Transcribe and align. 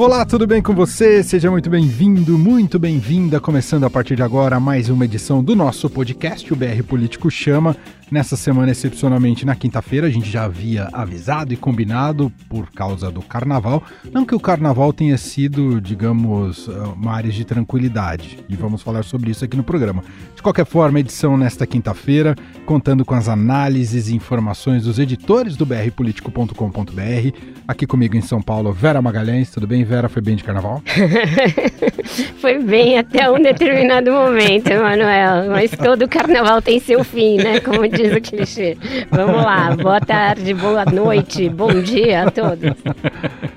Olá, 0.00 0.24
tudo 0.24 0.46
bem 0.46 0.62
com 0.62 0.74
você? 0.74 1.22
Seja 1.22 1.50
muito 1.50 1.68
bem-vindo, 1.68 2.38
muito 2.38 2.78
bem-vinda. 2.78 3.38
Começando 3.38 3.84
a 3.84 3.90
partir 3.90 4.16
de 4.16 4.22
agora 4.22 4.58
mais 4.58 4.88
uma 4.88 5.04
edição 5.04 5.44
do 5.44 5.54
nosso 5.54 5.90
podcast, 5.90 6.50
o 6.50 6.56
BR 6.56 6.82
Político 6.88 7.30
Chama. 7.30 7.76
Nessa 8.10 8.36
semana, 8.36 8.72
excepcionalmente 8.72 9.46
na 9.46 9.54
quinta-feira, 9.54 10.08
a 10.08 10.10
gente 10.10 10.28
já 10.28 10.44
havia 10.44 10.88
avisado 10.92 11.54
e 11.54 11.56
combinado 11.56 12.32
por 12.48 12.68
causa 12.72 13.08
do 13.08 13.22
carnaval. 13.22 13.84
Não 14.12 14.24
que 14.24 14.34
o 14.34 14.40
carnaval 14.40 14.92
tenha 14.92 15.16
sido, 15.16 15.80
digamos, 15.80 16.66
uma 16.66 17.12
área 17.12 17.30
de 17.30 17.44
tranquilidade. 17.44 18.38
E 18.48 18.56
vamos 18.56 18.82
falar 18.82 19.04
sobre 19.04 19.30
isso 19.30 19.44
aqui 19.44 19.56
no 19.56 19.62
programa. 19.62 20.02
De 20.34 20.42
qualquer 20.42 20.66
forma, 20.66 20.98
edição 20.98 21.36
nesta 21.36 21.66
quinta-feira, 21.66 22.34
contando 22.66 23.04
com 23.04 23.14
as 23.14 23.28
análises 23.28 24.08
e 24.08 24.16
informações 24.16 24.84
dos 24.84 24.98
editores 24.98 25.54
do 25.54 25.64
brpolitico.com.br. 25.64 27.38
Aqui 27.68 27.86
comigo 27.86 28.16
em 28.16 28.20
São 28.20 28.42
Paulo, 28.42 28.72
Vera 28.72 29.00
Magalhães. 29.00 29.50
Tudo 29.50 29.68
bem, 29.68 29.84
Vera? 29.84 30.08
Foi 30.08 30.20
bem 30.20 30.34
de 30.34 30.42
carnaval? 30.42 30.82
Foi 32.40 32.58
bem 32.58 32.98
até 32.98 33.30
um 33.30 33.40
determinado 33.40 34.10
momento, 34.10 34.70
Manuel. 34.70 35.50
Mas 35.50 35.70
todo 35.70 36.08
carnaval 36.08 36.60
tem 36.60 36.80
seu 36.80 37.04
fim, 37.04 37.36
né? 37.36 37.60
Como 37.60 37.86
o 38.08 38.20
clichê. 38.20 38.76
Vamos 39.10 39.44
lá. 39.44 39.76
Boa 39.76 40.00
tarde, 40.00 40.54
boa 40.54 40.84
noite, 40.84 41.48
bom 41.48 41.72
dia 41.82 42.24
a 42.24 42.30
todos. 42.30 42.74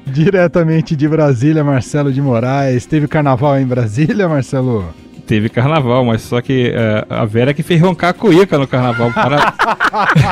Diretamente 0.06 0.96
de 0.96 1.08
Brasília, 1.08 1.64
Marcelo 1.64 2.12
de 2.12 2.22
Moraes. 2.22 2.86
Teve 2.86 3.08
carnaval 3.08 3.58
em 3.58 3.66
Brasília, 3.66 4.28
Marcelo? 4.28 4.94
Teve 5.26 5.48
carnaval, 5.48 6.04
mas 6.04 6.22
só 6.22 6.42
que 6.42 6.70
uh, 6.72 7.14
a 7.14 7.26
Vera 7.26 7.54
que 7.54 7.64
fez 7.64 7.80
roncar 7.82 8.10
a 8.10 8.14
cuíca 8.14 8.58
no 8.58 8.68
carnaval. 8.68 9.12
Para... 9.14 9.54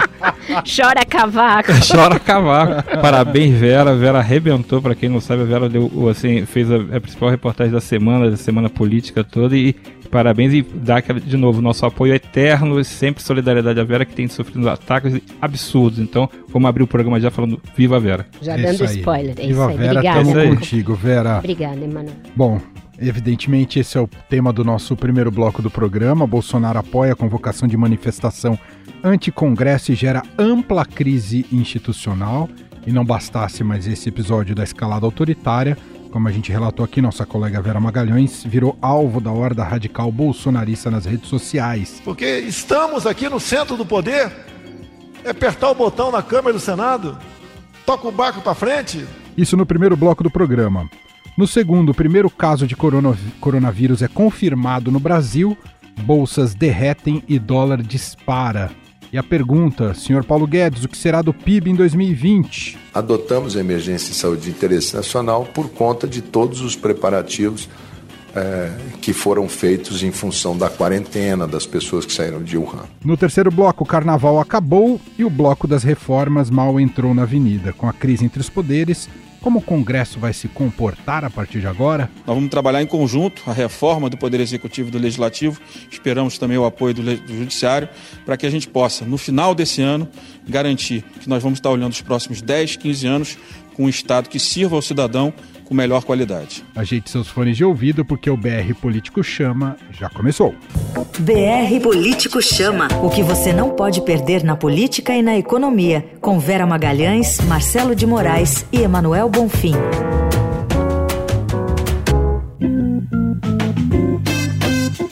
Chora 0.66 1.06
cavaco. 1.06 1.72
Chora 1.90 2.20
cavaco. 2.20 3.00
Parabéns, 3.02 3.58
Vera. 3.58 3.92
A 3.92 3.96
Vera 3.96 4.20
arrebentou. 4.20 4.82
Para 4.82 4.94
quem 4.94 5.08
não 5.08 5.22
sabe, 5.22 5.44
a 5.44 5.46
Vera 5.46 5.70
deu, 5.70 5.90
assim, 6.10 6.46
fez 6.46 6.70
a, 6.70 6.76
a, 6.76 7.00
principal 7.00 7.30
reportagem 7.30 7.72
da 7.72 7.80
semana, 7.80 8.30
da 8.30 8.36
semana 8.36 8.70
política 8.70 9.24
toda. 9.24 9.56
E 9.56 9.76
parabéns 10.12 10.54
e 10.54 10.62
dá 10.62 10.98
aquela, 10.98 11.20
de 11.20 11.38
novo 11.38 11.62
nosso 11.62 11.86
apoio 11.86 12.14
eterno 12.14 12.80
e 12.80 12.86
sempre 12.86 13.24
solidariedade 13.24 13.80
à 13.80 13.84
Vera 13.84 14.06
que 14.06 14.14
tem 14.14 14.28
sofrido 14.28 14.70
ataques 14.70 15.20
absurdos. 15.42 16.00
Então, 16.00 16.30
vamos 16.50 16.68
abrir 16.68 16.84
o 16.84 16.88
programa 16.88 17.20
já 17.20 17.32
falando 17.32 17.60
Viva 17.76 18.00
Vera. 18.00 18.28
Já 18.42 18.58
dando 18.58 18.84
spoiler. 18.86 19.36
É 19.38 19.48
Viva 19.48 19.52
isso 19.52 19.62
aí. 19.64 19.78
Vera, 19.78 20.00
Obrigada. 20.00 20.56
contigo, 20.56 20.94
Vera. 20.94 21.38
Obrigada, 21.40 21.84
Emanuel. 21.84 22.16
Bom, 22.36 22.60
Evidentemente, 23.04 23.80
esse 23.80 23.98
é 23.98 24.02
o 24.02 24.08
tema 24.30 24.54
do 24.54 24.64
nosso 24.64 24.96
primeiro 24.96 25.32
bloco 25.32 25.60
do 25.60 25.72
programa. 25.72 26.28
Bolsonaro 26.28 26.78
apoia 26.78 27.14
a 27.14 27.16
convocação 27.16 27.68
de 27.68 27.76
manifestação 27.76 28.60
anti-congresso 29.04 29.92
e 29.92 29.96
gera 29.96 30.22
ampla 30.38 30.86
crise 30.86 31.44
institucional. 31.52 32.48
E 32.86 32.92
não 32.92 33.04
bastasse 33.04 33.64
mais 33.64 33.88
esse 33.88 34.08
episódio 34.10 34.54
da 34.54 34.64
escalada 34.64 35.06
autoritária, 35.06 35.76
como 36.12 36.28
a 36.28 36.32
gente 36.32 36.52
relatou 36.52 36.84
aqui, 36.84 37.02
nossa 37.02 37.26
colega 37.26 37.62
Vera 37.62 37.80
Magalhães 37.80 38.44
virou 38.44 38.78
alvo 38.82 39.22
da 39.22 39.32
horda 39.32 39.64
radical 39.64 40.12
bolsonarista 40.12 40.92
nas 40.92 41.06
redes 41.06 41.30
sociais. 41.30 42.02
Porque 42.04 42.40
estamos 42.40 43.08
aqui 43.08 43.30
no 43.30 43.40
centro 43.40 43.78
do 43.78 43.86
poder, 43.86 44.32
é 45.24 45.30
apertar 45.30 45.72
o 45.72 45.76
botão 45.76 46.12
na 46.12 46.22
Câmara 46.22 46.54
do 46.54 46.60
Senado, 46.60 47.18
toca 47.86 48.08
o 48.08 48.12
barco 48.12 48.42
para 48.42 48.54
frente. 48.54 49.06
Isso 49.38 49.56
no 49.56 49.66
primeiro 49.66 49.96
bloco 49.96 50.24
do 50.24 50.30
programa. 50.30 50.90
No 51.38 51.48
segundo, 51.48 51.92
o 51.92 51.96
primeiro 51.96 52.30
caso 52.30 52.68
de 52.68 52.76
coronavírus 52.76 54.02
é 54.02 54.08
confirmado 54.08 54.92
no 54.92 55.00
Brasil, 55.00 55.58
bolsas 56.02 56.54
derretem 56.54 57.24
e 57.28 57.40
dólar 57.40 57.82
dispara. 57.82 58.70
E 59.14 59.18
a 59.18 59.24
pergunta, 59.24 59.94
senhor 59.94 60.24
Paulo 60.24 60.48
Guedes, 60.48 60.86
o 60.86 60.88
que 60.88 60.98
será 60.98 61.22
do 61.22 61.34
PIB 61.34 61.72
em 61.72 61.76
2020? 61.76 62.78
Adotamos 62.94 63.58
a 63.58 63.60
emergência 63.60 64.10
de 64.10 64.16
saúde 64.16 64.44
de 64.44 64.52
interesse 64.52 64.96
nacional 64.96 65.46
por 65.54 65.70
conta 65.70 66.08
de 66.08 66.22
todos 66.22 66.62
os 66.62 66.78
preparativos 66.78 67.68
é, 68.34 68.72
que 69.02 69.12
foram 69.12 69.50
feitos 69.50 70.02
em 70.02 70.12
função 70.12 70.58
da 70.58 70.70
quarentena 70.70 71.46
das 71.46 71.66
pessoas 71.66 72.06
que 72.06 72.14
saíram 72.14 72.42
de 72.42 72.58
Wuhan. 72.58 72.86
No 73.04 73.18
terceiro 73.18 73.52
bloco, 73.52 73.84
o 73.84 73.88
carnaval 73.88 74.40
acabou 74.40 75.00
e 75.18 75.26
o 75.26 75.30
bloco 75.30 75.68
das 75.68 75.84
reformas 75.84 76.50
mal 76.50 76.80
entrou 76.80 77.14
na 77.14 77.24
avenida. 77.24 77.74
Com 77.74 77.90
a 77.90 77.94
crise 77.94 78.24
entre 78.24 78.40
os 78.40 78.50
poderes, 78.50 79.10
como 79.42 79.60
o 79.60 79.62
Congresso 79.62 80.20
vai 80.20 80.34
se 80.34 80.48
comportar 80.48 81.26
a 81.26 81.30
partir 81.30 81.60
de 81.60 81.68
agora? 81.68 82.10
Nós 82.28 82.36
vamos 82.36 82.50
trabalhar 82.50 82.82
em 82.82 82.86
conjunto 82.86 83.42
a 83.48 83.54
reforma 83.54 84.10
do 84.10 84.16
Poder 84.16 84.40
Executivo 84.40 84.90
e 84.90 84.92
do 84.92 85.00
Legislativo. 85.00 85.60
Esperamos 85.92 86.38
também 86.38 86.58
o 86.58 86.66
apoio 86.66 86.94
do, 86.94 87.02
do 87.02 87.38
Judiciário 87.38 87.90
para 88.24 88.38
que 88.38 88.46
a 88.46 88.50
gente 88.50 88.68
possa, 88.68 89.04
no 89.04 89.18
final 89.18 89.56
desse 89.56 89.82
ano, 89.82 90.08
garantir 90.48 91.04
que 91.20 91.28
nós 91.28 91.42
vamos 91.42 91.58
estar 91.58 91.72
olhando 91.72 91.92
os 91.92 92.02
próximos 92.02 92.42
10, 92.42 92.76
15 92.78 93.08
anos 93.08 93.38
com 93.74 93.86
um 93.86 93.90
Estado 93.90 94.30
que 94.30 94.40
sirva 94.40 94.76
ao 94.76 94.82
cidadão 94.82 95.34
com 95.72 95.76
melhor 95.76 96.04
qualidade. 96.04 96.66
Ajeite 96.76 97.10
seus 97.10 97.30
fones 97.30 97.56
de 97.56 97.64
ouvido 97.64 98.04
porque 98.04 98.30
o 98.30 98.36
BR 98.36 98.74
Político 98.82 99.24
Chama 99.24 99.78
já 99.90 100.10
começou. 100.10 100.54
BR 101.18 101.82
Político 101.82 102.42
Chama. 102.42 102.90
O 103.02 103.10
que 103.10 103.24
você 103.24 103.54
não 103.54 103.70
pode 103.70 104.02
perder 104.02 104.44
na 104.44 104.58
política 104.58 105.14
e 105.14 105.22
na 105.22 105.38
economia. 105.38 106.06
Com 106.20 106.38
Vera 106.38 106.68
Magalhães, 106.68 107.40
Marcelo 107.48 107.96
de 107.96 108.06
Moraes 108.06 108.66
e 108.70 108.82
Emanuel 108.82 109.30
Bonfim. 109.30 109.72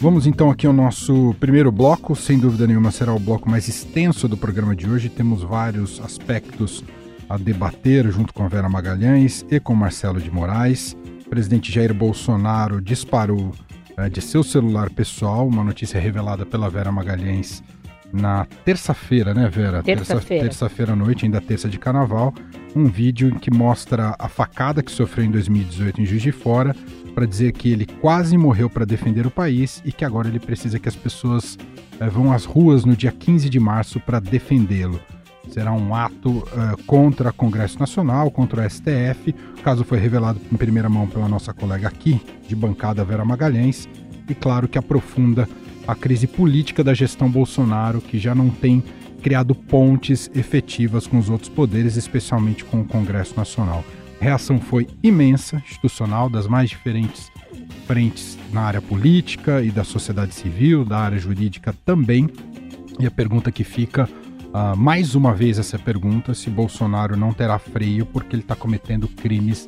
Vamos 0.02 0.28
então 0.28 0.52
aqui 0.52 0.68
ao 0.68 0.74
nosso 0.74 1.34
primeiro 1.40 1.72
bloco, 1.72 2.18
sem 2.18 2.38
dúvida 2.38 2.68
nenhuma 2.68 2.92
será 2.92 3.14
o 3.14 3.20
bloco 3.20 3.50
mais 3.50 3.70
extenso 3.70 4.28
do 4.28 4.36
programa 4.36 4.76
de 4.76 4.90
hoje. 4.90 5.08
Temos 5.08 5.42
vários 5.42 6.02
aspectos 6.02 6.84
a 7.30 7.38
debater 7.38 8.12
junto 8.12 8.34
com 8.34 8.44
a 8.44 8.48
Vera 8.48 8.68
Magalhães 8.68 9.46
e 9.50 9.60
com 9.60 9.76
Marcelo 9.76 10.20
de 10.20 10.32
Moraes. 10.32 10.98
O 11.26 11.30
presidente 11.30 11.72
Jair 11.72 11.94
Bolsonaro 11.94 12.82
disparou 12.82 13.54
é, 13.96 14.10
de 14.10 14.22
seu 14.22 14.44
celular 14.44 14.90
pessoal, 14.90 15.48
uma 15.48 15.64
notícia 15.64 16.00
revelada 16.00 16.46
pela 16.46 16.70
Vera 16.70 16.92
Magalhães 16.92 17.62
na 18.12 18.46
terça-feira, 18.66 19.34
né, 19.34 19.48
Vera? 19.48 19.84
Terça-feira. 19.84 20.46
Terça-feira 20.46 20.94
à 20.94 20.96
noite, 20.96 21.26
ainda 21.26 21.40
terça 21.40 21.70
de 21.70 21.78
carnaval, 21.78 22.34
um 22.76 22.86
vídeo 22.86 23.36
que 23.40 23.52
mostra 23.52 24.16
a 24.18 24.28
facada 24.28 24.82
que 24.82 24.92
sofreu 24.92 25.26
em 25.26 25.32
2018 25.32 26.02
em 26.02 26.06
Juiz 26.06 26.22
de 26.22 26.32
Fora, 26.32 26.76
para 27.14 27.26
dizer 27.26 27.52
que 27.52 27.72
ele 27.72 27.86
quase 27.86 28.38
morreu 28.38 28.70
para 28.70 28.86
defender 28.86 29.28
o 29.28 29.32
país 29.32 29.82
e 29.86 29.92
que 29.92 30.06
agora 30.06 30.28
ele 30.28 30.40
precisa 30.40 30.80
que 30.80 30.90
as 30.90 30.96
pessoas 30.96 31.58
é, 32.00 32.08
vão 32.10 32.32
às 32.32 32.46
ruas 32.46 32.86
no 32.86 32.96
dia 32.96 33.12
15 33.12 33.50
de 33.50 33.60
março 33.60 34.00
para 34.00 34.20
defendê-lo. 34.20 35.00
Será 35.50 35.74
um 35.74 35.96
ato 35.96 36.30
uh, 36.30 36.84
contra 36.86 37.30
o 37.30 37.34
Congresso 37.34 37.80
Nacional, 37.80 38.30
contra 38.30 38.66
o 38.66 38.70
STF. 38.70 39.36
O 39.58 39.62
caso 39.62 39.84
foi 39.84 39.98
revelado 39.98 40.40
em 40.52 40.56
primeira 40.56 40.88
mão 40.88 41.08
pela 41.08 41.28
nossa 41.28 41.54
colega 41.54 41.88
aqui, 41.88 42.22
de 42.48 42.56
bancada 42.56 43.04
Vera 43.04 43.26
Magalhães, 43.26 43.90
e 44.30 44.36
claro 44.36 44.68
que 44.68 44.78
aprofunda 44.78 45.50
a 45.88 45.96
crise 45.96 46.28
política 46.28 46.84
da 46.84 46.94
gestão 46.94 47.30
Bolsonaro, 47.30 48.00
que 48.00 48.20
já 48.20 48.36
não 48.36 48.50
tem 48.50 48.84
criado 49.24 49.56
pontes 49.56 50.30
efetivas 50.36 51.08
com 51.08 51.18
os 51.18 51.30
outros 51.30 51.50
poderes, 51.50 51.96
especialmente 51.96 52.64
com 52.64 52.82
o 52.82 52.86
Congresso 52.86 53.36
Nacional. 53.36 53.84
A 54.22 54.24
reação 54.24 54.60
foi 54.60 54.88
imensa, 55.02 55.58
institucional, 55.66 56.30
das 56.30 56.48
mais 56.48 56.70
diferentes 56.70 57.32
frentes 57.88 58.38
na 58.54 58.62
área 58.62 58.82
política 58.82 59.64
e 59.64 59.72
da 59.72 59.84
sociedade 59.84 60.36
civil, 60.36 60.86
da 60.86 61.00
área 61.00 61.18
jurídica 61.18 61.74
também. 61.84 62.30
E 63.00 63.08
a 63.08 63.12
pergunta 63.12 63.52
que 63.52 63.64
fica 63.64 64.08
uh, 64.54 64.76
mais 64.78 65.16
uma 65.16 65.34
vez 65.34 65.60
essa 65.60 65.78
pergunta 65.80 66.34
se 66.34 66.50
Bolsonaro 66.50 67.16
não 67.16 67.34
terá 67.34 67.58
freio 67.58 68.06
porque 68.06 68.36
ele 68.36 68.44
está 68.44 68.56
cometendo 68.56 69.08
crimes 69.08 69.68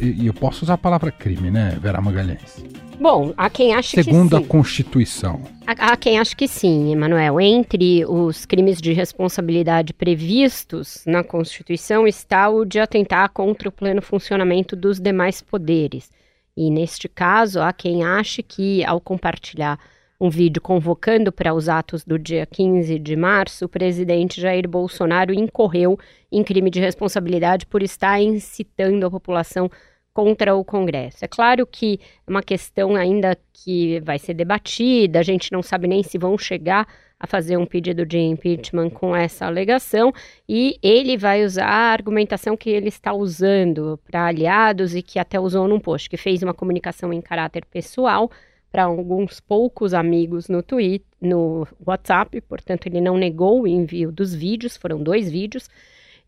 e 0.00 0.26
eu 0.26 0.32
posso 0.32 0.64
usar 0.64 0.74
a 0.74 0.78
palavra 0.78 1.12
crime, 1.12 1.50
né, 1.50 1.76
Vera 1.80 2.00
Magalhães? 2.00 2.64
Bom, 3.00 3.32
há 3.36 3.48
quem 3.48 3.74
ache 3.74 3.94
que 3.94 4.02
sim. 4.02 4.10
Segundo 4.10 4.36
a 4.36 4.42
Constituição. 4.42 5.42
Há, 5.66 5.92
há 5.92 5.96
quem 5.96 6.18
ache 6.18 6.34
que 6.34 6.48
sim, 6.48 6.90
Emanuel. 6.90 7.40
Entre 7.40 8.04
os 8.04 8.44
crimes 8.44 8.80
de 8.80 8.92
responsabilidade 8.92 9.92
previstos 9.92 11.04
na 11.06 11.22
Constituição 11.22 12.08
está 12.08 12.48
o 12.48 12.64
de 12.64 12.80
atentar 12.80 13.30
contra 13.30 13.68
o 13.68 13.72
pleno 13.72 14.02
funcionamento 14.02 14.74
dos 14.74 14.98
demais 14.98 15.40
poderes. 15.40 16.10
E 16.56 16.70
neste 16.70 17.08
caso, 17.08 17.60
há 17.60 17.72
quem 17.72 18.02
ache 18.02 18.42
que, 18.42 18.84
ao 18.84 19.00
compartilhar 19.00 19.78
um 20.20 20.28
vídeo 20.28 20.60
convocando 20.60 21.30
para 21.30 21.54
os 21.54 21.68
atos 21.68 22.04
do 22.04 22.18
dia 22.18 22.44
15 22.44 22.98
de 22.98 23.14
março, 23.14 23.66
o 23.66 23.68
presidente 23.68 24.40
Jair 24.40 24.68
Bolsonaro 24.68 25.32
incorreu 25.32 25.98
em 26.30 26.42
crime 26.42 26.70
de 26.70 26.80
responsabilidade 26.80 27.66
por 27.66 27.82
estar 27.82 28.20
incitando 28.20 29.06
a 29.06 29.10
população 29.10 29.70
contra 30.12 30.56
o 30.56 30.64
Congresso. 30.64 31.24
É 31.24 31.28
claro 31.28 31.64
que 31.64 32.00
é 32.26 32.30
uma 32.30 32.42
questão 32.42 32.96
ainda 32.96 33.38
que 33.52 34.00
vai 34.00 34.18
ser 34.18 34.34
debatida, 34.34 35.20
a 35.20 35.22
gente 35.22 35.52
não 35.52 35.62
sabe 35.62 35.86
nem 35.86 36.02
se 36.02 36.18
vão 36.18 36.36
chegar 36.36 36.88
a 37.20 37.26
fazer 37.26 37.56
um 37.56 37.66
pedido 37.66 38.04
de 38.04 38.18
impeachment 38.18 38.90
com 38.90 39.14
essa 39.14 39.46
alegação, 39.46 40.12
e 40.48 40.78
ele 40.82 41.16
vai 41.16 41.44
usar 41.44 41.66
a 41.66 41.92
argumentação 41.92 42.56
que 42.56 42.70
ele 42.70 42.88
está 42.88 43.12
usando 43.12 43.98
para 44.04 44.26
aliados 44.26 44.94
e 44.94 45.02
que 45.02 45.18
até 45.18 45.38
usou 45.38 45.68
num 45.68 45.80
post, 45.80 46.10
que 46.10 46.16
fez 46.16 46.42
uma 46.42 46.54
comunicação 46.54 47.12
em 47.12 47.20
caráter 47.20 47.64
pessoal 47.64 48.30
para 48.78 48.84
alguns 48.84 49.40
poucos 49.40 49.92
amigos 49.92 50.48
no 50.48 50.62
Twitter, 50.62 51.04
no 51.20 51.66
WhatsApp, 51.84 52.40
portanto 52.42 52.86
ele 52.86 53.00
não 53.00 53.18
negou 53.18 53.62
o 53.62 53.66
envio 53.66 54.12
dos 54.12 54.32
vídeos, 54.32 54.76
foram 54.76 55.02
dois 55.02 55.28
vídeos, 55.28 55.68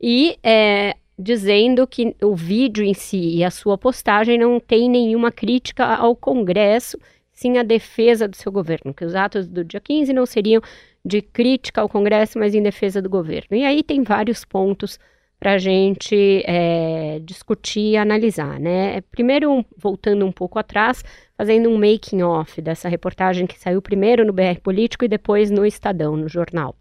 e 0.01 0.37
é, 0.43 0.97
dizendo 1.17 1.87
que 1.87 2.17
o 2.21 2.35
vídeo 2.35 2.83
em 2.83 2.93
si 2.93 3.37
e 3.37 3.45
a 3.45 3.53
sua 3.53 3.79
postagem 3.79 4.37
não 4.37 4.59
tem 4.59 4.91
nenhuma 4.91 5.31
crítica 5.31 5.95
ao 5.95 6.17
Congresso, 6.17 6.99
sim 7.33 7.57
a 7.57 7.63
defesa 7.63 8.27
do 8.27 8.35
seu 8.35 8.51
governo, 8.51 8.93
que 8.93 9.05
os 9.05 9.15
atos 9.15 9.47
do 9.47 9.65
dia 9.65 9.79
15 9.79 10.13
não 10.13 10.27
seriam 10.27 10.61
de 11.05 11.23
crítica 11.23 11.81
ao 11.81 11.89
Congresso, 11.89 12.37
mas 12.37 12.53
em 12.53 12.63
defesa 12.65 13.01
do 13.01 13.09
governo. 13.09 13.57
E 13.57 13.65
aí 13.65 13.85
tem 13.85 14.03
vários 14.03 14.45
pontos 14.45 14.99
para 15.41 15.53
a 15.53 15.59
gente 15.59 16.43
é, 16.45 17.19
discutir 17.21 17.93
e 17.93 17.97
analisar, 17.97 18.61
né? 18.61 19.01
Primeiro, 19.11 19.65
voltando 19.75 20.27
um 20.27 20.31
pouco 20.31 20.59
atrás, 20.59 21.03
fazendo 21.41 21.71
um 21.71 21.79
making 21.79 22.21
off 22.21 22.61
dessa 22.61 22.87
reportagem 22.87 23.47
que 23.47 23.59
saiu 23.59 23.81
primeiro 23.81 24.27
no 24.27 24.31
BR 24.31 24.61
Político 24.63 25.07
e 25.07 25.09
depois 25.09 25.51
no 25.51 25.65
Estadão, 25.65 26.15
no 26.15 26.29
jornal. 26.29 26.77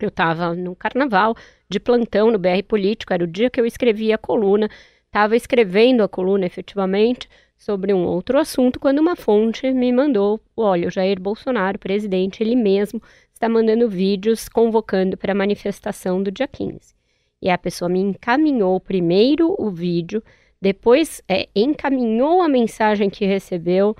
Eu 0.00 0.08
estava 0.08 0.54
no 0.54 0.74
carnaval, 0.74 1.36
de 1.68 1.78
plantão 1.78 2.30
no 2.30 2.38
BR 2.38 2.62
Político, 2.66 3.12
era 3.12 3.22
o 3.22 3.26
dia 3.26 3.50
que 3.50 3.60
eu 3.60 3.66
escrevi 3.66 4.10
a 4.10 4.16
coluna, 4.16 4.70
estava 5.04 5.36
escrevendo 5.36 6.02
a 6.02 6.08
coluna 6.08 6.46
efetivamente 6.46 7.28
sobre 7.58 7.92
um 7.92 8.06
outro 8.06 8.38
assunto, 8.38 8.80
quando 8.80 8.98
uma 8.98 9.14
fonte 9.14 9.70
me 9.70 9.92
mandou: 9.92 10.40
olha, 10.56 10.88
o 10.88 10.90
Jair 10.90 11.20
Bolsonaro, 11.20 11.78
presidente, 11.78 12.42
ele 12.42 12.56
mesmo 12.56 12.98
está 13.34 13.46
mandando 13.46 13.90
vídeos 13.90 14.48
convocando 14.48 15.18
para 15.18 15.32
a 15.32 15.36
manifestação 15.36 16.22
do 16.22 16.30
dia 16.30 16.48
15. 16.48 16.94
E 17.42 17.50
a 17.50 17.58
pessoa 17.58 17.90
me 17.90 18.00
encaminhou 18.00 18.80
primeiro 18.80 19.54
o 19.58 19.70
vídeo, 19.70 20.22
depois 20.62 21.20
é, 21.28 21.48
encaminhou 21.56 22.40
a 22.40 22.48
mensagem 22.48 23.10
que 23.10 23.26
recebeu 23.26 23.96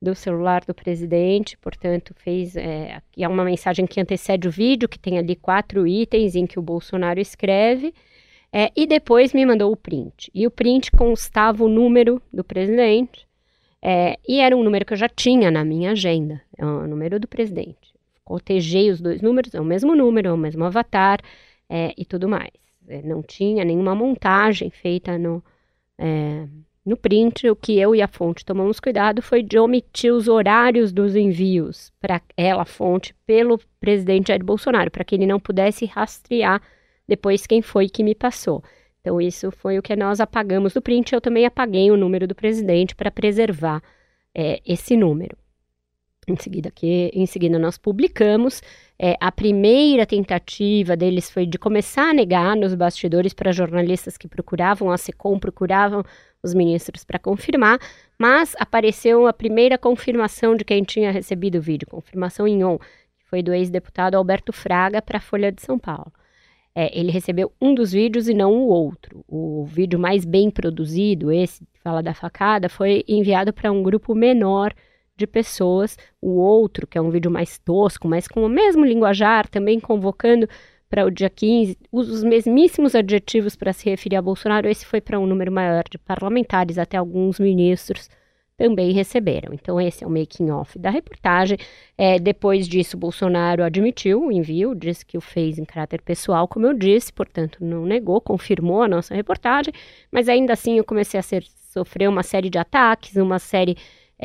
do 0.00 0.14
celular 0.14 0.64
do 0.64 0.72
presidente, 0.72 1.58
portanto, 1.58 2.14
fez. 2.14 2.54
É, 2.54 3.02
é 3.18 3.26
uma 3.26 3.42
mensagem 3.42 3.84
que 3.84 4.00
antecede 4.00 4.46
o 4.46 4.50
vídeo, 4.50 4.88
que 4.88 4.96
tem 4.96 5.18
ali 5.18 5.34
quatro 5.34 5.84
itens 5.88 6.36
em 6.36 6.46
que 6.46 6.56
o 6.56 6.62
Bolsonaro 6.62 7.18
escreve. 7.18 7.92
É, 8.52 8.70
e 8.76 8.86
depois 8.86 9.32
me 9.32 9.44
mandou 9.44 9.72
o 9.72 9.76
print. 9.76 10.30
E 10.32 10.46
o 10.46 10.52
print 10.52 10.92
constava 10.92 11.64
o 11.64 11.68
número 11.68 12.22
do 12.32 12.44
presidente. 12.44 13.26
É, 13.82 14.16
e 14.28 14.38
era 14.38 14.56
um 14.56 14.62
número 14.62 14.84
que 14.84 14.92
eu 14.92 14.96
já 14.96 15.08
tinha 15.08 15.50
na 15.50 15.64
minha 15.64 15.90
agenda. 15.90 16.40
É 16.56 16.64
o 16.64 16.86
número 16.86 17.18
do 17.18 17.26
presidente. 17.26 17.92
Cotejei 18.24 18.88
os 18.88 19.00
dois 19.00 19.20
números, 19.20 19.52
é 19.52 19.60
o 19.60 19.64
mesmo 19.64 19.96
número, 19.96 20.28
é 20.28 20.32
o 20.32 20.36
mesmo 20.36 20.64
avatar 20.64 21.18
é, 21.68 21.92
e 21.98 22.04
tudo 22.04 22.28
mais. 22.28 22.52
É, 22.86 23.02
não 23.02 23.20
tinha 23.20 23.64
nenhuma 23.64 23.96
montagem 23.96 24.70
feita 24.70 25.18
no, 25.18 25.42
é, 25.98 26.46
no 26.84 26.96
print. 26.96 27.48
O 27.48 27.56
que 27.56 27.78
eu 27.78 27.94
e 27.94 28.02
a 28.02 28.08
fonte 28.08 28.44
tomamos 28.44 28.80
cuidado 28.80 29.22
foi 29.22 29.42
de 29.42 29.58
omitir 29.58 30.12
os 30.12 30.28
horários 30.28 30.92
dos 30.92 31.16
envios 31.16 31.92
para 32.00 32.20
ela, 32.36 32.64
fonte, 32.64 33.14
pelo 33.26 33.58
presidente 33.80 34.28
Jair 34.28 34.44
Bolsonaro, 34.44 34.90
para 34.90 35.04
que 35.04 35.14
ele 35.14 35.26
não 35.26 35.40
pudesse 35.40 35.86
rastrear 35.86 36.60
depois 37.06 37.46
quem 37.46 37.62
foi 37.62 37.88
que 37.88 38.02
me 38.02 38.14
passou. 38.14 38.62
Então, 39.00 39.20
isso 39.20 39.50
foi 39.50 39.78
o 39.78 39.82
que 39.82 39.94
nós 39.94 40.18
apagamos 40.20 40.72
do 40.72 40.80
print. 40.80 41.12
Eu 41.12 41.20
também 41.20 41.44
apaguei 41.44 41.90
o 41.90 41.96
número 41.96 42.26
do 42.26 42.34
presidente 42.34 42.94
para 42.94 43.10
preservar 43.10 43.82
é, 44.34 44.62
esse 44.64 44.96
número. 44.96 45.36
Em 46.26 46.36
seguida, 46.36 46.70
que, 46.70 47.10
em 47.12 47.26
seguida 47.26 47.58
nós 47.58 47.76
publicamos. 47.76 48.62
É, 48.98 49.16
a 49.20 49.30
primeira 49.30 50.06
tentativa 50.06 50.96
deles 50.96 51.30
foi 51.30 51.44
de 51.44 51.58
começar 51.58 52.10
a 52.10 52.14
negar 52.14 52.56
nos 52.56 52.74
bastidores 52.74 53.34
para 53.34 53.52
jornalistas 53.52 54.16
que 54.16 54.26
procuravam 54.28 54.90
a 54.90 54.96
SECOM, 54.96 55.38
procuravam 55.38 56.02
os 56.42 56.54
ministros 56.54 57.04
para 57.04 57.18
confirmar, 57.18 57.78
mas 58.18 58.54
apareceu 58.58 59.26
a 59.26 59.32
primeira 59.32 59.76
confirmação 59.76 60.56
de 60.56 60.64
quem 60.64 60.82
tinha 60.82 61.10
recebido 61.10 61.58
o 61.58 61.60
vídeo, 61.60 61.88
confirmação 61.88 62.46
em 62.46 62.62
on, 62.64 62.78
que 62.78 63.24
foi 63.28 63.42
do 63.42 63.52
ex-deputado 63.52 64.14
Alberto 64.14 64.52
Fraga 64.52 65.02
para 65.02 65.18
a 65.18 65.20
Folha 65.20 65.50
de 65.50 65.60
São 65.60 65.78
Paulo. 65.78 66.12
É, 66.74 66.98
ele 66.98 67.10
recebeu 67.10 67.52
um 67.60 67.74
dos 67.74 67.92
vídeos 67.92 68.28
e 68.28 68.34
não 68.34 68.52
o 68.52 68.68
outro. 68.68 69.24
O 69.28 69.64
vídeo 69.64 69.98
mais 69.98 70.24
bem 70.24 70.50
produzido, 70.50 71.30
esse 71.30 71.64
que 71.72 71.80
fala 71.80 72.02
da 72.02 72.12
facada, 72.12 72.68
foi 72.68 73.04
enviado 73.06 73.52
para 73.52 73.70
um 73.70 73.82
grupo 73.82 74.14
menor 74.14 74.74
de 75.16 75.26
pessoas. 75.26 75.96
O 76.20 76.36
outro, 76.38 76.86
que 76.86 76.98
é 76.98 77.00
um 77.00 77.10
vídeo 77.10 77.30
mais 77.30 77.58
tosco, 77.58 78.08
mas 78.08 78.28
com 78.28 78.44
o 78.44 78.48
mesmo 78.48 78.84
linguajar, 78.84 79.48
também 79.48 79.80
convocando 79.80 80.48
para 80.88 81.04
o 81.04 81.10
dia 81.10 81.30
15, 81.30 81.76
usa 81.90 82.12
os 82.12 82.22
mesmíssimos 82.22 82.94
adjetivos 82.94 83.56
para 83.56 83.72
se 83.72 83.88
referir 83.88 84.16
a 84.16 84.22
Bolsonaro. 84.22 84.68
Esse 84.68 84.86
foi 84.86 85.00
para 85.00 85.18
um 85.18 85.26
número 85.26 85.50
maior 85.50 85.84
de 85.90 85.98
parlamentares, 85.98 86.78
até 86.78 86.96
alguns 86.96 87.40
ministros 87.40 88.08
também 88.56 88.92
receberam. 88.92 89.52
Então, 89.52 89.80
esse 89.80 90.04
é 90.04 90.06
o 90.06 90.10
making 90.10 90.50
off 90.50 90.78
da 90.78 90.90
reportagem. 90.90 91.58
É, 91.98 92.18
depois 92.18 92.68
disso, 92.68 92.96
Bolsonaro 92.96 93.64
admitiu 93.64 94.26
o 94.26 94.32
envio, 94.32 94.74
disse 94.74 95.04
que 95.04 95.18
o 95.18 95.20
fez 95.20 95.58
em 95.58 95.64
caráter 95.64 96.00
pessoal, 96.00 96.46
como 96.46 96.66
eu 96.66 96.74
disse, 96.74 97.12
portanto, 97.12 97.58
não 97.60 97.84
negou, 97.84 98.20
confirmou 98.20 98.82
a 98.82 98.88
nossa 98.88 99.14
reportagem, 99.14 99.72
mas 100.10 100.28
ainda 100.28 100.52
assim 100.52 100.78
eu 100.78 100.84
comecei 100.84 101.18
a 101.18 101.22
ser, 101.22 101.44
sofrer 101.72 102.08
uma 102.08 102.22
série 102.22 102.48
de 102.48 102.58
ataques, 102.58 103.16
uma 103.16 103.38
série 103.38 103.76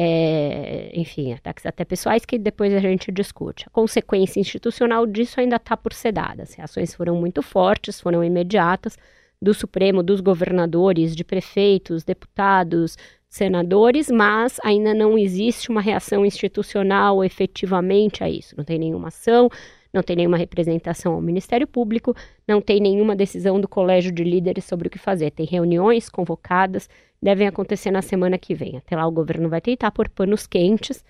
é, 0.02 0.92
enfim, 0.94 1.34
ataques 1.34 1.66
até 1.66 1.84
pessoais 1.84 2.24
que 2.24 2.40
depois 2.40 2.74
a 2.74 2.80
gente 2.80 3.12
discute. 3.12 3.66
A 3.68 3.70
consequência 3.70 4.40
institucional 4.40 5.06
disso 5.06 5.42
ainda 5.42 5.58
está 5.58 5.76
por 5.76 5.92
ser 5.92 6.14
dada. 6.14 6.44
As 6.44 6.54
reações 6.54 6.94
foram 6.94 7.18
muito 7.18 7.42
fortes, 7.42 8.00
foram 8.00 8.24
imediatas, 8.24 8.98
do 9.42 9.54
Supremo, 9.54 10.02
dos 10.02 10.22
governadores, 10.22 11.14
de 11.14 11.26
prefeitos, 11.26 12.06
deputados, 12.06 12.98
senadores, 13.28 14.10
mas 14.10 14.58
ainda 14.64 14.94
não 14.94 15.18
existe 15.18 15.70
uma 15.70 15.82
reação 15.82 16.26
institucional 16.26 17.22
efetivamente 17.22 18.24
a 18.24 18.30
isso. 18.30 18.56
Não 18.58 18.64
tem 18.64 18.80
nenhuma 18.80 19.10
ação, 19.10 19.50
não 19.94 20.04
tem 20.04 20.16
nenhuma 20.16 20.38
representação 20.38 21.14
ao 21.14 21.22
Ministério 21.22 21.68
Público, 21.68 22.16
não 22.48 22.62
tem 22.62 22.80
nenhuma 22.80 23.16
decisão 23.16 23.60
do 23.60 23.68
Colégio 23.68 24.12
de 24.12 24.24
Líderes 24.24 24.66
sobre 24.66 24.88
o 24.88 24.92
que 24.92 25.00
fazer. 25.00 25.32
Tem 25.32 25.46
reuniões 25.46 26.10
convocadas 26.10 26.90
devem 27.22 27.48
acontecer 27.48 27.92
na 27.92 28.02
semana 28.02 28.38
que 28.38 28.54
vem. 28.54 28.78
Até 28.78 28.96
lá 28.96 29.06
o 29.06 29.12
governo 29.12 29.50
vai 29.50 29.62
tentar 29.62 29.92
pôr 29.92 30.10
panos 30.10 30.48
quentes, 30.48 31.04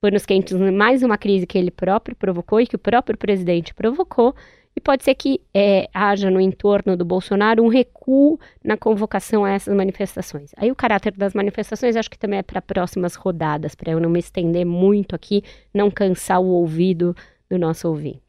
panos 0.00 0.24
quentes 0.24 0.56
mais 0.72 1.02
uma 1.02 1.18
crise 1.18 1.46
que 1.46 1.58
ele 1.58 1.70
próprio 1.70 2.16
provocou 2.16 2.60
e 2.60 2.66
que 2.66 2.76
o 2.76 2.78
próprio 2.78 3.18
presidente 3.18 3.74
provocou, 3.74 4.34
e 4.74 4.80
pode 4.80 5.04
ser 5.04 5.14
que 5.14 5.40
é, 5.54 5.88
haja 5.92 6.30
no 6.30 6.38
entorno 6.38 6.98
do 6.98 7.04
Bolsonaro 7.04 7.64
um 7.64 7.68
recuo 7.68 8.38
na 8.62 8.76
convocação 8.76 9.42
a 9.42 9.50
essas 9.50 9.74
manifestações. 9.74 10.52
Aí 10.54 10.70
o 10.70 10.76
caráter 10.76 11.12
das 11.16 11.32
manifestações 11.32 11.96
acho 11.96 12.10
que 12.10 12.18
também 12.18 12.38
é 12.38 12.42
para 12.42 12.60
próximas 12.60 13.14
rodadas, 13.14 13.74
para 13.74 13.92
eu 13.92 13.98
não 13.98 14.10
me 14.10 14.18
estender 14.18 14.66
muito 14.66 15.14
aqui, 15.14 15.42
não 15.72 15.90
cansar 15.90 16.42
o 16.42 16.48
ouvido 16.48 17.16
do 17.48 17.58
nosso 17.58 17.88
ouvinte. 17.88 18.25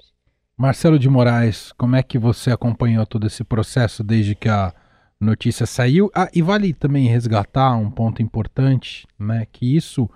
Marcelo 0.59 0.97
de 0.97 1.07
Moraes, 1.07 1.71
como 1.73 1.95
é 1.95 2.01
que 2.01 2.17
você 2.17 2.51
acompanhou 2.51 3.05
todo 3.05 3.27
esse 3.27 3.43
processo 3.43 4.03
desde 4.03 4.33
que 4.33 4.49
a 4.49 4.73
notícia 5.19 5.67
saiu. 5.67 6.09
Ah, 6.15 6.29
e 6.33 6.41
vale 6.41 6.73
também 6.73 7.07
resgatar 7.07 7.75
um 7.75 7.91
ponto 7.91 8.23
importante, 8.23 9.07
né? 9.19 9.45
Que 9.51 9.75
isso 9.75 10.09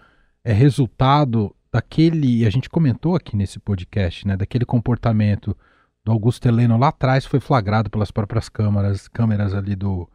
é 0.44 0.52
resultado 0.52 1.56
daquele, 1.72 2.46
a 2.46 2.50
gente 2.50 2.70
comentou 2.70 3.16
aqui 3.16 3.36
nesse 3.36 3.60
podcast, 3.60 4.28
né? 4.28 4.36
Daquele 4.36 4.66
comportamento 4.66 5.56
do 6.04 6.12
Augusto 6.12 6.48
Heleno 6.48 6.76
lá 6.76 6.88
atrás 6.88 7.24
foi 7.24 7.40
flagrado 7.40 7.90
pelas 7.92 8.10
próprias 8.10 8.50
câmeras, 8.50 9.08
câmeras 9.08 9.54
ali 9.54 9.76
do, 9.76 10.10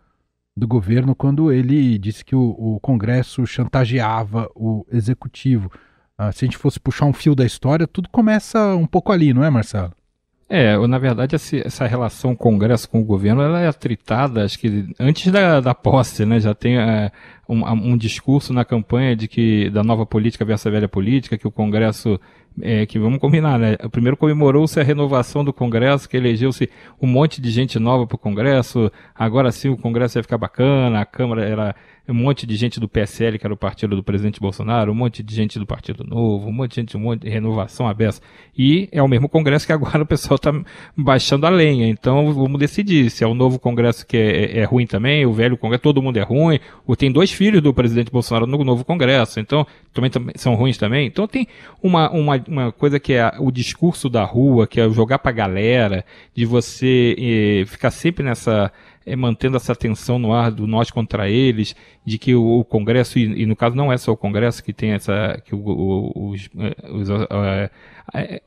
do 0.56 0.66
governo 0.66 1.14
quando 1.14 1.52
ele 1.52 1.99
disse 1.99 2.25
que 2.25 2.35
o, 2.35 2.50
o 2.59 2.80
Congresso 2.80 3.47
chantageava 3.47 4.50
o 4.56 4.85
executivo. 4.90 5.71
Ah, 6.18 6.33
se 6.33 6.45
a 6.45 6.47
gente 6.47 6.59
fosse 6.59 6.80
puxar 6.80 7.06
um 7.06 7.12
fio 7.12 7.35
da 7.35 7.47
história, 7.47 7.87
tudo 7.87 8.09
começa 8.09 8.75
um 8.75 8.88
pouco 8.88 9.12
ali, 9.12 9.33
não 9.33 9.45
é, 9.45 9.50
Marcelo? 9.50 9.95
É, 10.49 10.76
na 10.87 10.99
verdade, 10.99 11.35
essa 11.35 11.87
relação 11.87 12.37
Congresso 12.37 12.88
com 12.88 13.00
o 13.00 13.05
governo 13.05 13.43
ela 13.43 13.61
é 13.61 13.67
atritada, 13.67 14.45
acho 14.45 14.57
que 14.61 14.88
antes 14.99 15.33
da, 15.33 15.61
da 15.61 15.75
posse, 15.75 16.25
né? 16.25 16.38
Já 16.38 16.55
tem 16.55 16.79
é, 16.79 17.11
um, 17.49 17.65
um, 17.65 17.97
discurso 17.97 18.53
na 18.53 18.65
campanha 18.65 19.17
de 19.17 19.26
que 19.26 19.69
da 19.71 19.83
nova 19.83 20.07
política 20.07 20.45
versus 20.45 20.69
a 20.69 20.71
velha 20.71 20.88
política, 20.88 21.37
que 21.37 21.49
o 21.49 21.50
Congresso 21.50 22.21
é, 22.62 22.87
que 22.87 22.97
vamos 22.97 23.19
combinar, 23.19 23.59
né? 23.59 23.76
Primeiro 23.91 24.17
comemorou-se 24.17 24.79
a 24.79 24.85
renovação 24.85 25.45
do 25.45 25.53
Congresso, 25.53 26.09
que 26.09 26.17
elegeu-se 26.17 26.71
um 27.03 27.09
monte 27.09 27.41
de 27.41 27.50
gente 27.50 27.79
nova 27.81 28.07
para 28.07 28.15
o 28.15 28.19
Congresso. 28.19 28.91
Agora 29.17 29.50
sim 29.50 29.69
o 29.69 29.76
Congresso 29.76 30.15
vai 30.15 30.23
ficar 30.23 30.38
bacana, 30.38 31.00
a 31.00 31.05
Câmara 31.05 31.45
era 31.45 31.75
um 32.08 32.14
monte 32.14 32.46
de 32.46 32.56
gente 32.56 32.78
do 32.78 32.88
PSL, 32.88 33.38
que 33.38 33.46
era 33.46 33.52
o 33.52 33.56
partido 33.56 33.96
do 33.96 34.02
presidente 34.02 34.40
Bolsonaro, 34.40 34.92
um 34.92 34.94
monte 34.94 35.22
de 35.22 35.34
gente 35.34 35.58
do 35.58 35.66
Partido 35.66 36.04
Novo, 36.04 36.48
um 36.48 36.52
monte 36.52 36.70
de 36.70 36.76
gente, 36.76 36.96
um 36.96 37.00
monte 37.00 37.22
de 37.22 37.28
renovação 37.28 37.88
aberta. 37.88 38.20
E 38.56 38.88
é 38.92 39.02
o 39.02 39.08
mesmo 39.08 39.28
Congresso 39.28 39.66
que 39.66 39.72
agora 39.72 40.02
o 40.02 40.06
pessoal 40.06 40.36
está 40.36 40.52
baixando 40.96 41.46
a 41.46 41.50
lenha. 41.50 41.88
Então 41.88 42.32
vamos 42.32 42.58
decidir 42.58 43.10
se 43.10 43.25
é 43.25 43.26
o 43.26 43.34
novo 43.34 43.58
Congresso 43.58 44.06
que 44.06 44.16
é, 44.16 44.44
é, 44.44 44.58
é, 44.58 44.64
ruim 44.64 44.86
também, 44.86 45.26
o 45.26 45.32
velho 45.32 45.56
Congresso, 45.56 45.82
todo 45.82 46.00
mundo 46.00 46.16
é 46.16 46.22
ruim. 46.22 46.60
Ou 46.86 46.94
tem 46.94 47.10
dois 47.10 47.32
filhos 47.32 47.60
do 47.62 47.75
presidente 47.75 48.10
Bolsonaro 48.10 48.46
no 48.46 48.62
novo 48.64 48.84
Congresso, 48.84 49.40
então 49.40 49.66
também, 49.92 50.10
são 50.36 50.54
ruins 50.54 50.78
também. 50.78 51.06
Então 51.06 51.26
tem 51.26 51.48
uma, 51.82 52.10
uma, 52.10 52.44
uma 52.48 52.72
coisa 52.72 53.00
que 53.00 53.14
é 53.14 53.32
o 53.38 53.50
discurso 53.50 54.08
da 54.08 54.25
rua, 54.25 54.66
que 54.66 54.80
é 54.80 54.88
jogar 54.90 55.18
pra 55.18 55.32
galera, 55.32 56.04
de 56.34 56.44
você 56.44 57.16
eh, 57.18 57.64
ficar 57.66 57.90
sempre 57.90 58.25
nessa 58.25 58.72
é, 59.06 59.14
mantendo 59.14 59.56
essa 59.56 59.75
tensão 59.75 60.18
no 60.18 60.32
ar 60.32 60.50
do 60.50 60.66
nós 60.66 60.90
contra 60.90 61.30
eles, 61.30 61.76
de 62.04 62.18
que 62.18 62.34
o, 62.34 62.58
o 62.58 62.64
Congresso, 62.64 63.18
e, 63.18 63.42
e, 63.42 63.46
no 63.46 63.54
caso 63.54 63.76
não 63.76 63.92
é 63.92 63.96
só 63.96 64.10
o 64.10 64.16
Congresso 64.16 64.62
que 64.62 64.72
tem 64.72 64.90
essa, 64.90 65.40
que 65.44 65.54
o, 65.54 65.58
o, 65.58 66.30
os, 66.30 66.50
é, 66.58 66.90
os 66.90 67.08
uh, 67.08 67.70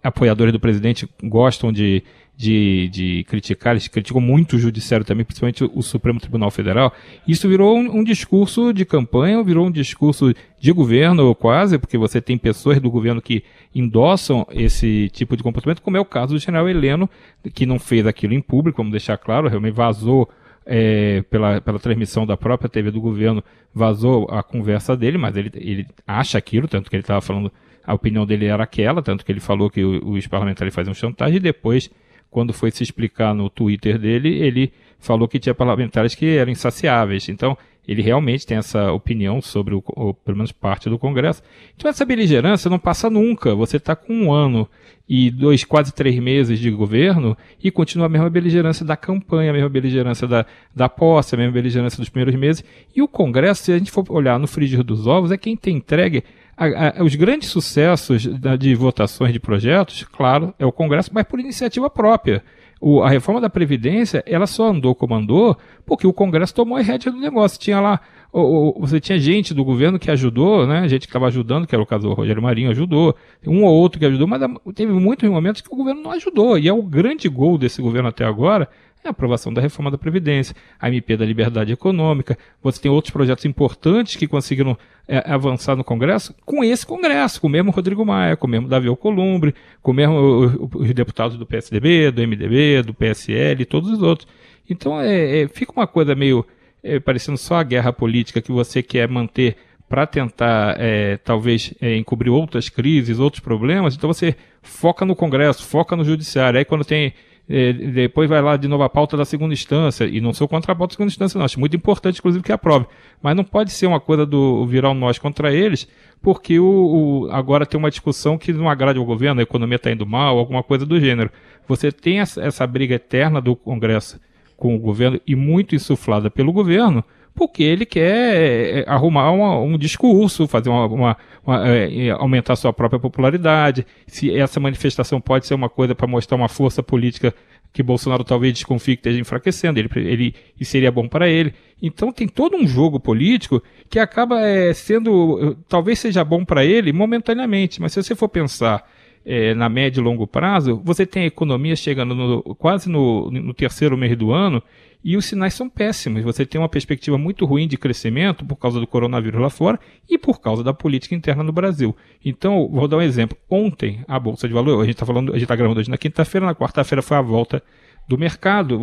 apoiadores 0.03 0.51
do 0.51 0.59
presidente 0.59 1.09
gostam 1.23 1.71
de, 1.71 2.03
de, 2.35 2.89
de 2.89 3.23
criticar, 3.25 3.73
eles 3.73 3.87
criticam 3.87 4.21
muito 4.21 4.57
o 4.57 4.59
judiciário 4.59 5.05
também, 5.05 5.25
principalmente 5.25 5.63
o, 5.63 5.81
Supremo 5.81 6.19
Tribunal 6.19 6.51
Federal. 6.51 6.93
Isso 7.25 7.47
virou 7.47 7.77
um, 7.77 7.99
um, 7.99 8.03
discurso 8.03 8.73
de 8.73 8.85
campanha, 8.85 9.41
virou 9.43 9.67
um 9.67 9.71
discurso 9.71 10.33
de 10.59 10.71
governo 10.73 11.33
quase, 11.35 11.77
porque 11.77 11.97
você 11.97 12.21
tem 12.21 12.37
pessoas 12.37 12.81
do 12.81 12.91
governo 12.91 13.21
que 13.21 13.43
endossam 13.73 14.45
esse 14.51 15.09
tipo 15.13 15.37
de 15.37 15.43
comportamento, 15.43 15.81
como 15.81 15.95
é 15.95 15.99
o 15.99 16.05
caso 16.05 16.33
do 16.33 16.39
general 16.39 16.67
Heleno, 16.67 17.09
que 17.53 17.65
não 17.65 17.79
fez 17.79 18.05
aquilo 18.05 18.33
em 18.33 18.41
público, 18.41 18.77
vamos 18.77 18.91
deixar 18.91 19.17
claro, 19.17 19.47
realmente 19.47 19.73
vazou 19.73 20.29
é, 20.71 21.23
pela, 21.23 21.59
pela 21.59 21.79
transmissão 21.79 22.27
da 22.27 22.38
própria 22.38 22.69
TV 22.69 22.91
do 22.91 23.01
governo, 23.01 23.43
vazou 23.73 24.27
a 24.29 24.43
conversa 24.43 24.95
dele, 24.95 25.17
mas 25.17 25.35
ele, 25.35 25.49
ele 25.55 25.88
acha 26.05 26.38
aquilo, 26.38 26.67
tanto 26.67 26.91
que 26.91 26.95
ele 26.95 27.01
estava 27.01 27.19
falando, 27.21 27.51
a 27.83 27.93
opinião 27.95 28.23
dele 28.23 28.45
era 28.45 28.63
aquela, 28.63 29.01
tanto 29.01 29.25
que 29.25 29.31
ele 29.31 29.39
falou 29.39 29.67
que 29.67 29.83
os 29.83 30.27
parlamentares 30.27 30.73
faziam 30.73 30.93
chantagem, 30.93 31.38
e 31.38 31.39
depois 31.39 31.89
quando 32.29 32.53
foi 32.53 32.69
se 32.69 32.83
explicar 32.83 33.33
no 33.33 33.49
Twitter 33.49 33.97
dele, 33.97 34.38
ele 34.38 34.71
falou 34.99 35.27
que 35.27 35.39
tinha 35.39 35.55
parlamentares 35.55 36.13
que 36.13 36.38
eram 36.38 36.51
insaciáveis. 36.51 37.27
Então, 37.27 37.57
ele 37.88 38.01
realmente 38.01 38.45
tem 38.45 38.57
essa 38.57 38.91
opinião 38.91 39.41
sobre, 39.41 39.74
o, 39.74 39.83
ou, 39.88 40.13
pelo 40.13 40.38
menos 40.38 40.51
parte 40.51 40.89
do 40.89 41.00
Congresso. 41.00 41.41
Então, 41.75 41.89
essa 41.89 42.05
beligerância 42.05 42.69
não 42.69 42.79
passa 42.79 43.09
nunca. 43.09 43.55
Você 43.55 43.77
está 43.77 43.95
com 43.95 44.13
um 44.13 44.31
ano 44.31 44.69
e 45.07 45.31
dois, 45.31 45.63
quase 45.63 45.91
três 45.91 46.19
meses 46.19 46.59
de 46.59 46.69
governo 46.69 47.36
e 47.63 47.71
continua 47.71 48.05
a 48.05 48.09
mesma 48.09 48.29
beligerância 48.29 48.86
da 48.86 48.95
campanha, 48.95 49.50
a 49.50 49.53
mesma 49.53 49.69
beligerância 49.69 50.27
da, 50.27 50.45
da 50.75 50.88
posse, 50.88 51.33
a 51.33 51.38
mesma 51.38 51.53
beligerância 51.53 51.98
dos 51.98 52.09
primeiros 52.09 52.39
meses. 52.39 52.63
E 52.95 53.01
o 53.01 53.07
Congresso, 53.07 53.63
se 53.63 53.71
a 53.71 53.77
gente 53.77 53.89
for 53.89 54.05
olhar 54.09 54.38
no 54.38 54.48
frigir 54.48 54.83
dos 54.83 55.07
ovos, 55.07 55.31
é 55.31 55.38
quem 55.38 55.57
tem 55.57 55.77
entregue 55.77 56.24
a, 56.59 57.00
a, 57.00 57.03
os 57.03 57.15
grandes 57.15 57.48
sucessos 57.50 58.27
de 58.59 58.75
votações 58.75 59.31
de 59.31 59.39
projetos, 59.39 60.03
claro, 60.03 60.53
é 60.59 60.65
o 60.65 60.71
Congresso, 60.71 61.09
mas 61.13 61.24
por 61.24 61.39
iniciativa 61.39 61.89
própria. 61.89 62.43
O, 62.81 63.03
a 63.03 63.09
reforma 63.09 63.41
da 63.41 63.50
Previdência, 63.50 64.24
ela 64.25 64.48
só 64.48 64.69
andou 64.69 64.95
como 64.95 65.13
andou 65.13 65.57
porque 65.86 66.07
o 66.07 66.13
Congresso 66.13 66.55
tomou 66.55 66.77
a 66.77 66.81
rédea 66.81 67.12
do 67.12 67.19
negócio. 67.19 67.59
Tinha 67.59 67.81
lá, 67.81 68.00
o, 68.31 68.79
você 68.79 69.00
tinha 69.00 69.19
gente 69.19 69.53
do 69.53 69.65
governo 69.65 70.00
que 70.00 70.09
ajudou, 70.09 70.65
né? 70.65 70.88
Gente 70.88 71.01
que 71.01 71.09
estava 71.09 71.27
ajudando, 71.27 71.67
que 71.67 71.75
era 71.75 71.81
o 71.83 71.86
caso 71.86 72.07
do 72.07 72.13
Rogério 72.13 72.41
Marinho, 72.41 72.71
ajudou. 72.71 73.15
Um 73.45 73.63
ou 73.65 73.74
outro 73.74 74.00
que 74.00 74.05
ajudou, 74.05 74.27
mas 74.27 74.41
teve 74.74 74.93
muitos 74.93 75.29
momentos 75.29 75.62
que 75.62 75.74
o 75.74 75.75
governo 75.75 76.01
não 76.01 76.12
ajudou. 76.12 76.57
E 76.57 76.67
é 76.69 76.74
o 76.74 76.81
grande 76.81 77.27
gol 77.27 77.57
desse 77.57 77.81
governo 77.81 78.07
até 78.07 78.24
agora, 78.24 78.69
é 79.03 79.08
a 79.08 79.12
aprovação 79.12 79.53
da 79.53 79.62
reforma 79.62 79.89
da 79.89 79.98
Previdência, 79.98 80.56
a 80.79 80.89
MP 80.89 81.15
da 81.15 81.25
Liberdade 81.25 81.72
Econômica. 81.72 82.38
Você 82.62 82.82
tem 82.82 82.91
outros 82.91 83.12
projetos 83.12 83.46
importantes 83.46 84.15
que 84.15 84.27
conseguiram 84.27 84.77
é, 85.08 85.24
avançar 85.32 85.75
no 85.75 85.84
Congresso 85.84 86.36
com 86.46 86.63
esse 86.63 86.86
Congresso, 86.86 87.39
com 87.39 87.48
o 87.48 87.50
mesmo 87.50 87.72
Rodrigo 87.72 88.06
Maia, 88.06 88.36
com 88.36 88.46
o 88.46 88.50
mesmo 88.50 88.68
Davi 88.68 88.88
Alcolumbre, 88.88 89.56
com 89.82 89.91
o 89.91 89.94
mesmo 89.94 90.70
os 90.75 90.94
deputados 90.94 91.38
do 91.38 91.46
PSDB, 91.46 92.12
do 92.12 92.22
MDB, 92.22 92.84
do 92.84 92.94
PSL 92.94 93.62
e 93.62 93.65
todos 93.65 93.89
os 93.89 94.01
outros. 94.01 94.27
Então 94.70 95.00
é, 95.00 95.41
é 95.41 95.48
fica 95.48 95.72
uma 95.72 95.88
coisa 95.88 96.13
meio 96.13 96.46
é, 96.84 97.00
parecendo 97.00 97.38
só 97.38 97.56
a 97.56 97.63
guerra 97.63 97.94
política 97.94 98.41
que 98.41 98.51
você 98.51 98.84
quer 98.84 99.08
manter 99.08 99.56
para 99.88 100.06
tentar, 100.06 100.75
é, 100.79 101.18
talvez, 101.18 101.74
é, 101.82 101.98
encobrir 101.98 102.29
outras 102.29 102.70
crises, 102.70 103.18
outros 103.18 103.41
problemas, 103.41 103.96
então 103.96 104.13
você 104.13 104.36
foca 104.62 105.03
no 105.03 105.15
Congresso, 105.15 105.65
foca 105.65 105.96
no 105.96 106.06
Judiciário. 106.06 106.60
Aí 106.60 106.65
quando 106.65 106.86
tem 106.86 107.12
é, 107.50 107.74
depois 107.74 108.29
vai 108.29 108.41
lá 108.41 108.56
de 108.56 108.68
novo 108.68 108.84
a 108.84 108.89
pauta 108.89 109.18
da 109.18 109.25
segunda 109.25 109.53
instância, 109.53 110.06
e 110.06 110.22
não 110.22 110.32
sou 110.34 110.48
contra 110.48 110.72
a 110.72 110.75
pauta 110.75 110.91
da 110.91 110.98
segunda 110.98 111.10
instância, 111.10 111.38
não, 111.38 111.46
acho 111.46 111.60
muito 111.60 111.75
importante, 111.75 112.20
inclusive, 112.20 112.44
que 112.44 112.51
aprove. 112.51 112.86
Mas 113.24 113.36
não 113.36 113.44
pode 113.44 113.72
ser 113.72 113.88
uma 113.88 114.00
coisa 114.00 114.24
do 114.24 114.65
virar 114.68 114.91
um 114.91 114.94
nós 114.94 115.18
contra 115.18 115.51
eles, 115.51 115.88
porque 116.22 116.60
o, 116.60 117.25
o 117.25 117.32
agora 117.32 117.65
tem 117.65 117.79
uma 117.79 117.89
discussão 117.89 118.38
que 118.38 118.53
não 118.53 118.70
agrade 118.70 119.00
ao 119.00 119.06
governo, 119.06 119.39
a 119.39 119.44
economia 119.44 119.77
está 119.77 119.91
indo 119.91 120.06
mal, 120.06 120.38
alguma 120.38 120.62
coisa 120.62 120.86
do 120.86 121.00
gênero. 121.00 121.32
Você 121.68 121.91
tem 121.91 122.20
essa, 122.20 122.39
essa 122.39 122.68
briga 122.68 122.96
eterna 122.96 123.41
do 123.41 123.56
Congresso 123.56 124.20
com 124.56 124.75
o 124.75 124.79
governo 124.79 125.20
e 125.25 125.36
muito 125.36 125.74
insuflada 125.74 126.29
pelo 126.29 126.53
governo, 126.53 127.03
porque 127.33 127.63
ele 127.63 127.86
quer 127.86 128.36
é, 128.36 128.86
arrumar 128.88 129.31
uma, 129.31 129.59
um 129.59 129.77
discurso, 129.77 130.48
fazer 130.48 130.69
uma, 130.69 130.86
uma, 130.88 131.17
uma 131.45 131.67
é, 131.69 132.07
é, 132.07 132.09
aumentar 132.12 132.55
sua 132.55 132.74
própria 132.74 133.00
popularidade. 133.00 133.86
Se 134.07 134.36
essa 134.36 134.59
manifestação 134.59 135.21
pode 135.21 135.48
ser 135.48 135.53
uma 135.53 135.69
coisa 135.69 135.95
para 135.95 136.07
mostrar 136.07 136.36
uma 136.36 136.50
força 136.50 136.83
política 136.83 137.33
que 137.71 137.83
Bolsonaro 137.83 138.24
talvez 138.24 138.53
desconfie 138.53 138.95
que 138.95 139.01
esteja 139.01 139.19
enfraquecendo, 139.19 139.79
ele, 139.79 139.89
ele 139.95 140.36
e 140.59 140.65
seria 140.65 140.91
bom 140.91 141.07
para 141.07 141.29
ele. 141.29 141.53
Então 141.81 142.12
tem 142.12 142.27
todo 142.27 142.57
um 142.57 142.67
jogo 142.67 143.00
político 143.00 143.62
que 143.89 144.00
acaba 144.00 144.41
é, 144.41 144.74
sendo, 144.74 145.55
talvez 145.67 146.00
seja 146.00 146.24
bom 146.24 146.43
para 146.43 146.65
ele 146.65 146.91
momentaneamente, 146.91 147.79
mas 147.79 147.93
se 147.93 148.01
você 148.01 148.15
for 148.15 148.27
pensar 148.27 148.83
é, 149.25 149.53
na 149.53 149.69
médio 149.69 150.01
e 150.01 150.03
longo 150.03 150.25
prazo, 150.25 150.81
você 150.83 151.05
tem 151.05 151.24
a 151.24 151.27
economia 151.27 151.75
chegando 151.75 152.15
no, 152.15 152.55
quase 152.55 152.89
no, 152.89 153.29
no 153.29 153.53
terceiro 153.53 153.95
mês 153.98 154.17
do 154.17 154.31
ano 154.31 154.62
e 155.03 155.15
os 155.15 155.25
sinais 155.25 155.53
são 155.53 155.70
péssimos. 155.70 156.24
Você 156.24 156.46
tem 156.46 156.60
uma 156.60 156.68
perspectiva 156.68 157.18
muito 157.18 157.46
ruim 157.46 157.68
de 157.68 157.77
crescimento 157.77 158.46
por 158.46 158.58
causa 158.58 158.79
do 158.79 158.88
coronavírus 158.88 159.41
lá 159.41 159.50
fora 159.50 159.79
e 160.10 160.18
por 160.18 160.41
causa 160.41 160.63
da 160.63 160.74
política 160.74 161.15
interna 161.15 161.44
no 161.44 161.51
Brasil. 161.51 161.96
Então, 162.24 162.70
vou 162.70 162.88
dar 162.88 162.98
um 162.98 163.01
exemplo. 163.01 163.38
Ontem, 163.50 164.03
a 164.08 164.20
Bolsa 164.20 164.48
de 164.48 164.53
Valores, 164.53 164.82
a 164.82 164.86
gente 164.86 164.96
está 164.96 165.06
falando, 165.06 165.32
a 165.32 165.36
gente 165.36 165.44
está 165.44 165.56
gravando 165.56 165.79
hoje 165.79 165.89
na 165.89 165.98
quinta-feira, 165.98 166.46
na 166.46 166.56
quarta-feira 166.56 167.01
foi 167.01 167.18
a 167.18 167.22
volta 167.22 167.63
do 168.10 168.18
mercado, 168.18 168.79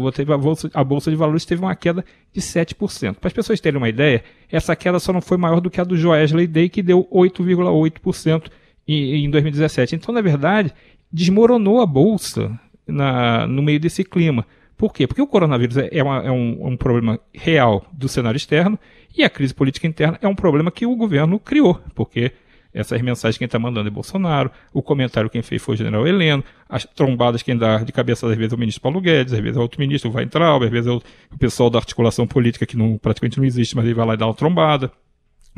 a 0.73 0.85
bolsa, 0.85 1.11
de 1.11 1.17
valores 1.17 1.45
teve 1.45 1.61
uma 1.61 1.75
queda 1.75 2.05
de 2.33 2.41
7%. 2.41 3.17
Para 3.17 3.27
as 3.27 3.33
pessoas 3.33 3.61
terem 3.61 3.77
uma 3.77 3.89
ideia, 3.89 4.23
essa 4.49 4.77
queda 4.77 5.01
só 5.01 5.13
não 5.13 5.21
foi 5.21 5.37
maior 5.37 5.61
do 5.61 5.69
que 5.69 5.81
a 5.81 5.85
do 5.85 5.97
Joesley 5.97 6.47
Day, 6.47 6.69
que 6.69 6.81
deu 6.81 7.05
8,8% 7.13 8.49
em, 8.87 9.25
em 9.25 9.31
2017. 9.31 9.97
Então, 9.97 10.15
na 10.15 10.21
verdade, 10.21 10.73
desmoronou 11.13 11.81
a 11.81 11.87
bolsa 11.87 12.57
na, 12.87 13.49
no 13.49 13.63
meio 13.63 13.81
desse 13.81 14.05
clima. 14.05 14.47
Por 14.77 14.93
quê? 14.93 15.07
Porque 15.07 15.23
o 15.23 15.27
coronavírus 15.27 15.77
é, 15.77 16.03
uma, 16.03 16.23
é 16.23 16.31
um, 16.31 16.67
um, 16.67 16.77
problema 16.77 17.19
real 17.33 17.87
do 17.93 18.09
cenário 18.09 18.37
externo 18.37 18.79
e 19.17 19.25
a 19.25 19.31
crise 19.31 19.55
política 19.55 19.87
interna 19.87 20.19
é 20.21 20.29
um 20.29 20.35
problema 20.35 20.71
que 20.71 20.85
o 20.85 20.95
governo 20.95 21.39
criou, 21.39 21.81
porque 21.95 22.33
essas 22.75 23.01
mensagens 23.01 23.39
quem 23.39 23.47
está 23.47 23.59
mandando 23.59 23.89
é 23.89 23.91
Bolsonaro, 23.91 24.51
o 24.75 24.83
comentário 24.83 25.31
quem 25.31 25.41
fez 25.41 25.63
foi 25.63 25.75
o 25.75 25.79
general 25.79 26.07
Heleno, 26.07 26.45
as 26.69 26.85
trombadas 26.85 27.43
quem 27.43 27.57
dá 27.57 27.79
de 27.79 27.91
cabeça 27.91 28.29
às 28.29 28.37
vezes 28.37 28.53
é 28.53 28.57
o 28.57 28.59
ministro 28.59 28.83
Paulo 28.83 29.01
Guedes, 29.01 29.33
às 29.33 29.41
vezes 29.41 29.57
é 29.57 29.61
outro 29.61 29.81
ministro, 29.81 30.11
o 30.11 30.15
Weintraub, 30.15 30.63
às 30.63 30.71
vezes 30.71 30.87
é 30.87 30.91
o, 30.91 31.01
o 31.33 31.39
pessoal 31.39 31.71
da 31.71 31.79
articulação 31.79 32.27
política 32.27 32.67
que 32.67 32.77
não, 32.77 32.99
praticamente 32.99 33.39
não 33.39 33.47
existe, 33.47 33.75
mas 33.75 33.87
ele 33.87 33.95
vai 33.95 34.07
lá 34.07 34.13
e 34.13 34.19
dá 34.19 34.27
uma 34.27 34.35
trombada. 34.35 34.93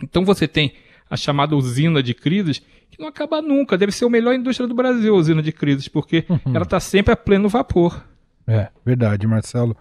Então 0.00 0.24
você 0.24 0.46
tem 0.46 0.72
a 1.10 1.16
chamada 1.16 1.56
usina 1.56 2.02
de 2.02 2.14
crises, 2.14 2.60
que 2.90 3.00
não 3.00 3.08
acaba 3.08 3.40
nunca. 3.40 3.78
Deve 3.78 3.92
ser 3.92 4.04
a 4.04 4.10
melhor 4.10 4.34
indústria 4.34 4.68
do 4.68 4.74
Brasil, 4.74 5.14
a 5.14 5.18
usina 5.18 5.42
de 5.42 5.52
crises, 5.52 5.88
porque 5.88 6.24
uhum. 6.28 6.54
ela 6.54 6.64
está 6.64 6.78
sempre 6.78 7.12
a 7.12 7.16
pleno 7.16 7.48
vapor. 7.48 8.00
É, 8.48 8.70
verdade, 8.82 9.26
Marcelo. 9.26 9.76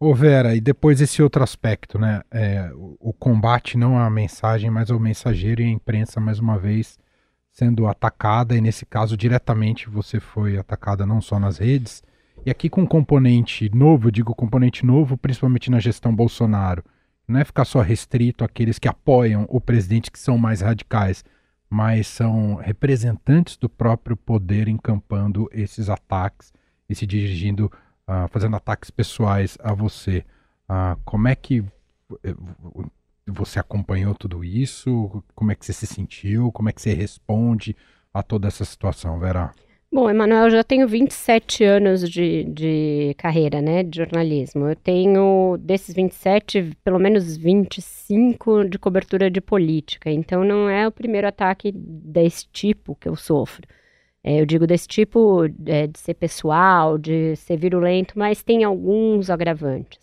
Ô 0.00 0.12
Vera, 0.12 0.56
e 0.56 0.60
depois 0.60 1.00
esse 1.00 1.22
outro 1.22 1.42
aspecto, 1.42 2.00
né? 2.00 2.20
É, 2.32 2.68
o, 2.74 2.96
o, 2.98 3.12
combate 3.12 3.78
não 3.78 3.96
a 3.96 4.10
mensagem, 4.10 4.68
mas 4.70 4.90
ao 4.90 4.98
mensageiro 4.98 5.62
e 5.62 5.64
a 5.64 5.68
imprensa, 5.68 6.20
mais 6.20 6.40
uma 6.40 6.58
vez, 6.58 6.98
sendo 7.52 7.86
atacada, 7.86 8.56
e 8.56 8.60
nesse 8.60 8.84
caso 8.84 9.16
diretamente 9.16 9.88
você 9.88 10.18
foi 10.18 10.58
atacada 10.58 11.06
não 11.06 11.20
só 11.20 11.38
nas 11.38 11.58
redes, 11.58 12.02
e 12.44 12.50
aqui 12.50 12.68
com 12.68 12.82
um 12.82 12.86
componente 12.86 13.70
novo, 13.72 14.10
digo 14.10 14.34
componente 14.34 14.84
novo, 14.84 15.16
principalmente 15.16 15.70
na 15.70 15.78
gestão 15.78 16.14
Bolsonaro. 16.14 16.84
Não 17.26 17.38
é 17.38 17.44
ficar 17.44 17.64
só 17.64 17.80
restrito 17.80 18.42
àqueles 18.42 18.80
que 18.80 18.88
apoiam 18.88 19.46
o 19.48 19.60
presidente, 19.60 20.10
que 20.10 20.18
são 20.18 20.36
mais 20.36 20.60
radicais, 20.60 21.24
mas 21.70 22.08
são 22.08 22.56
representantes 22.56 23.56
do 23.56 23.68
próprio 23.68 24.16
poder 24.16 24.66
encampando 24.66 25.48
esses 25.52 25.88
ataques 25.88 26.52
e 26.88 26.94
se 26.94 27.06
dirigindo 27.06 27.70
uh, 28.08 28.28
fazendo 28.30 28.56
ataques 28.56 28.90
pessoais 28.90 29.58
a 29.62 29.74
você. 29.74 30.24
Uh, 30.68 30.98
como 31.04 31.28
é 31.28 31.34
que 31.34 31.62
eh, 32.24 32.34
você 33.26 33.58
acompanhou 33.58 34.14
tudo 34.14 34.42
isso? 34.42 35.22
Como 35.34 35.52
é 35.52 35.54
que 35.54 35.64
você 35.64 35.72
se 35.72 35.86
sentiu? 35.86 36.50
Como 36.50 36.68
é 36.68 36.72
que 36.72 36.80
você 36.80 36.94
responde 36.94 37.76
a 38.12 38.22
toda 38.22 38.48
essa 38.48 38.64
situação, 38.64 39.18
Vera? 39.18 39.52
Bom, 39.90 40.10
Emanuel, 40.10 40.44
eu 40.44 40.50
já 40.50 40.62
tenho 40.62 40.86
27 40.86 41.64
anos 41.64 42.10
de, 42.10 42.44
de 42.44 43.14
carreira, 43.16 43.62
né, 43.62 43.82
de 43.82 43.96
jornalismo. 43.96 44.68
Eu 44.68 44.76
tenho, 44.76 45.56
desses 45.58 45.94
27, 45.94 46.76
pelo 46.84 46.98
menos 46.98 47.38
25 47.38 48.66
de 48.68 48.78
cobertura 48.78 49.30
de 49.30 49.40
política. 49.40 50.10
Então, 50.10 50.44
não 50.44 50.68
é 50.68 50.86
o 50.86 50.92
primeiro 50.92 51.26
ataque 51.26 51.72
desse 51.72 52.46
tipo 52.52 52.94
que 52.96 53.08
eu 53.08 53.16
sofro. 53.16 53.66
É, 54.22 54.40
eu 54.40 54.46
digo 54.46 54.66
desse 54.66 54.88
tipo 54.88 55.44
é, 55.66 55.86
de 55.86 55.98
ser 55.98 56.14
pessoal, 56.14 56.98
de 56.98 57.36
ser 57.36 57.56
virulento, 57.56 58.18
mas 58.18 58.42
tem 58.42 58.64
alguns 58.64 59.30
agravantes. 59.30 59.98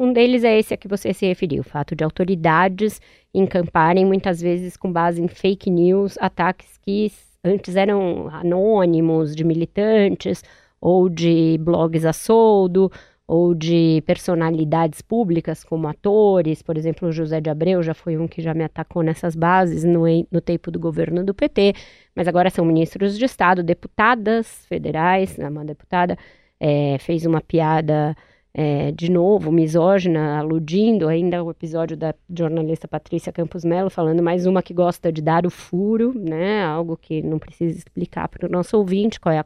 Um 0.00 0.12
deles 0.12 0.44
é 0.44 0.58
esse 0.58 0.72
a 0.72 0.76
que 0.76 0.86
você 0.86 1.12
se 1.12 1.26
referiu, 1.26 1.60
o 1.60 1.64
fato 1.64 1.96
de 1.96 2.04
autoridades 2.04 3.00
encamparem 3.34 4.06
muitas 4.06 4.40
vezes 4.40 4.76
com 4.76 4.92
base 4.92 5.20
em 5.20 5.26
fake 5.26 5.70
news, 5.70 6.16
ataques 6.20 6.78
que 6.78 7.10
antes 7.42 7.74
eram 7.74 8.28
anônimos, 8.28 9.34
de 9.34 9.42
militantes 9.42 10.42
ou 10.80 11.08
de 11.08 11.58
blogs 11.60 12.04
a 12.04 12.12
soldo, 12.12 12.90
ou 13.28 13.54
de 13.54 14.02
personalidades 14.06 15.02
públicas 15.02 15.62
como 15.62 15.86
atores, 15.86 16.62
por 16.62 16.78
exemplo, 16.78 17.08
o 17.08 17.12
José 17.12 17.42
de 17.42 17.50
Abreu 17.50 17.82
já 17.82 17.92
foi 17.92 18.16
um 18.16 18.26
que 18.26 18.40
já 18.40 18.54
me 18.54 18.64
atacou 18.64 19.02
nessas 19.02 19.36
bases 19.36 19.84
no, 19.84 20.04
no 20.32 20.40
tempo 20.40 20.70
do 20.70 20.78
governo 20.78 21.22
do 21.22 21.34
PT, 21.34 21.74
mas 22.16 22.26
agora 22.26 22.48
são 22.48 22.64
ministros 22.64 23.18
de 23.18 23.26
Estado, 23.26 23.62
deputadas 23.62 24.64
federais, 24.66 25.36
uma 25.38 25.62
deputada 25.62 26.16
é, 26.58 26.96
fez 27.00 27.26
uma 27.26 27.42
piada 27.42 28.16
é, 28.54 28.92
de 28.92 29.10
novo, 29.10 29.52
misógina, 29.52 30.38
aludindo 30.38 31.06
ainda 31.06 31.36
ao 31.38 31.50
episódio 31.50 31.98
da 31.98 32.14
jornalista 32.34 32.88
Patrícia 32.88 33.30
Campos 33.30 33.62
Melo, 33.62 33.90
falando 33.90 34.22
mais 34.22 34.46
uma 34.46 34.62
que 34.62 34.72
gosta 34.72 35.12
de 35.12 35.20
dar 35.20 35.46
o 35.46 35.50
furo, 35.50 36.12
né? 36.18 36.64
Algo 36.64 36.96
que 36.96 37.22
não 37.22 37.38
precisa 37.38 37.76
explicar 37.76 38.26
para 38.28 38.46
o 38.46 38.50
nosso 38.50 38.76
ouvinte 38.78 39.20
qual 39.20 39.34
é 39.34 39.38
a 39.38 39.44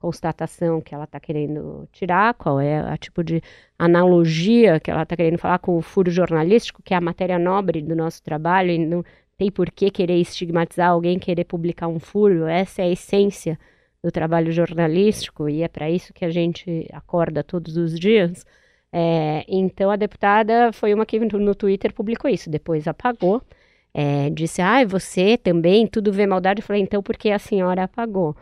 constatação 0.00 0.80
que 0.80 0.94
ela 0.94 1.04
está 1.04 1.20
querendo 1.20 1.86
tirar, 1.92 2.34
qual 2.34 2.58
é 2.58 2.80
a 2.80 2.96
tipo 2.96 3.22
de 3.22 3.42
analogia 3.78 4.80
que 4.80 4.90
ela 4.90 5.02
está 5.02 5.14
querendo 5.14 5.38
falar 5.38 5.58
com 5.58 5.76
o 5.76 5.82
furo 5.82 6.10
jornalístico, 6.10 6.82
que 6.82 6.94
é 6.94 6.96
a 6.96 7.00
matéria 7.00 7.38
nobre 7.38 7.82
do 7.82 7.94
nosso 7.94 8.22
trabalho, 8.22 8.70
e 8.70 8.78
não 8.78 9.04
tem 9.36 9.50
por 9.50 9.70
que 9.70 9.90
querer 9.90 10.16
estigmatizar 10.16 10.90
alguém, 10.90 11.18
querer 11.18 11.44
publicar 11.44 11.86
um 11.88 12.00
furo, 12.00 12.46
essa 12.46 12.82
é 12.82 12.86
a 12.86 12.90
essência 12.90 13.58
do 14.02 14.10
trabalho 14.10 14.50
jornalístico 14.52 15.48
e 15.48 15.62
é 15.62 15.68
para 15.68 15.90
isso 15.90 16.12
que 16.12 16.24
a 16.24 16.30
gente 16.30 16.88
acorda 16.92 17.44
todos 17.44 17.76
os 17.76 17.98
dias. 17.98 18.44
É, 18.92 19.44
então 19.48 19.90
a 19.90 19.96
deputada 19.96 20.72
foi 20.72 20.92
uma 20.94 21.06
que 21.06 21.18
no 21.20 21.54
Twitter 21.54 21.92
publicou 21.94 22.30
isso, 22.30 22.50
depois 22.50 22.88
apagou, 22.88 23.42
é, 23.94 24.30
disse, 24.30 24.62
ah, 24.62 24.84
você 24.84 25.36
também, 25.36 25.86
tudo 25.86 26.12
vê 26.12 26.26
maldade. 26.26 26.60
Eu 26.60 26.66
falei, 26.66 26.82
então 26.82 27.02
por 27.02 27.16
que 27.16 27.30
a 27.30 27.38
senhora 27.38 27.84
apagou? 27.84 28.36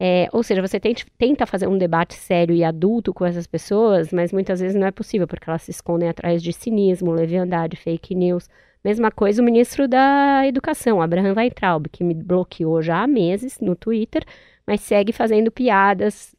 É, 0.00 0.28
ou 0.32 0.42
seja, 0.42 0.60
você 0.60 0.80
tente, 0.80 1.06
tenta 1.16 1.46
fazer 1.46 1.68
um 1.68 1.78
debate 1.78 2.14
sério 2.14 2.54
e 2.54 2.64
adulto 2.64 3.14
com 3.14 3.24
essas 3.24 3.46
pessoas, 3.46 4.12
mas 4.12 4.32
muitas 4.32 4.60
vezes 4.60 4.74
não 4.76 4.86
é 4.86 4.90
possível, 4.90 5.26
porque 5.26 5.48
elas 5.48 5.62
se 5.62 5.70
escondem 5.70 6.08
atrás 6.08 6.42
de 6.42 6.52
cinismo, 6.52 7.12
leviandade, 7.12 7.76
fake 7.76 8.14
news. 8.14 8.48
Mesma 8.84 9.10
coisa 9.10 9.40
o 9.40 9.44
ministro 9.44 9.88
da 9.88 10.46
Educação, 10.46 11.00
Abraham 11.00 11.34
Weintraub, 11.34 11.88
que 11.88 12.04
me 12.04 12.12
bloqueou 12.14 12.82
já 12.82 13.02
há 13.02 13.06
meses 13.06 13.58
no 13.60 13.74
Twitter, 13.76 14.24
mas 14.66 14.80
segue 14.82 15.12
fazendo 15.12 15.50
piadas, 15.50 16.34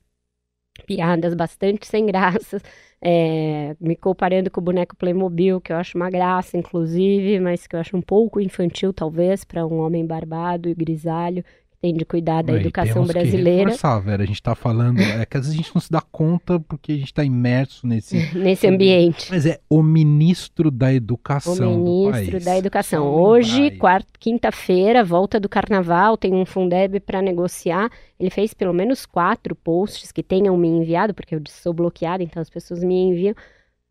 piadas 0.86 1.34
bastante 1.34 1.88
sem 1.88 2.06
graça, 2.06 2.62
é, 3.02 3.76
me 3.80 3.96
comparando 3.96 4.52
com 4.52 4.60
o 4.60 4.64
boneco 4.64 4.96
Playmobil, 4.96 5.62
que 5.62 5.72
eu 5.72 5.78
acho 5.78 5.98
uma 5.98 6.10
graça, 6.10 6.58
inclusive, 6.58 7.40
mas 7.40 7.66
que 7.68 7.76
eu 7.76 7.80
acho 7.80 7.96
um 7.98 8.02
pouco 8.02 8.40
infantil, 8.42 8.94
talvez, 8.94 9.44
para 9.44 9.66
um 9.66 9.80
homem 9.80 10.06
barbado 10.06 10.70
e 10.70 10.76
grisalho, 10.76 11.44
tem 11.86 11.94
de 11.94 12.04
cuidar 12.04 12.42
da 12.42 12.54
educação 12.54 13.06
brasileira. 13.06 13.66
Que 13.66 13.72
reforçar, 13.72 14.00
Vera. 14.00 14.24
A 14.24 14.26
gente 14.26 14.36
está 14.36 14.56
falando, 14.56 15.00
é 15.00 15.24
que 15.24 15.38
às 15.38 15.46
vezes 15.46 15.54
a 15.54 15.64
gente 15.64 15.76
não 15.76 15.82
se 15.82 15.92
dá 15.92 16.02
conta 16.02 16.60
porque 16.60 16.94
a 16.94 16.96
gente 16.96 17.06
está 17.06 17.24
imerso 17.24 17.86
nesse 17.86 18.16
nesse 18.36 18.66
ambiente. 18.66 19.28
Mas 19.30 19.46
é 19.46 19.60
o 19.70 19.84
ministro 19.84 20.72
da 20.72 20.92
educação. 20.92 21.80
O 21.80 22.10
ministro 22.10 22.44
da 22.44 22.58
educação. 22.58 23.06
Hoje, 23.06 23.70
quarta, 23.72 24.10
quinta-feira, 24.20 25.04
volta 25.04 25.40
do 25.40 25.48
carnaval, 25.48 26.18
tem 26.18 26.34
um 26.34 26.46
Fundeb 26.46 27.00
para 27.02 27.22
negociar. 27.22 27.92
Ele 28.20 28.32
fez 28.32 28.54
pelo 28.54 28.74
menos 28.74 29.06
quatro 29.06 29.56
posts 29.56 30.12
que 30.12 30.24
tenham 30.24 30.58
me 30.58 30.68
enviado, 30.68 31.14
porque 31.14 31.36
eu 31.36 31.42
sou 31.48 31.72
bloqueada, 31.72 32.24
então 32.24 32.42
as 32.42 32.50
pessoas 32.50 32.84
me 32.84 32.96
enviam 32.96 33.36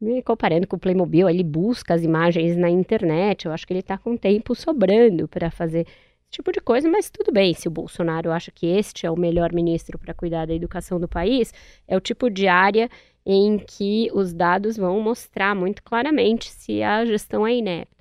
me 0.01 0.21
comparando 0.23 0.67
com 0.67 0.77
o 0.77 0.79
Playmobil, 0.79 1.31
ele 1.31 1.45
busca 1.45 1.95
as 1.95 2.03
imagens 2.03 2.57
na 2.57 2.69
internet. 2.69 3.47
Eu 3.47 3.53
acho 3.53 3.67
que 3.67 3.73
ele 3.73 3.81
está 3.81 3.97
com 3.97 4.17
tempo 4.17 4.55
sobrando 4.55 5.29
para 5.29 5.51
fazer 5.51 5.87
tipo 6.35 6.53
de 6.53 6.61
coisa, 6.61 6.89
mas 6.89 7.11
tudo 7.11 7.33
bem, 7.33 7.55
se 7.55 7.69
o 7.69 7.71
Bolsonaro 7.71 8.31
acha 8.31 8.51
que 8.51 8.67
este 8.67 9.07
é 9.07 9.11
o 9.11 9.19
melhor 9.19 9.53
ministro 9.53 9.99
para 9.99 10.13
cuidar 10.13 10.47
da 10.47 10.55
educação 10.55 10.99
do 10.99 11.09
país, 11.09 11.53
é 11.87 11.97
o 11.97 12.01
tipo 12.01 12.29
de 12.29 12.49
área 12.49 12.89
em 13.25 13.59
que 13.59 14.11
os 14.13 14.33
dados 14.35 14.77
vão 14.77 15.01
mostrar 15.01 15.55
muito 15.55 15.83
claramente 15.83 16.51
se 16.51 16.83
a 16.83 17.05
gestão 17.05 17.47
é 17.47 17.55
inepta. 17.55 17.95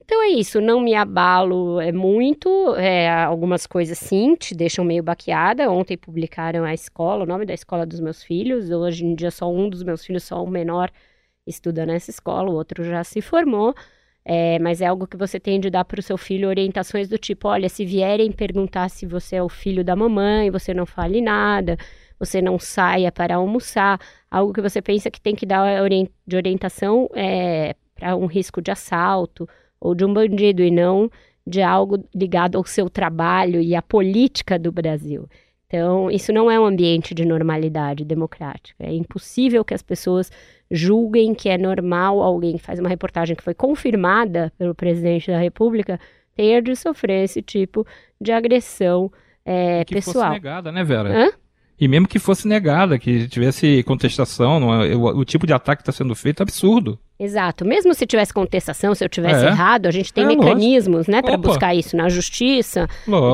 Então 0.00 0.22
é 0.22 0.28
isso, 0.28 0.60
não 0.60 0.80
me 0.80 0.94
abalo 0.94 1.80
é 1.80 1.90
muito, 1.90 2.76
é, 2.76 3.10
algumas 3.10 3.66
coisas 3.66 3.98
sim 3.98 4.36
te 4.36 4.54
deixam 4.54 4.84
meio 4.84 5.02
baqueada. 5.02 5.70
Ontem 5.70 5.96
publicaram 5.96 6.64
a 6.64 6.72
escola, 6.72 7.24
o 7.24 7.26
nome 7.26 7.44
da 7.44 7.52
escola 7.54 7.84
dos 7.84 7.98
meus 7.98 8.22
filhos. 8.22 8.70
Hoje 8.70 9.04
em 9.04 9.14
dia 9.16 9.32
só 9.32 9.50
um 9.50 9.68
dos 9.68 9.82
meus 9.82 10.04
filhos, 10.04 10.22
só 10.22 10.42
o 10.42 10.48
menor, 10.48 10.92
estuda 11.46 11.84
nessa 11.84 12.10
escola, 12.10 12.48
o 12.50 12.54
outro 12.54 12.84
já 12.84 13.02
se 13.02 13.20
formou. 13.20 13.74
É, 14.28 14.58
mas 14.58 14.80
é 14.80 14.86
algo 14.86 15.06
que 15.06 15.16
você 15.16 15.38
tem 15.38 15.60
de 15.60 15.70
dar 15.70 15.84
para 15.84 16.00
o 16.00 16.02
seu 16.02 16.18
filho 16.18 16.48
orientações 16.48 17.08
do 17.08 17.16
tipo: 17.16 17.46
olha, 17.46 17.68
se 17.68 17.84
vierem 17.84 18.32
perguntar 18.32 18.88
se 18.90 19.06
você 19.06 19.36
é 19.36 19.42
o 19.42 19.48
filho 19.48 19.84
da 19.84 19.94
mamãe, 19.94 20.50
você 20.50 20.74
não 20.74 20.84
fale 20.84 21.20
nada, 21.20 21.76
você 22.18 22.42
não 22.42 22.58
saia 22.58 23.12
para 23.12 23.36
almoçar. 23.36 24.00
Algo 24.28 24.52
que 24.52 24.60
você 24.60 24.82
pensa 24.82 25.12
que 25.12 25.20
tem 25.20 25.36
que 25.36 25.46
dar 25.46 25.64
de 26.26 26.36
orientação 26.36 27.08
é, 27.14 27.76
para 27.94 28.16
um 28.16 28.26
risco 28.26 28.60
de 28.60 28.72
assalto 28.72 29.48
ou 29.80 29.94
de 29.94 30.04
um 30.04 30.12
bandido 30.12 30.60
e 30.60 30.72
não 30.72 31.08
de 31.46 31.62
algo 31.62 32.04
ligado 32.12 32.58
ao 32.58 32.64
seu 32.64 32.90
trabalho 32.90 33.60
e 33.60 33.76
à 33.76 33.82
política 33.82 34.58
do 34.58 34.72
Brasil. 34.72 35.28
Então, 35.66 36.10
isso 36.10 36.32
não 36.32 36.50
é 36.50 36.58
um 36.58 36.64
ambiente 36.64 37.12
de 37.12 37.24
normalidade 37.24 38.04
democrática. 38.04 38.84
É 38.84 38.94
impossível 38.94 39.64
que 39.64 39.74
as 39.74 39.82
pessoas 39.82 40.30
julguem 40.70 41.34
que 41.34 41.48
é 41.48 41.58
normal 41.58 42.22
alguém 42.22 42.56
que 42.56 42.62
faz 42.62 42.78
uma 42.78 42.88
reportagem 42.88 43.34
que 43.34 43.42
foi 43.42 43.54
confirmada 43.54 44.52
pelo 44.56 44.74
presidente 44.74 45.30
da 45.30 45.38
República 45.38 45.98
ter 46.36 46.62
de 46.62 46.76
sofrer 46.76 47.24
esse 47.24 47.42
tipo 47.42 47.84
de 48.20 48.30
agressão 48.30 49.10
é, 49.44 49.84
que 49.84 49.94
pessoal. 49.94 50.26
Fosse 50.26 50.32
negada, 50.32 50.70
né, 50.70 50.84
Vera? 50.84 51.08
Hã? 51.08 51.32
E 51.78 51.88
mesmo 51.88 52.08
que 52.08 52.18
fosse 52.18 52.48
negada, 52.48 52.98
que 52.98 53.28
tivesse 53.28 53.82
contestação, 53.82 54.82
é, 54.82 54.94
o, 54.94 55.18
o, 55.18 55.24
tipo 55.24 55.46
de 55.46 55.52
ataque 55.52 55.82
que 55.82 55.90
está 55.90 55.92
sendo 55.92 56.14
feito 56.14 56.40
é 56.40 56.44
absurdo. 56.44 56.98
Exato. 57.18 57.64
Mesmo 57.64 57.94
se 57.94 58.06
tivesse 58.06 58.32
contestação, 58.32 58.94
se 58.94 59.02
eu 59.02 59.08
tivesse 59.08 59.44
é. 59.44 59.48
errado, 59.48 59.86
a 59.86 59.90
gente 59.90 60.12
tem 60.12 60.24
é, 60.24 60.26
mecanismos, 60.26 61.06
né, 61.06 61.22
para 61.22 61.36
buscar 61.36 61.74
isso 61.74 61.96
na 61.96 62.08
justiça, 62.08 62.86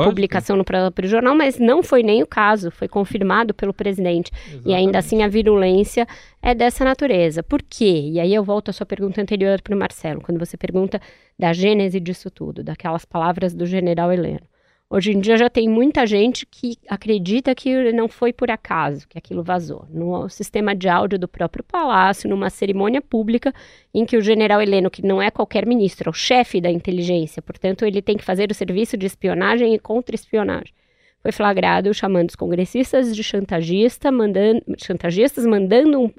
publicação 0.04 0.56
no 0.56 0.64
próprio 0.64 1.08
jornal, 1.08 1.34
mas 1.34 1.58
não 1.58 1.82
foi 1.82 2.02
nem 2.02 2.22
o 2.22 2.26
caso, 2.26 2.70
foi 2.70 2.86
confirmado 2.86 3.52
pelo 3.52 3.74
presidente. 3.74 4.30
Exatamente. 4.34 4.68
E 4.68 4.74
ainda 4.74 4.98
assim 4.98 5.22
a 5.22 5.28
virulência 5.28 6.06
é 6.40 6.54
dessa 6.54 6.84
natureza. 6.84 7.42
Por 7.42 7.60
quê? 7.62 8.10
E 8.12 8.20
aí 8.20 8.32
eu 8.32 8.44
volto 8.44 8.68
à 8.68 8.72
sua 8.72 8.86
pergunta 8.86 9.20
anterior 9.20 9.60
para 9.60 9.74
o 9.74 9.78
Marcelo, 9.78 10.20
quando 10.20 10.38
você 10.38 10.56
pergunta 10.56 11.00
da 11.36 11.52
gênese 11.52 11.98
disso 11.98 12.30
tudo, 12.30 12.62
daquelas 12.62 13.04
palavras 13.04 13.52
do 13.52 13.66
general 13.66 14.12
Heleno. 14.12 14.51
Hoje 14.94 15.10
em 15.10 15.20
dia 15.20 15.38
já 15.38 15.48
tem 15.48 15.70
muita 15.70 16.06
gente 16.06 16.44
que 16.44 16.76
acredita 16.86 17.54
que 17.54 17.90
não 17.94 18.08
foi 18.08 18.30
por 18.30 18.50
acaso 18.50 19.08
que 19.08 19.16
aquilo 19.16 19.42
vazou. 19.42 19.86
No 19.88 20.28
sistema 20.28 20.76
de 20.76 20.86
áudio 20.86 21.18
do 21.18 21.26
próprio 21.26 21.64
palácio, 21.64 22.28
numa 22.28 22.50
cerimônia 22.50 23.00
pública 23.00 23.54
em 23.94 24.04
que 24.04 24.18
o 24.18 24.20
general 24.20 24.60
Heleno, 24.60 24.90
que 24.90 25.00
não 25.00 25.22
é 25.22 25.30
qualquer 25.30 25.64
ministro, 25.64 26.10
é 26.10 26.10
o 26.10 26.12
chefe 26.12 26.60
da 26.60 26.70
inteligência, 26.70 27.40
portanto 27.40 27.86
ele 27.86 28.02
tem 28.02 28.18
que 28.18 28.22
fazer 28.22 28.50
o 28.50 28.54
serviço 28.54 28.98
de 28.98 29.06
espionagem 29.06 29.72
e 29.72 29.78
contra-espionagem. 29.78 30.74
Foi 31.22 31.32
flagrado 31.32 31.94
chamando 31.94 32.28
os 32.28 32.36
congressistas 32.36 33.16
de 33.16 33.24
chantagista, 33.24 34.12
mandando, 34.12 34.62
chantagistas, 34.76 35.46
mandando 35.46 36.02
um, 36.02 36.10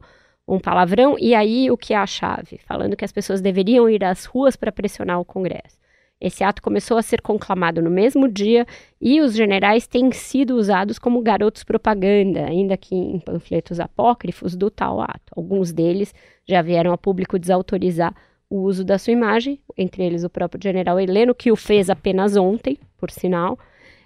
um 0.47 0.59
palavrão, 0.59 1.15
e 1.19 1.35
aí 1.35 1.69
o 1.69 1.77
que 1.77 1.93
é 1.93 1.97
a 1.97 2.07
chave? 2.07 2.59
Falando 2.65 2.97
que 2.97 3.05
as 3.05 3.11
pessoas 3.11 3.39
deveriam 3.39 3.87
ir 3.87 4.03
às 4.03 4.25
ruas 4.25 4.55
para 4.55 4.71
pressionar 4.71 5.19
o 5.19 5.25
Congresso. 5.25 5.82
Esse 6.23 6.41
ato 6.41 6.61
começou 6.61 6.97
a 6.97 7.01
ser 7.01 7.21
conclamado 7.21 7.81
no 7.81 7.89
mesmo 7.89 8.29
dia 8.29 8.65
e 9.01 9.19
os 9.19 9.35
generais 9.35 9.85
têm 9.85 10.09
sido 10.13 10.55
usados 10.55 10.97
como 10.97 11.21
garotos 11.21 11.65
propaganda, 11.65 12.45
ainda 12.45 12.77
que 12.77 12.95
em 12.95 13.19
panfletos 13.19 13.77
apócrifos 13.77 14.55
do 14.55 14.71
tal 14.71 15.01
ato. 15.01 15.33
Alguns 15.35 15.73
deles 15.73 16.15
já 16.47 16.61
vieram 16.61 16.93
a 16.93 16.97
público 16.97 17.37
desautorizar 17.37 18.15
o 18.49 18.61
uso 18.61 18.85
da 18.85 18.97
sua 18.97 19.11
imagem, 19.11 19.59
entre 19.77 20.01
eles 20.01 20.23
o 20.23 20.29
próprio 20.29 20.63
general 20.63 20.97
Heleno, 20.97 21.35
que 21.35 21.51
o 21.51 21.57
fez 21.57 21.89
apenas 21.89 22.37
ontem, 22.37 22.79
por 22.97 23.11
sinal. 23.11 23.59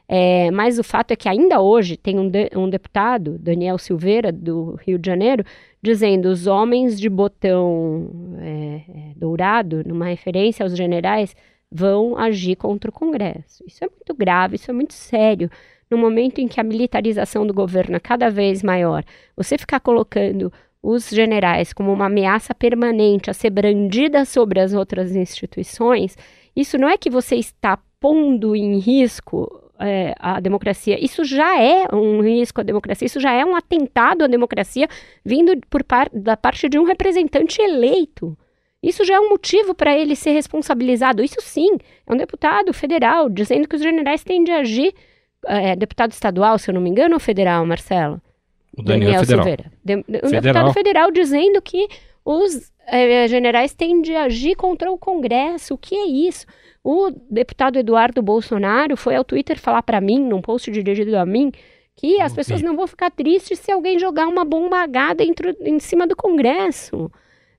É, 0.09 0.49
mas 0.49 0.79
o 0.79 0.83
fato 0.83 1.11
é 1.11 1.15
que 1.15 1.27
ainda 1.29 1.61
hoje 1.61 1.97
tem 1.97 2.17
um, 2.17 2.27
de, 2.29 2.49
um, 2.55 2.69
deputado, 2.69 3.37
Daniel 3.37 3.77
Silveira, 3.77 4.31
do 4.31 4.75
Rio 4.85 4.97
de 4.97 5.05
Janeiro, 5.05 5.43
dizendo 5.83 6.29
os 6.29 6.47
homens 6.47 6.99
de 6.99 7.09
botão 7.09 8.09
é, 8.39 8.81
é 8.89 9.13
dourado, 9.17 9.83
numa 9.85 10.05
referência 10.05 10.63
aos 10.63 10.75
generais, 10.75 11.35
vão 11.71 12.17
agir 12.17 12.55
contra 12.55 12.89
o 12.89 12.93
Congresso. 12.93 13.63
Isso 13.67 13.83
é 13.83 13.87
muito 13.87 14.13
grave, 14.13 14.55
isso 14.55 14.71
é 14.71 14.73
muito 14.73 14.93
sério. 14.93 15.49
No 15.89 15.97
momento 15.97 16.39
em 16.39 16.47
que 16.47 16.59
a 16.59 16.63
militarização 16.63 17.45
do 17.45 17.53
governo 17.53 17.95
é 17.95 17.99
cada 17.99 18.29
vez 18.29 18.61
maior, 18.61 19.03
você 19.35 19.57
ficar 19.57 19.79
colocando 19.79 20.51
os 20.81 21.09
generais 21.09 21.73
como 21.73 21.91
uma 21.91 22.05
ameaça 22.05 22.53
permanente 22.53 23.29
a 23.29 23.33
ser 23.33 23.49
brandida 23.49 24.25
sobre 24.25 24.59
as 24.59 24.73
outras 24.73 25.15
instituições, 25.15 26.17
isso 26.55 26.77
não 26.77 26.87
é 26.87 26.97
que 26.97 27.09
você 27.09 27.35
está 27.35 27.77
pondo 27.99 28.55
em 28.55 28.79
risco 28.79 29.63
é, 29.79 30.13
a 30.19 30.39
democracia. 30.39 31.03
Isso 31.03 31.23
já 31.23 31.61
é 31.61 31.87
um 31.93 32.21
risco 32.21 32.61
à 32.61 32.63
democracia, 32.63 33.05
isso 33.05 33.19
já 33.19 33.31
é 33.31 33.45
um 33.45 33.55
atentado 33.55 34.23
à 34.23 34.27
democracia 34.27 34.87
vindo 35.23 35.53
por 35.69 35.83
par 35.83 36.09
da 36.11 36.35
parte 36.35 36.67
de 36.67 36.79
um 36.79 36.83
representante 36.83 37.61
eleito. 37.61 38.37
Isso 38.81 39.03
já 39.03 39.15
é 39.15 39.19
um 39.19 39.29
motivo 39.29 39.73
para 39.73 39.97
ele 39.97 40.15
ser 40.15 40.31
responsabilizado. 40.31 41.23
Isso 41.23 41.41
sim, 41.41 41.77
é 42.05 42.13
um 42.13 42.17
deputado 42.17 42.71
federal 42.73 43.29
dizendo 43.29 43.67
que 43.67 43.75
os 43.75 43.81
generais 43.81 44.23
têm 44.23 44.43
de 44.43 44.51
agir. 44.51 44.93
É, 45.45 45.75
deputado 45.75 46.11
estadual, 46.11 46.57
se 46.57 46.69
eu 46.69 46.73
não 46.73 46.81
me 46.81 46.89
engano, 46.89 47.13
ou 47.13 47.19
federal, 47.19 47.65
Marcelo? 47.65 48.21
O 48.77 48.83
Daniel, 48.83 49.11
Daniel 49.11 49.19
federal. 49.21 49.43
Silveira. 49.43 49.71
De, 49.83 49.95
um 49.95 50.03
federal. 50.03 50.41
deputado 50.41 50.73
federal 50.73 51.11
dizendo 51.11 51.61
que 51.61 51.87
os 52.25 52.71
é, 52.85 53.27
generais 53.27 53.73
têm 53.73 54.01
de 54.01 54.15
agir 54.15 54.55
contra 54.55 54.91
o 54.91 54.97
Congresso. 54.97 55.75
O 55.75 55.77
que 55.77 55.95
é 55.95 56.05
isso? 56.05 56.45
O 56.83 57.11
deputado 57.29 57.77
Eduardo 57.77 58.21
Bolsonaro 58.21 58.95
foi 58.95 59.15
ao 59.15 59.23
Twitter 59.23 59.59
falar 59.59 59.81
para 59.83 59.99
mim, 59.99 60.19
num 60.19 60.41
post 60.41 60.71
dirigido 60.71 61.17
a 61.17 61.25
mim, 61.25 61.51
que 61.95 62.21
as 62.21 62.33
pessoas 62.33 62.61
não 62.61 62.75
vão 62.75 62.87
ficar 62.87 63.11
tristes 63.11 63.59
se 63.59 63.71
alguém 63.71 63.99
jogar 63.99 64.27
uma 64.27 64.45
bomba 64.45 64.77
H 64.83 65.13
dentro, 65.15 65.55
em 65.61 65.79
cima 65.79 66.05
do 66.05 66.15
Congresso. 66.15 67.11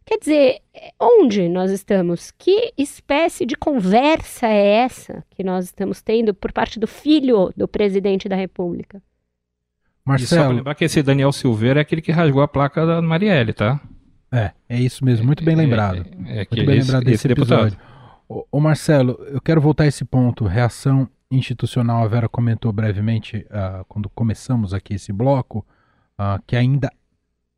Quer 0.09 0.18
dizer, 0.21 0.62
onde 0.99 1.51
nós 1.51 1.71
estamos? 1.71 2.31
Que 2.31 2.73
espécie 2.79 3.44
de 3.44 3.55
conversa 3.55 4.47
é 4.47 4.77
essa 4.77 5.23
que 5.29 5.44
nós 5.44 5.66
estamos 5.66 6.01
tendo 6.01 6.33
por 6.33 6.51
parte 6.51 6.81
do 6.81 6.87
filho 6.87 7.53
do 7.55 7.68
presidente 7.68 8.27
da 8.27 8.35
República? 8.35 9.03
Marcelo. 10.03 10.40
E 10.40 10.44
só 10.47 10.51
lembrar 10.51 10.75
que 10.77 10.87
esse 10.87 11.03
Daniel 11.03 11.31
Silveira 11.31 11.81
é 11.81 11.83
aquele 11.83 12.01
que 12.01 12.11
rasgou 12.11 12.40
a 12.40 12.49
placa 12.49 12.87
da 12.87 13.03
Marielle, 13.03 13.53
tá? 13.53 13.79
É, 14.33 14.53
é 14.66 14.81
isso 14.81 15.05
mesmo, 15.05 15.27
muito 15.27 15.44
bem 15.44 15.53
é, 15.53 15.59
lembrado. 15.59 16.07
É, 16.25 16.38
é, 16.38 16.42
é 16.42 16.47
muito 16.51 16.64
bem 16.64 16.79
esse, 16.79 16.87
lembrado 16.87 17.05
desse 17.05 17.29
episódio. 17.31 17.79
Ô, 18.27 18.47
ô, 18.51 18.61
Marcelo, 18.61 19.12
eu 19.27 19.42
quero 19.42 19.61
voltar 19.61 19.85
a 19.85 19.88
esse 19.88 20.07
ponto, 20.07 20.47
reação 20.47 21.07
institucional, 21.31 22.03
a 22.03 22.09
Vera 22.09 22.31
comentou 22.31 22.73
brevemente 22.73 23.47
uh, 23.51 23.85
quando 23.87 24.09
começamos 24.09 24.73
aqui 24.73 24.94
esse 24.94 25.12
bloco, 25.12 25.66
uh, 26.18 26.42
que 26.47 26.57
ainda 26.57 26.90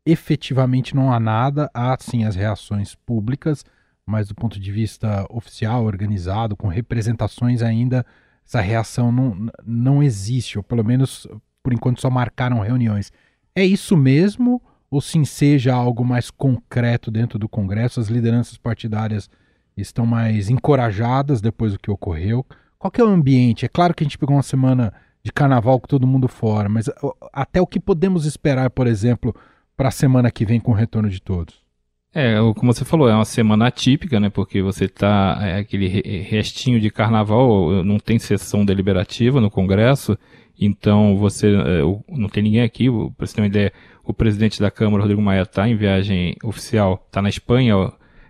efetivamente 0.05 0.95
não 0.95 1.11
há 1.11 1.19
nada, 1.19 1.69
há 1.73 1.95
sim 1.99 2.23
as 2.23 2.35
reações 2.35 2.95
públicas, 2.95 3.63
mas 4.05 4.27
do 4.27 4.35
ponto 4.35 4.59
de 4.59 4.71
vista 4.71 5.25
oficial, 5.29 5.85
organizado, 5.85 6.55
com 6.55 6.67
representações 6.67 7.61
ainda, 7.61 8.05
essa 8.45 8.59
reação 8.59 9.11
não, 9.11 9.49
não 9.63 10.03
existe, 10.03 10.57
ou 10.57 10.63
pelo 10.63 10.83
menos 10.83 11.27
por 11.63 11.71
enquanto 11.71 12.01
só 12.01 12.09
marcaram 12.09 12.59
reuniões. 12.59 13.11
É 13.55 13.63
isso 13.63 13.95
mesmo? 13.95 14.61
Ou 14.89 14.99
sim 14.99 15.23
seja 15.23 15.73
algo 15.73 16.03
mais 16.03 16.29
concreto 16.29 17.11
dentro 17.11 17.39
do 17.39 17.47
Congresso? 17.47 17.99
As 17.99 18.07
lideranças 18.07 18.57
partidárias 18.57 19.29
estão 19.77 20.05
mais 20.05 20.49
encorajadas 20.49 21.39
depois 21.39 21.73
do 21.73 21.79
que 21.79 21.91
ocorreu? 21.91 22.45
Qual 22.77 22.91
que 22.91 22.99
é 22.99 23.03
o 23.03 23.07
ambiente? 23.07 23.65
É 23.65 23.69
claro 23.69 23.93
que 23.93 24.03
a 24.03 24.05
gente 24.05 24.17
pegou 24.17 24.35
uma 24.35 24.43
semana 24.43 24.91
de 25.23 25.31
carnaval 25.31 25.79
com 25.79 25.87
todo 25.87 26.07
mundo 26.07 26.27
fora, 26.27 26.67
mas 26.67 26.89
até 27.31 27.61
o 27.61 27.67
que 27.67 27.79
podemos 27.79 28.25
esperar, 28.25 28.69
por 28.71 28.87
exemplo, 28.87 29.35
para 29.75 29.89
a 29.89 29.91
semana 29.91 30.31
que 30.31 30.45
vem 30.45 30.59
com 30.59 30.71
o 30.71 30.75
retorno 30.75 31.09
de 31.09 31.21
todos? 31.21 31.61
É, 32.13 32.35
como 32.57 32.73
você 32.73 32.83
falou, 32.83 33.07
é 33.07 33.15
uma 33.15 33.23
semana 33.23 33.67
atípica, 33.67 34.19
né? 34.19 34.29
Porque 34.29 34.61
você 34.61 34.87
tá 34.87 35.39
é, 35.41 35.59
aquele 35.59 35.87
restinho 36.21 36.79
de 36.79 36.89
carnaval, 36.89 37.83
não 37.83 37.97
tem 37.97 38.19
sessão 38.19 38.65
deliberativa 38.65 39.39
no 39.39 39.49
Congresso, 39.49 40.17
então 40.59 41.17
você 41.17 41.47
é, 41.47 41.81
não 42.09 42.27
tem 42.27 42.43
ninguém 42.43 42.61
aqui. 42.61 42.87
Para 43.17 43.25
você 43.25 43.35
ter 43.35 43.41
uma 43.41 43.47
ideia, 43.47 43.71
o 44.03 44.13
presidente 44.13 44.59
da 44.59 44.69
Câmara, 44.69 45.03
Rodrigo 45.03 45.21
Maia, 45.21 45.43
está 45.43 45.67
em 45.69 45.75
viagem 45.75 46.35
oficial, 46.43 47.01
está 47.07 47.21
na 47.21 47.29
Espanha 47.29 47.75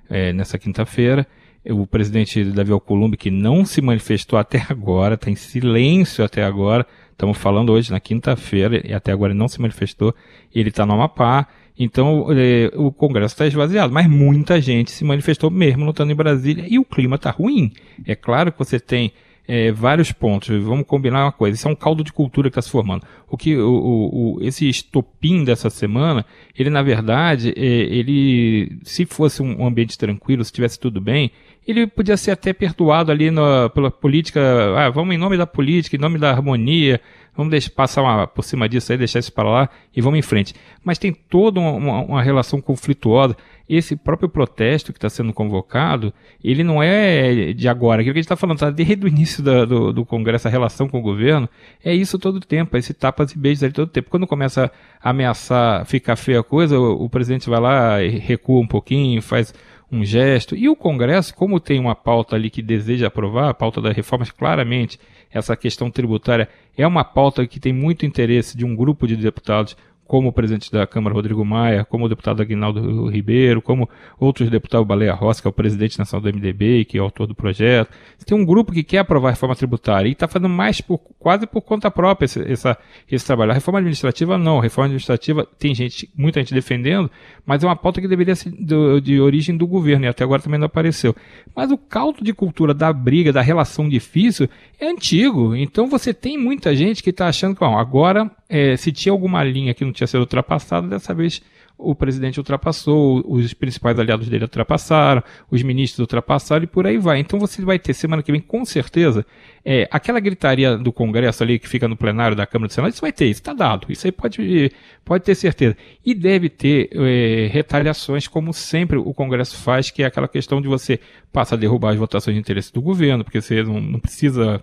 é, 0.09 0.31
nessa 0.31 0.59
quinta-feira 0.59 1.25
o 1.69 1.85
presidente 1.85 2.43
Davi 2.43 2.71
Alcolumbre, 2.71 3.17
que 3.17 3.29
não 3.29 3.65
se 3.65 3.81
manifestou 3.81 4.39
até 4.39 4.65
agora, 4.69 5.15
está 5.15 5.29
em 5.29 5.35
silêncio 5.35 6.23
até 6.23 6.43
agora, 6.43 6.85
estamos 7.21 7.37
falando 7.37 7.71
hoje 7.71 7.91
na 7.91 7.99
quinta-feira, 7.99 8.81
e 8.83 8.91
até 8.93 9.11
agora 9.11 9.31
ele 9.31 9.37
não 9.37 9.47
se 9.47 9.61
manifestou, 9.61 10.13
ele 10.53 10.69
está 10.69 10.87
no 10.87 10.93
Amapá, 10.93 11.47
então 11.77 12.25
é, 12.31 12.71
o 12.75 12.91
Congresso 12.91 13.35
está 13.35 13.45
esvaziado, 13.45 13.93
mas 13.93 14.07
muita 14.07 14.59
gente 14.59 14.89
se 14.89 15.05
manifestou 15.05 15.51
mesmo 15.51 15.83
não 15.83 15.91
estando 15.91 16.11
em 16.11 16.15
Brasília, 16.15 16.65
e 16.67 16.79
o 16.79 16.83
clima 16.83 17.17
está 17.17 17.29
ruim. 17.29 17.71
É 18.07 18.15
claro 18.15 18.51
que 18.51 18.57
você 18.57 18.79
tem 18.79 19.13
é, 19.47 19.71
vários 19.71 20.11
pontos. 20.11 20.49
Vamos 20.63 20.85
combinar 20.85 21.25
uma 21.25 21.31
coisa. 21.31 21.55
Isso 21.55 21.67
é 21.67 21.71
um 21.71 21.75
caldo 21.75 22.03
de 22.03 22.13
cultura 22.13 22.49
que 22.49 22.53
está 22.53 22.61
se 22.61 22.71
formando. 22.71 23.05
O 23.29 23.37
que 23.37 23.55
o, 23.57 23.69
o, 23.69 24.35
o, 24.37 24.41
esse 24.41 24.67
estopim 24.67 25.43
dessa 25.43 25.69
semana, 25.69 26.25
ele 26.57 26.69
na 26.69 26.81
verdade, 26.81 27.53
é, 27.55 27.63
ele 27.63 28.79
se 28.83 29.05
fosse 29.05 29.41
um 29.41 29.65
ambiente 29.65 29.97
tranquilo, 29.97 30.43
se 30.43 30.51
tivesse 30.51 30.79
tudo 30.79 31.01
bem, 31.01 31.31
ele 31.65 31.85
podia 31.85 32.17
ser 32.17 32.31
até 32.31 32.53
perdoado 32.53 33.11
ali 33.11 33.29
no, 33.29 33.69
pela 33.69 33.91
política. 33.91 34.41
Ah, 34.75 34.89
vamos 34.89 35.13
em 35.13 35.17
nome 35.17 35.37
da 35.37 35.45
política, 35.45 35.95
em 35.95 35.99
nome 35.99 36.17
da 36.17 36.31
harmonia, 36.31 36.99
vamos 37.35 37.51
deixar, 37.51 37.69
passar 37.71 38.01
uma, 38.01 38.25
por 38.25 38.43
cima 38.43 38.67
disso 38.67 38.91
aí, 38.91 38.97
deixar 38.97 39.19
isso 39.19 39.31
para 39.31 39.49
lá 39.49 39.69
e 39.95 40.01
vamos 40.01 40.17
em 40.17 40.23
frente. 40.23 40.55
Mas 40.83 40.97
tem 40.97 41.13
toda 41.13 41.59
uma, 41.59 42.01
uma 42.01 42.23
relação 42.23 42.59
conflituosa. 42.59 43.37
Esse 43.69 43.95
próprio 43.95 44.27
protesto 44.27 44.91
que 44.91 44.97
está 44.97 45.09
sendo 45.09 45.31
convocado, 45.31 46.13
ele 46.43 46.63
não 46.63 46.81
é 46.83 47.53
de 47.53 47.69
agora. 47.69 48.01
Aquilo 48.01 48.15
que 48.15 48.19
a 48.19 48.21
gente 48.21 48.25
está 48.25 48.35
falando, 48.35 48.57
tá 48.57 48.69
desde 48.69 49.05
o 49.05 49.07
início 49.07 49.41
do, 49.41 49.93
do 49.93 50.03
Congresso, 50.03 50.47
a 50.47 50.51
relação 50.51 50.89
com 50.89 50.99
o 50.99 51.01
governo, 51.01 51.47
é 51.83 51.93
isso 51.93 52.19
todo 52.19 52.37
o 52.37 52.41
tempo, 52.41 52.75
é 52.75 52.79
esse 52.79 52.93
tapas 52.93 53.31
e 53.31 53.37
beijos 53.37 53.63
ali 53.63 53.71
todo 53.71 53.87
o 53.87 53.91
tempo. 53.91 54.09
Quando 54.09 54.27
começa 54.27 54.69
a 55.01 55.09
ameaçar 55.11 55.85
ficar 55.85 56.15
feia 56.15 56.41
a 56.41 56.43
coisa, 56.43 56.77
o, 56.77 57.05
o 57.05 57.09
presidente 57.09 57.49
vai 57.49 57.61
lá, 57.61 57.97
recua 57.99 58.59
um 58.59 58.67
pouquinho, 58.67 59.21
faz 59.21 59.53
um 59.91 60.05
gesto. 60.05 60.55
E 60.55 60.69
o 60.69 60.75
Congresso, 60.75 61.35
como 61.35 61.59
tem 61.59 61.79
uma 61.79 61.95
pauta 61.95 62.35
ali 62.35 62.49
que 62.49 62.61
deseja 62.61 63.07
aprovar, 63.07 63.49
a 63.49 63.53
pauta 63.53 63.81
das 63.81 63.95
reformas, 63.95 64.31
claramente, 64.31 64.99
essa 65.31 65.55
questão 65.55 65.91
tributária 65.91 66.47
é 66.77 66.87
uma 66.87 67.03
pauta 67.03 67.45
que 67.45 67.59
tem 67.59 67.73
muito 67.73 68.05
interesse 68.05 68.57
de 68.57 68.65
um 68.65 68.75
grupo 68.75 69.07
de 69.07 69.15
deputados 69.15 69.75
como 70.11 70.27
o 70.27 70.33
presidente 70.33 70.69
da 70.69 70.85
Câmara, 70.85 71.15
Rodrigo 71.15 71.45
Maia, 71.45 71.85
como 71.85 72.03
o 72.03 72.09
deputado 72.09 72.41
Aguinaldo 72.41 73.07
Ribeiro, 73.07 73.61
como 73.61 73.89
outros 74.19 74.49
deputados, 74.49 74.85
Baleia 74.85 75.13
Rossi, 75.13 75.41
que 75.41 75.47
é 75.47 75.49
o 75.49 75.53
presidente 75.53 75.97
nacional 75.97 76.29
do 76.29 76.37
MDB, 76.37 76.83
que 76.83 76.97
é 76.97 76.99
autor 76.99 77.27
do 77.27 77.33
projeto. 77.33 77.89
Você 78.17 78.25
tem 78.25 78.37
um 78.37 78.43
grupo 78.43 78.73
que 78.73 78.83
quer 78.83 78.97
aprovar 78.97 79.29
a 79.29 79.31
reforma 79.31 79.55
tributária 79.55 80.09
e 80.09 80.11
está 80.11 80.27
fazendo 80.27 80.49
mais 80.49 80.81
por, 80.81 80.97
quase 81.17 81.47
por 81.47 81.61
conta 81.61 81.89
própria 81.89 82.25
esse, 82.25 82.41
essa, 82.41 82.77
esse 83.09 83.25
trabalho. 83.25 83.51
A 83.51 83.53
reforma 83.53 83.79
administrativa, 83.79 84.37
não. 84.37 84.59
A 84.59 84.63
reforma 84.63 84.87
administrativa 84.87 85.47
tem 85.57 85.73
gente, 85.73 86.09
muita 86.13 86.41
gente 86.41 86.53
defendendo, 86.53 87.09
mas 87.45 87.63
é 87.63 87.67
uma 87.67 87.77
pauta 87.77 88.01
que 88.01 88.07
deveria 88.09 88.35
ser 88.35 88.49
do, 88.49 88.99
de 88.99 89.17
origem 89.17 89.55
do 89.55 89.65
governo 89.65 90.03
e 90.03 90.07
até 90.09 90.25
agora 90.25 90.41
também 90.41 90.59
não 90.59 90.65
apareceu. 90.65 91.15
Mas 91.55 91.71
o 91.71 91.77
caldo 91.77 92.21
de 92.21 92.33
cultura 92.33 92.73
da 92.73 92.91
briga, 92.91 93.31
da 93.31 93.41
relação 93.41 93.87
difícil, 93.87 94.49
é 94.77 94.89
antigo. 94.89 95.55
Então 95.55 95.87
você 95.87 96.13
tem 96.13 96.37
muita 96.37 96.75
gente 96.75 97.01
que 97.01 97.11
está 97.11 97.29
achando 97.29 97.53
que, 97.53 97.61
bom, 97.61 97.77
agora 97.77 98.29
é, 98.51 98.75
se 98.75 98.91
tinha 98.91 99.13
alguma 99.13 99.41
linha 99.45 99.73
que 99.73 99.85
não 99.85 99.93
tinha 99.93 100.05
sido 100.05 100.19
ultrapassada, 100.19 100.85
dessa 100.85 101.13
vez 101.13 101.41
o 101.77 101.95
presidente 101.95 102.37
ultrapassou, 102.37 103.23
os 103.25 103.53
principais 103.53 103.97
aliados 103.97 104.27
dele 104.27 104.43
ultrapassaram, 104.43 105.23
os 105.49 105.63
ministros 105.63 105.99
ultrapassaram 105.99 106.65
e 106.65 106.67
por 106.67 106.85
aí 106.85 106.97
vai. 106.97 107.19
Então 107.19 107.39
você 107.39 107.61
vai 107.63 107.79
ter 107.79 107.93
semana 107.93 108.21
que 108.21 108.31
vem, 108.31 108.41
com 108.41 108.65
certeza, 108.65 109.25
é, 109.63 109.87
aquela 109.89 110.19
gritaria 110.19 110.77
do 110.77 110.91
Congresso 110.91 111.41
ali 111.43 111.57
que 111.57 111.67
fica 111.67 111.87
no 111.87 111.95
plenário 111.95 112.35
da 112.35 112.45
Câmara 112.45 112.67
do 112.67 112.73
Senado, 112.73 112.91
isso 112.91 113.01
vai 113.01 113.13
ter, 113.13 113.25
isso 113.25 113.39
está 113.39 113.53
dado, 113.53 113.87
isso 113.89 114.05
aí 114.05 114.11
pode, 114.11 114.71
pode 115.03 115.23
ter 115.23 115.33
certeza. 115.33 115.77
E 116.05 116.13
deve 116.13 116.49
ter 116.49 116.89
é, 116.91 117.47
retaliações, 117.47 118.27
como 118.27 118.53
sempre 118.53 118.97
o 118.97 119.13
Congresso 119.13 119.55
faz, 119.57 119.89
que 119.89 120.03
é 120.03 120.05
aquela 120.05 120.27
questão 120.27 120.61
de 120.61 120.67
você 120.67 120.99
passar 121.31 121.55
a 121.55 121.57
derrubar 121.57 121.91
as 121.91 121.97
votações 121.97 122.35
de 122.35 122.41
interesse 122.41 122.71
do 122.73 122.81
governo, 122.81 123.23
porque 123.23 123.41
você 123.41 123.63
não, 123.63 123.79
não 123.79 123.99
precisa 123.99 124.61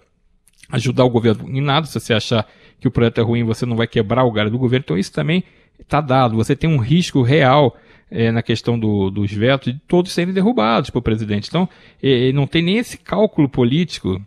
ajudar 0.71 1.05
o 1.05 1.11
governo 1.11 1.49
em 1.49 1.61
nada, 1.61 1.87
se 1.87 1.99
você 1.99 2.15
achar 2.15 2.47
que 2.81 2.87
o 2.87 2.91
projeto 2.91 3.21
é 3.21 3.25
ruim, 3.25 3.45
você 3.45 3.67
não 3.67 3.77
vai 3.77 3.87
quebrar 3.87 4.25
o 4.25 4.33
galho 4.33 4.51
do 4.51 4.59
governo. 4.59 4.85
Então 4.85 4.99
isso 4.99 5.13
também 5.13 5.45
está 5.81 6.01
dado. 6.01 6.37
Você 6.37 6.55
tem 6.55 6.69
um 6.69 6.79
risco 6.79 7.23
real 7.23 7.77
é, 8.11 8.31
na 8.31 8.43
questão 8.43 8.79
do, 8.79 9.11
dos 9.11 9.33
vetos 9.33 9.73
de 9.73 9.81
todos 9.87 10.13
serem 10.13 10.33
derrubados 10.33 10.91
pelo 10.91 11.03
presidente. 11.03 11.49
Então, 11.49 11.69
é, 12.03 12.33
não 12.33 12.47
tem 12.47 12.63
nem 12.63 12.79
esse 12.79 12.97
cálculo 12.99 13.49
político 13.49 14.21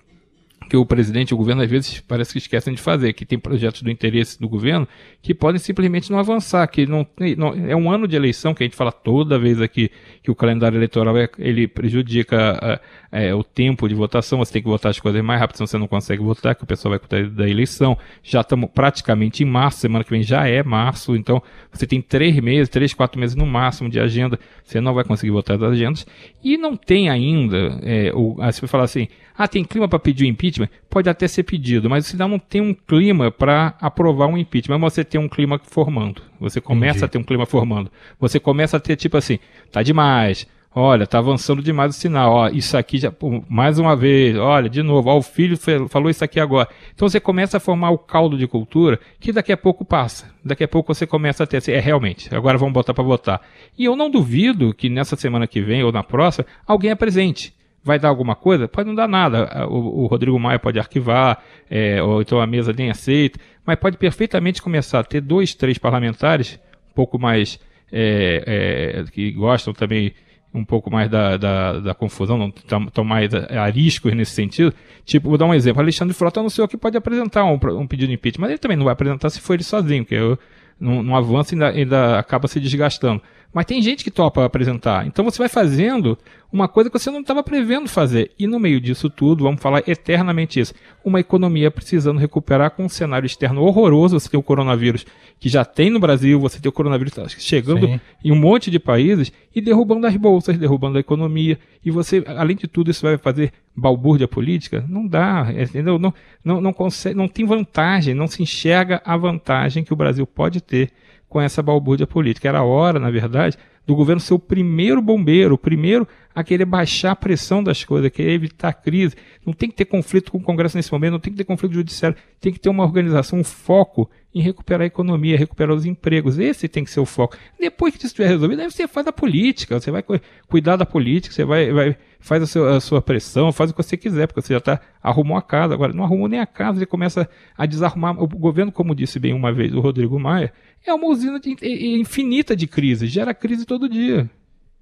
que 0.71 0.77
o 0.77 0.86
presidente 0.86 1.31
e 1.31 1.34
o 1.34 1.38
governo 1.38 1.62
às 1.62 1.69
vezes 1.69 1.99
parece 1.99 2.31
que 2.31 2.38
esquecem 2.38 2.73
de 2.73 2.79
fazer, 2.79 3.12
que 3.12 3.25
tem 3.25 3.38
projetos 3.38 3.81
do 3.81 3.91
interesse 3.91 4.39
do 4.39 4.47
governo 4.47 4.88
que 5.21 5.34
podem 5.34 5.60
simplesmente 5.60 6.10
não 6.10 6.17
avançar, 6.17 6.65
que 6.67 6.86
não, 6.86 7.05
não 7.38 7.53
é 7.67 7.75
um 7.75 7.91
ano 7.91 8.07
de 8.07 8.15
eleição 8.15 8.53
que 8.53 8.63
a 8.63 8.65
gente 8.65 8.77
fala 8.77 8.89
toda 8.89 9.38
vez 9.38 9.62
aqui 9.62 9.91
que 10.23 10.31
o 10.31 10.36
calendário 10.36 10.77
eleitoral 10.77 11.17
é, 11.17 11.27
ele 11.38 11.67
prejudica 11.67 12.79
é, 13.12 13.36
o 13.36 13.43
tempo 13.43 13.89
de 13.89 13.93
votação, 13.93 14.39
você 14.39 14.53
tem 14.53 14.62
que 14.62 14.69
votar 14.69 14.91
as 14.91 14.97
coisas 14.97 15.21
mais 15.21 15.41
rápido, 15.41 15.57
senão 15.57 15.67
você 15.67 15.77
não 15.77 15.88
consegue 15.88 16.23
votar, 16.23 16.55
que 16.55 16.63
o 16.63 16.65
pessoal 16.65 16.91
vai 16.91 16.99
cuidar 16.99 17.29
da 17.29 17.49
eleição. 17.49 17.97
Já 18.23 18.39
estamos 18.39 18.69
praticamente 18.73 19.43
em 19.43 19.45
março, 19.45 19.79
semana 19.79 20.05
que 20.05 20.10
vem 20.10 20.23
já 20.23 20.47
é 20.47 20.63
março, 20.63 21.17
então 21.17 21.43
você 21.69 21.86
tem 21.86 22.01
três 22.01 22.34
meses, 22.39 22.69
três, 22.69 22.93
quatro 22.93 23.19
meses 23.19 23.36
no 23.36 23.45
máximo 23.45 23.89
de 23.89 23.99
agenda, 23.99 24.39
você 24.63 24.79
não 24.79 24.93
vai 24.93 25.03
conseguir 25.03 25.31
votar 25.31 25.57
as 25.57 25.63
agendas, 25.63 26.07
e 26.41 26.55
não 26.55 26.77
tem 26.77 27.10
ainda, 27.10 27.77
é, 27.84 28.13
o, 28.15 28.36
você 28.36 28.62
vai 28.62 28.69
falar 28.69 28.86
assim, 28.86 29.10
ah, 29.43 29.47
tem 29.47 29.63
clima 29.63 29.88
para 29.88 29.97
pedir 29.97 30.25
o 30.25 30.27
impeachment? 30.27 30.69
Pode 30.89 31.10
até 31.10 31.27
ser 31.27 31.43
pedido, 31.43 31.89
mas 31.89 32.06
você 32.06 32.17
não 32.17 32.38
tem 32.38 32.62
um 32.62 32.73
clima 32.73 33.32
para 33.32 33.75
aprovar 33.82 34.27
um 34.27 34.38
impeachment, 34.38 34.77
mas 34.77 34.93
você 34.93 35.04
tem 35.04 35.19
um 35.19 35.27
clima 35.27 35.60
formando. 35.63 36.21
Você 36.39 36.62
começa 36.62 36.99
Entendi. 36.99 37.06
a 37.06 37.08
ter 37.08 37.17
um 37.17 37.23
clima 37.23 37.45
formando. 37.45 37.91
Você 38.19 38.39
começa 38.39 38.77
a 38.77 38.80
ter 38.80 38.95
tipo 38.95 39.17
assim, 39.17 39.39
tá 39.71 39.82
demais. 39.82 40.47
Olha, 40.73 41.06
tá 41.06 41.17
avançando 41.17 41.62
demais 41.62 41.95
o 41.95 41.99
sinal. 41.99 42.32
Ó, 42.32 42.47
isso 42.49 42.77
aqui 42.77 42.97
já, 42.97 43.12
mais 43.49 43.77
uma 43.77 43.95
vez. 43.95 44.38
Olha, 44.38 44.69
de 44.69 44.82
novo. 44.82 45.10
Ó, 45.10 45.17
o 45.17 45.21
filho 45.21 45.58
falou 45.89 46.10
isso 46.10 46.23
aqui 46.23 46.39
agora. 46.39 46.69
Então 46.95 47.10
você 47.10 47.19
começa 47.19 47.58
a 47.58 47.60
formar 47.60 47.89
o 47.89 47.97
caldo 47.97 48.38
de 48.38 48.47
cultura 48.47 48.97
que 49.19 49.34
daqui 49.34 49.51
a 49.51 49.58
pouco 49.58 49.84
passa. 49.84 50.34
Daqui 50.45 50.63
a 50.63 50.67
pouco 50.67 50.93
você 50.93 51.06
começa 51.06 51.43
a 51.43 51.47
ter 51.47 51.58
assim, 51.58 51.71
é 51.71 51.80
realmente. 51.80 52.34
Agora 52.34 52.58
vamos 52.58 52.73
botar 52.73 52.93
para 52.93 53.04
votar. 53.04 53.41
E 53.77 53.84
eu 53.84 53.97
não 53.97 54.10
duvido 54.10 54.73
que 54.73 54.88
nessa 54.88 55.17
semana 55.17 55.45
que 55.45 55.62
vem 55.62 55.84
ou 55.84 55.91
na 55.91 56.04
próxima 56.04 56.45
alguém 56.65 56.91
apresente. 56.91 57.54
Vai 57.84 57.98
dar 57.98 58.10
alguma 58.10 58.36
coisa? 58.36 58.67
Pode 58.67 58.88
não 58.88 58.96
dar 58.96 59.08
nada. 59.08 59.67
O, 59.67 60.04
o 60.04 60.06
Rodrigo 60.06 60.39
Maia 60.39 60.60
pode 60.60 60.78
arquivar, 60.78 61.44
é, 61.70 62.02
ou 62.02 62.22
então 62.22 62.39
a 62.39 62.46
mesa 62.46 62.72
nem 62.72 62.91
aceita, 62.91 63.39
mas 63.65 63.78
pode 63.78 63.98
perfeitamente 63.98 64.62
começar 64.62 65.00
a 65.00 65.04
ter 65.04 65.22
dois, 65.22 65.56
três 65.56 65.78
parlamentares, 65.78 66.60
um 66.91 66.94
pouco 66.94 67.17
mais 67.17 67.60
é, 67.91 69.02
é, 69.04 69.12
que 69.12 69.32
gostam 69.32 69.74
também 69.74 70.13
um 70.54 70.65
pouco 70.65 70.91
mais 70.91 71.10
da, 71.10 71.38
da, 71.38 71.80
da 71.80 71.94
confusão, 71.94 72.38
não 72.38 72.50
estão 72.50 73.04
mais 73.04 73.34
ariscos 73.34 74.13
nesse 74.13 74.32
sentido. 74.32 74.74
Tipo, 75.06 75.30
vou 75.30 75.38
dar 75.38 75.46
um 75.46 75.54
exemplo. 75.54 75.82
Alexandre 75.82 76.13
Frota 76.13 76.39
anunciou 76.41 76.67
que 76.67 76.78
pode 76.78 76.98
apresentar 76.98 77.46
um, 77.46 77.58
um 77.80 77.88
pedido 77.88 78.10
de 78.10 78.15
impeachment, 78.15 78.41
mas 78.41 78.50
ele 78.52 78.60
também 78.60 78.78
não 78.78 78.84
vai 78.84 78.94
apresentar 78.94 79.30
se 79.30 79.39
for 79.39 79.54
ele 79.54 79.63
sozinho, 79.63 80.04
porque 80.04 80.15
eu, 80.15 80.38
não, 80.80 81.02
não 81.02 81.15
avança 81.15 81.54
e 81.54 81.56
ainda, 81.56 81.70
ainda 81.70 82.20
acaba 82.20 82.48
se 82.48 82.60
desgastando. 82.60 83.22
Mas 83.54 83.66
tem 83.66 83.82
gente 83.82 84.04
que 84.04 84.12
topa 84.12 84.46
apresentar. 84.46 85.06
Então 85.06 85.26
você 85.26 85.38
vai 85.38 85.50
fazendo 85.50 86.18
uma 86.52 86.68
coisa 86.68 86.90
que 86.90 86.98
você 86.98 87.12
não 87.12 87.20
estava 87.20 87.44
prevendo 87.44 87.88
fazer. 87.88 88.32
E 88.40 88.48
no 88.48 88.60
meio 88.60 88.80
disso 88.80 89.10
tudo, 89.10 89.44
vamos 89.44 89.62
falar 89.62 89.84
eternamente 89.88 90.60
isso. 90.60 90.74
Uma 91.04 91.20
economia 91.20 91.70
precisando 91.70 92.18
recuperar 92.18 92.72
com 92.72 92.86
um 92.86 92.90
cenário 92.90 93.26
externo 93.26 93.62
horroroso. 93.64 94.20
Você 94.20 94.30
tem 94.30 94.40
o 94.40 94.44
coronavírus 94.44 95.06
que 95.40 95.50
já 95.50 95.66
tem 95.66 95.90
no 95.90 96.00
Brasil, 96.00 96.40
você 96.40 96.60
tem 96.60 96.70
o 96.70 96.74
coronavírus 96.74 97.14
chegando 97.40 97.88
Sim. 97.88 98.00
em 98.24 98.32
um 98.32 98.36
monte 98.36 98.72
de 98.72 98.80
países 98.80 99.34
e 99.54 99.60
derrubando 99.60 100.08
as 100.08 100.16
bolsas, 100.16 100.58
derrubando 100.58 100.98
a 100.98 101.02
economia. 101.02 101.60
E 101.84 101.92
você, 101.92 102.24
além 102.28 102.56
de 102.56 102.68
tudo, 102.68 102.92
isso 102.92 103.02
vai 103.02 103.18
fazer 103.18 103.52
balbúrdia 103.76 104.28
política? 104.28 104.86
Não 104.88 105.06
dá, 105.06 105.48
entendeu? 105.58 106.00
Não, 106.00 106.14
não, 106.44 106.62
não, 106.62 106.72
consegue, 106.72 107.16
não 107.16 107.28
tem 107.28 107.46
vantagem, 107.46 108.14
não 108.14 108.28
se 108.28 108.42
enxerga 108.44 109.02
a 109.04 109.18
vantagem 109.18 109.84
que 109.84 109.92
o 109.92 109.96
Brasil 109.96 110.26
pode 110.26 110.62
ter 110.62 110.92
com 111.32 111.39
essa 111.39 111.63
balbúrdia 111.63 112.06
política. 112.06 112.50
Era 112.50 112.62
hora, 112.62 113.00
na 113.00 113.10
verdade, 113.10 113.58
do 113.88 113.96
governo 113.96 114.20
ser 114.20 114.34
o 114.34 114.39
primeiro 114.39 115.02
bombeiro, 115.02 115.56
o 115.56 115.58
primeiro 115.58 116.06
a 116.34 116.44
querer 116.44 116.65
baixar 116.65 117.12
a 117.12 117.15
pressão 117.15 117.63
das 117.63 117.84
coisas, 117.84 118.08
a 118.08 118.10
querer 118.10 118.32
evitar 118.32 118.74
crise. 118.74 119.15
Não 119.46 119.54
tem 119.54 119.70
que 119.70 119.76
ter 119.76 119.86
conflito 119.86 120.32
com 120.32 120.38
o 120.38 120.44
Congresso 120.44 120.78
nesse 120.78 120.91
momento, 120.91 121.13
não 121.13 121.20
tem 121.20 121.34
que 121.34 121.38
ter 121.38 121.44
conflito 121.44 121.74
judiciário, 121.74 122.17
tem 122.39 122.52
que 122.52 122.60
ter 122.60 122.70
uma 122.70 122.84
organização, 122.84 123.39
um 123.39 123.44
foco 123.44 124.10
em 124.34 124.41
recuperar 124.41 124.82
a 124.82 124.86
economia, 124.86 125.38
recuperar 125.38 125.76
os 125.76 125.86
empregos. 125.86 126.39
Esse 126.39 126.67
tem 126.67 126.84
que 126.84 126.91
ser 126.91 127.00
o 127.00 127.06
foco. 127.06 127.38
Depois 127.60 127.94
que 127.94 127.98
isso 128.00 128.08
estiver 128.08 128.30
resolvido, 128.30 128.62
aí 128.62 128.72
você 128.72 128.88
faz 128.88 129.06
a 129.08 129.12
política, 129.12 129.80
você 129.80 129.91
vai 129.91 130.04
cuidar 130.48 130.78
da 130.78 130.86
política, 130.86 131.34
você 131.36 131.44
vai, 131.44 131.72
vai 131.72 131.98
faz 132.22 132.44
a 132.44 132.48
sua, 132.48 132.78
a 132.78 132.80
sua, 132.80 133.02
pressão, 133.02 133.52
faz 133.52 133.72
o 133.72 133.74
que 133.74 133.84
você 133.84 133.98
quiser, 133.98 134.28
porque 134.28 134.41
você 134.41 134.54
já 134.54 134.62
tá, 134.62 134.80
arrumou 135.02 135.36
a 135.36 135.41
casa. 135.41 135.74
Agora, 135.74 135.91
não 135.91 136.04
arrumou 136.04 136.30
nem 136.30 136.39
a 136.39 136.46
casa, 136.46 136.78
ele 136.78 136.86
começa 136.86 137.28
a 137.58 137.65
desarrumar. 137.65 138.22
O 138.22 138.28
governo, 138.28 138.72
como 138.72 138.96
disse 138.96 139.20
bem 139.20 139.34
uma 139.34 139.52
vez 139.52 139.74
o 139.74 139.82
Rodrigo 139.82 140.17
Maia, 140.20 140.54
é 140.86 140.94
uma 140.94 141.08
usina 141.08 141.39
de, 141.39 141.56
infinita 142.00 142.56
de 142.56 142.67
crise, 142.67 143.08
gera 143.08 143.34
crise 143.34 143.65
todo 143.65 143.89
dia. 143.89 144.30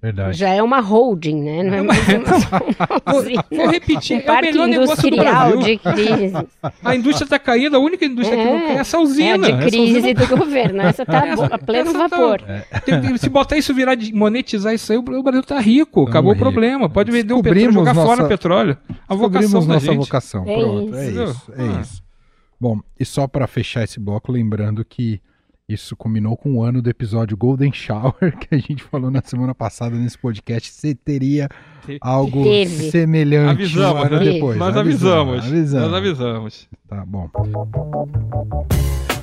Verdade. 0.02 0.38
Já 0.38 0.48
é 0.48 0.62
uma 0.62 0.80
holding, 0.80 1.42
né? 1.42 1.62
Não 1.62 1.74
é 1.74 1.82
mais 1.82 2.08
uma, 2.08 3.12
usina. 3.18 3.44
Vou 3.50 3.68
repetir, 3.68 4.16
um 4.16 4.20
é 4.20 4.32
o 4.32 4.40
melhor 4.40 4.68
negócio 4.68 5.10
do 5.10 5.16
Brasil. 5.16 5.58
de 5.58 5.76
crise. 5.76 6.32
A 6.82 6.96
indústria 6.96 7.24
está 7.24 7.38
caindo, 7.38 7.76
a 7.76 7.78
única 7.78 8.04
indústria 8.06 8.38
é, 8.38 8.44
que 8.44 8.50
não 8.50 8.60
cai 8.60 8.76
é 8.76 8.80
essa 8.80 8.98
usina. 8.98 9.48
É 9.48 9.52
a 9.52 9.56
de 9.56 9.66
crise 9.66 9.98
usina... 9.98 10.26
do 10.26 10.36
governo, 10.38 10.80
essa 10.82 11.02
está 11.04 11.34
a 11.54 11.58
pleno 11.58 11.92
tá- 11.92 12.08
vapor. 12.08 12.40
Tá... 12.40 13.18
Se 13.18 13.28
botar 13.28 13.58
isso, 13.58 13.74
virar, 13.74 13.94
de 13.94 14.14
monetizar 14.14 14.72
isso 14.72 14.90
aí, 14.90 14.98
o 14.98 15.02
Brasil 15.02 15.40
está 15.40 15.60
rico, 15.60 16.08
acabou 16.08 16.32
o 16.32 16.36
problema. 16.36 16.88
Pode 16.88 17.10
vender 17.10 17.34
o 17.34 17.42
petróleo, 17.42 17.72
jogar 17.72 17.94
nossa... 17.94 18.06
fora 18.06 18.24
o 18.24 18.28
petróleo. 18.28 18.78
A 19.06 19.14
vocação 19.14 19.60
da 19.60 19.74
nossa 19.74 19.86
gente. 19.86 19.98
vocação, 19.98 20.44
é 20.46 20.58
pronto, 20.58 20.94
é 20.96 21.08
isso. 21.08 21.20
é 21.20 21.24
isso, 21.24 21.52
é 21.56 21.62
ah. 21.62 21.80
isso. 21.82 22.02
Bom, 22.58 22.80
e 22.98 23.04
só 23.04 23.26
para 23.26 23.46
fechar 23.46 23.84
esse 23.84 24.00
bloco, 24.00 24.32
lembrando 24.32 24.84
que 24.84 25.20
isso 25.72 25.96
combinou 25.96 26.36
com 26.36 26.56
o 26.56 26.62
ano 26.64 26.82
do 26.82 26.90
episódio 26.90 27.36
Golden 27.36 27.72
Shower, 27.72 28.36
que 28.38 28.54
a 28.54 28.58
gente 28.58 28.82
falou 28.82 29.10
na 29.10 29.22
semana 29.24 29.54
passada 29.54 29.94
nesse 29.94 30.18
podcast. 30.18 30.72
Você 30.72 30.94
teria 30.94 31.48
algo 32.00 32.42
Teve. 32.42 32.90
semelhante 32.90 33.62
avisamos, 33.62 34.02
um 34.02 34.04
ano 34.04 34.18
né? 34.18 34.32
depois. 34.32 34.58
Nós 34.58 34.76
avisamos, 34.76 35.46
avisamos. 35.46 35.90
Nós 35.90 35.96
avisamos. 35.96 36.68
Tá 36.88 37.04
bom. 37.06 37.30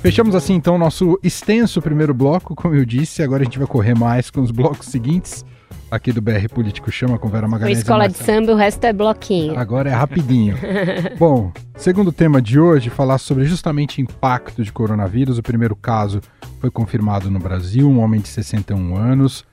Fechamos 0.02 0.36
assim 0.36 0.54
então 0.54 0.76
o 0.76 0.78
nosso 0.78 1.20
extenso 1.22 1.82
primeiro 1.82 2.14
bloco, 2.14 2.56
como 2.56 2.76
eu 2.76 2.86
disse. 2.86 3.22
Agora 3.22 3.42
a 3.42 3.46
gente 3.46 3.58
vai 3.60 3.68
correr 3.68 3.96
mais 3.96 4.30
com 4.30 4.42
os 4.42 4.52
blocos 4.52 4.88
seguintes 4.88 5.44
aqui 5.89 6.12
do 6.12 6.21
BR 6.21 6.47
Político 6.54 6.91
Chama 6.91 7.17
com 7.17 7.28
Vera 7.30 7.47
Magalhães. 7.47 7.78
Foi 7.78 7.82
escola 7.82 8.08
de 8.08 8.17
samba, 8.17 8.52
o 8.52 8.56
resto 8.56 8.84
é 8.84 8.93
bloquinho. 8.93 9.58
Agora 9.58 9.89
é 9.89 9.93
rapidinho. 9.93 10.58
Bom, 11.17 11.52
segundo 11.76 12.12
tema 12.12 12.41
de 12.41 12.60
hoje, 12.60 12.89
falar 12.89 13.17
sobre 13.17 13.45
justamente 13.45 14.02
impacto 14.02 14.63
de 14.63 14.71
coronavírus. 14.71 15.38
O 15.38 15.43
primeiro 15.43 15.76
caso 15.76 16.21
foi 16.60 16.69
confirmado 16.69 17.30
no 17.30 17.39
Brasil, 17.39 17.89
um 17.89 18.00
homem 18.00 18.19
de 18.19 18.28
61 18.28 18.95
anos 18.95 19.45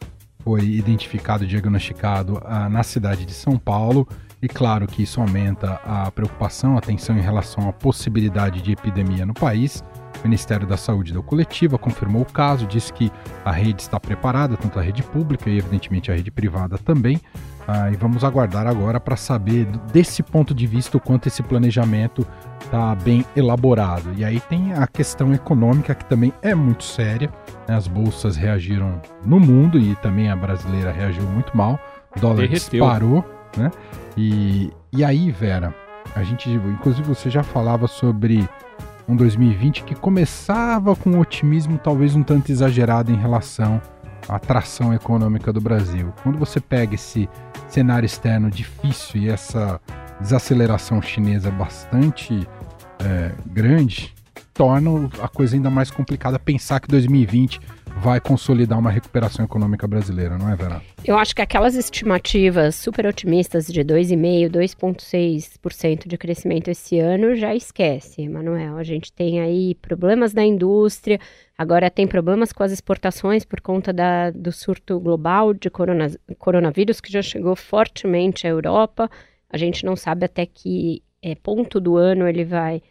foi 0.45 0.63
identificado 0.63 1.43
e 1.43 1.47
diagnosticado 1.47 2.41
ah, 2.45 2.69
na 2.69 2.83
cidade 2.83 3.25
de 3.25 3.33
São 3.33 3.57
Paulo. 3.57 4.07
E 4.43 4.47
claro 4.47 4.87
que 4.87 5.03
isso 5.03 5.19
aumenta 5.23 5.81
a 5.87 6.11
preocupação, 6.11 6.75
a 6.77 6.79
atenção 6.79 7.17
em 7.17 7.23
relação 7.23 7.67
à 7.67 7.73
possibilidade 7.73 8.61
de 8.61 8.73
epidemia 8.73 9.25
no 9.25 9.33
país. 9.33 9.83
O 10.21 10.25
Ministério 10.25 10.67
da 10.67 10.77
Saúde 10.77 11.13
deu 11.13 11.23
coletiva, 11.23 11.77
confirmou 11.77 12.23
o 12.23 12.27
caso, 12.27 12.67
disse 12.67 12.93
que 12.93 13.11
a 13.45 13.53
rede 13.53 13.83
está 13.83 14.01
preparada, 14.01 14.57
tanto 14.57 14.79
a 14.79 14.83
rede 14.83 15.03
pública 15.03 15.51
e, 15.51 15.59
evidentemente, 15.59 16.11
a 16.11 16.15
rede 16.15 16.31
privada 16.31 16.79
também. 16.79 17.21
Ah, 17.67 17.91
e 17.91 17.97
vamos 17.97 18.23
aguardar 18.25 18.67
agora 18.67 19.01
para 19.01 19.17
saber, 19.17 19.67
desse 19.91 20.23
ponto 20.23 20.55
de 20.55 20.67
vista, 20.67 20.97
o 20.97 21.01
quanto 21.01 21.29
esse 21.29 21.43
planejamento 21.43 22.27
está 22.61 22.95
bem 22.95 23.25
elaborado. 23.35 24.13
E 24.17 24.25
aí 24.25 24.39
tem 24.41 24.75
a 24.75 24.87
questão 24.87 25.33
econômica, 25.33 25.95
que 25.95 26.05
também 26.05 26.33
é 26.43 26.55
muito 26.55 26.85
séria. 26.85 27.31
Né? 27.67 27.75
As 27.75 27.87
bolsas 27.87 28.37
reagiram 28.37 29.01
no 29.25 29.41
mundo 29.41 29.79
e 29.79 29.95
também 29.97 30.31
a 30.31 30.37
brasileira 30.37 30.93
reagiu 30.93 31.25
muito 31.25 31.57
mal. 31.57 31.79
O 32.15 32.21
dólar 32.21 32.37
Derreteu. 32.37 32.59
disparou. 32.59 33.25
Né? 33.57 33.71
E, 34.17 34.71
e 34.93 35.03
aí, 35.03 35.31
Vera, 35.31 35.75
a 36.15 36.23
gente, 36.23 36.51
inclusive, 36.51 37.07
você 37.09 37.31
já 37.31 37.43
falava 37.43 37.87
sobre 37.87 38.47
um 39.09 39.17
2020 39.17 39.85
que 39.85 39.95
começava 39.95 40.95
com 40.97 41.11
um 41.11 41.21
otimismo 41.21 41.79
talvez 41.79 42.15
um 42.15 42.23
tanto 42.23 42.51
exagerado 42.51 43.13
em 43.13 43.17
relação 43.17 43.81
à 44.29 44.37
atração 44.37 44.95
econômica 44.95 45.53
do 45.53 45.61
Brasil. 45.61 46.13
Quando 46.23 46.39
você 46.39 46.61
pega 46.61 46.95
esse 46.95 47.29
cenário 47.69 48.07
externo 48.07 48.51
difícil 48.51 49.23
e 49.23 49.29
essa 49.29 49.81
desaceleração 50.21 51.03
chinesa 51.03 51.51
bastante 51.51 52.47
é, 52.99 53.33
grande, 53.47 54.15
torna 54.53 55.11
a 55.21 55.29
coisa 55.29 55.57
ainda 55.57 55.69
mais 55.69 55.91
complicada 55.91 56.39
pensar 56.39 56.81
que 56.81 56.89
2020 56.89 57.61
vai 57.97 58.21
consolidar 58.21 58.79
uma 58.79 58.91
recuperação 58.91 59.45
econômica 59.45 59.87
brasileira, 59.87 60.37
não 60.37 60.51
é, 60.51 60.57
Vera? 60.57 60.83
Eu 61.05 61.17
acho 61.17 61.35
que 61.35 61.43
aquelas 61.43 61.75
estimativas 61.75 62.75
super 62.75 63.07
otimistas 63.07 63.67
de 63.67 63.83
2,5%, 63.83 64.51
2,6% 64.51 66.07
de 66.07 66.19
crescimento 66.19 66.69
esse 66.69 66.99
ano 66.99 67.35
já 67.35 67.55
esquece, 67.55 68.23
Emanuel. 68.23 68.77
A 68.77 68.83
gente 68.83 69.13
tem 69.13 69.41
aí 69.41 69.75
problemas 69.77 70.35
na 70.35 70.45
indústria, 70.45 71.19
agora 71.57 71.91
tem 71.91 72.07
problemas 72.07 72.53
com 72.53 72.63
as 72.63 72.73
exportações 72.73 73.45
por 73.45 73.61
conta 73.61 73.93
da, 73.93 74.31
do 74.31 74.53
surto 74.53 74.99
global 75.01 75.55
de 75.55 75.71
corona, 75.71 76.11
coronavírus 76.39 77.01
que 77.01 77.13
já 77.13 77.23
chegou 77.23 77.57
fortemente 77.57 78.47
à 78.47 78.51
Europa. 78.51 79.11
A 79.49 79.57
gente 79.57 79.85
não 79.85 79.97
sabe 79.97 80.27
até 80.27 80.45
que 80.45 81.03
é, 81.23 81.35
ponto 81.35 81.81
do 81.81 81.97
ano 81.97 82.29
ele 82.29 82.45
vai 82.45 82.83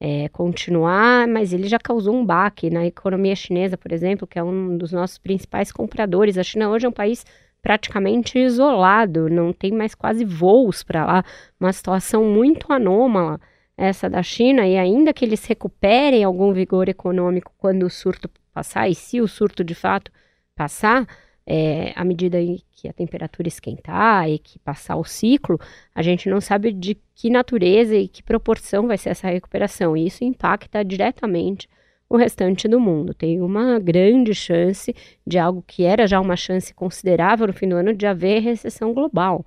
é, 0.00 0.28
continuar, 0.28 1.26
mas 1.26 1.52
ele 1.52 1.66
já 1.66 1.78
causou 1.78 2.14
um 2.14 2.24
baque 2.24 2.70
na 2.70 2.86
economia 2.86 3.34
chinesa, 3.34 3.76
por 3.76 3.92
exemplo, 3.92 4.26
que 4.26 4.38
é 4.38 4.42
um 4.42 4.76
dos 4.76 4.92
nossos 4.92 5.18
principais 5.18 5.72
compradores. 5.72 6.38
A 6.38 6.42
China 6.42 6.70
hoje 6.70 6.86
é 6.86 6.88
um 6.88 6.92
país 6.92 7.24
praticamente 7.60 8.38
isolado, 8.38 9.28
não 9.28 9.52
tem 9.52 9.72
mais 9.72 9.94
quase 9.94 10.24
voos 10.24 10.82
para 10.82 11.04
lá, 11.04 11.24
uma 11.58 11.72
situação 11.72 12.24
muito 12.24 12.72
anômala 12.72 13.40
essa 13.76 14.08
da 14.10 14.22
China, 14.22 14.66
e 14.66 14.76
ainda 14.76 15.12
que 15.12 15.24
eles 15.24 15.44
recuperem 15.44 16.24
algum 16.24 16.52
vigor 16.52 16.88
econômico 16.88 17.52
quando 17.58 17.84
o 17.84 17.90
surto 17.90 18.28
passar, 18.52 18.88
e 18.88 18.94
se 18.94 19.20
o 19.20 19.28
surto 19.28 19.62
de 19.62 19.74
fato 19.74 20.10
passar, 20.54 21.06
é, 21.50 21.94
à 21.96 22.04
medida 22.04 22.36
que 22.72 22.86
a 22.86 22.92
temperatura 22.92 23.48
esquentar 23.48 24.28
e 24.28 24.38
que 24.38 24.58
passar 24.58 24.96
o 24.96 25.04
ciclo, 25.04 25.58
a 25.94 26.02
gente 26.02 26.28
não 26.28 26.42
sabe 26.42 26.70
de 26.70 26.94
que 27.14 27.30
natureza 27.30 27.96
e 27.96 28.06
que 28.06 28.22
proporção 28.22 28.86
vai 28.86 28.98
ser 28.98 29.08
essa 29.08 29.28
recuperação. 29.28 29.96
E 29.96 30.06
isso 30.06 30.22
impacta 30.22 30.84
diretamente 30.84 31.66
o 32.06 32.18
restante 32.18 32.68
do 32.68 32.78
mundo. 32.78 33.14
Tem 33.14 33.40
uma 33.40 33.78
grande 33.78 34.34
chance 34.34 34.94
de 35.26 35.38
algo 35.38 35.64
que 35.66 35.84
era 35.84 36.06
já 36.06 36.20
uma 36.20 36.36
chance 36.36 36.74
considerável 36.74 37.46
no 37.46 37.54
fim 37.54 37.66
do 37.66 37.76
ano 37.76 37.94
de 37.94 38.06
haver 38.06 38.42
recessão 38.42 38.92
global. 38.92 39.42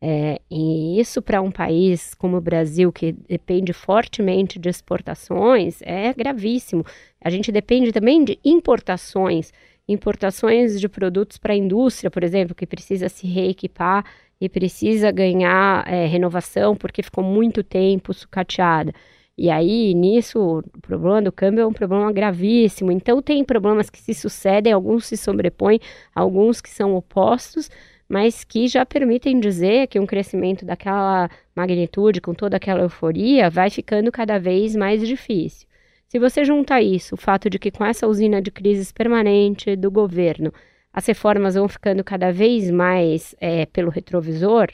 É, 0.00 0.40
e 0.50 0.98
isso 0.98 1.20
para 1.20 1.42
um 1.42 1.50
país 1.50 2.14
como 2.14 2.38
o 2.38 2.40
Brasil, 2.40 2.90
que 2.90 3.12
depende 3.12 3.74
fortemente 3.74 4.58
de 4.58 4.70
exportações, 4.70 5.80
é 5.82 6.12
gravíssimo. 6.14 6.84
A 7.20 7.28
gente 7.28 7.52
depende 7.52 7.92
também 7.92 8.24
de 8.24 8.38
importações 8.42 9.52
importações 9.88 10.80
de 10.80 10.88
produtos 10.88 11.38
para 11.38 11.52
a 11.52 11.56
indústria, 11.56 12.10
por 12.10 12.24
exemplo, 12.24 12.54
que 12.54 12.66
precisa 12.66 13.08
se 13.08 13.26
reequipar 13.26 14.04
e 14.40 14.48
precisa 14.48 15.10
ganhar 15.10 15.86
é, 15.86 16.06
renovação 16.06 16.74
porque 16.74 17.02
ficou 17.02 17.22
muito 17.22 17.62
tempo 17.62 18.12
sucateada. 18.12 18.92
E 19.36 19.50
aí, 19.50 19.94
nisso, 19.94 20.60
o 20.60 20.80
problema 20.80 21.20
do 21.20 21.32
câmbio 21.32 21.62
é 21.62 21.66
um 21.66 21.72
problema 21.72 22.12
gravíssimo. 22.12 22.92
Então, 22.92 23.20
tem 23.20 23.44
problemas 23.44 23.90
que 23.90 23.98
se 24.00 24.14
sucedem, 24.14 24.72
alguns 24.72 25.06
se 25.06 25.16
sobrepõem, 25.16 25.80
alguns 26.14 26.60
que 26.60 26.70
são 26.70 26.94
opostos, 26.94 27.68
mas 28.08 28.44
que 28.44 28.68
já 28.68 28.86
permitem 28.86 29.40
dizer 29.40 29.88
que 29.88 29.98
um 29.98 30.06
crescimento 30.06 30.64
daquela 30.64 31.28
magnitude, 31.54 32.20
com 32.20 32.32
toda 32.32 32.56
aquela 32.56 32.82
euforia, 32.82 33.50
vai 33.50 33.70
ficando 33.70 34.12
cada 34.12 34.38
vez 34.38 34.76
mais 34.76 35.06
difícil. 35.06 35.66
Se 36.14 36.18
você 36.20 36.44
junta 36.44 36.80
isso, 36.80 37.16
o 37.16 37.18
fato 37.18 37.50
de 37.50 37.58
que 37.58 37.72
com 37.72 37.84
essa 37.84 38.06
usina 38.06 38.40
de 38.40 38.48
crises 38.48 38.92
permanente 38.92 39.74
do 39.74 39.90
governo, 39.90 40.52
as 40.92 41.04
reformas 41.06 41.56
vão 41.56 41.66
ficando 41.66 42.04
cada 42.04 42.30
vez 42.30 42.70
mais 42.70 43.34
é, 43.40 43.66
pelo 43.66 43.90
retrovisor, 43.90 44.68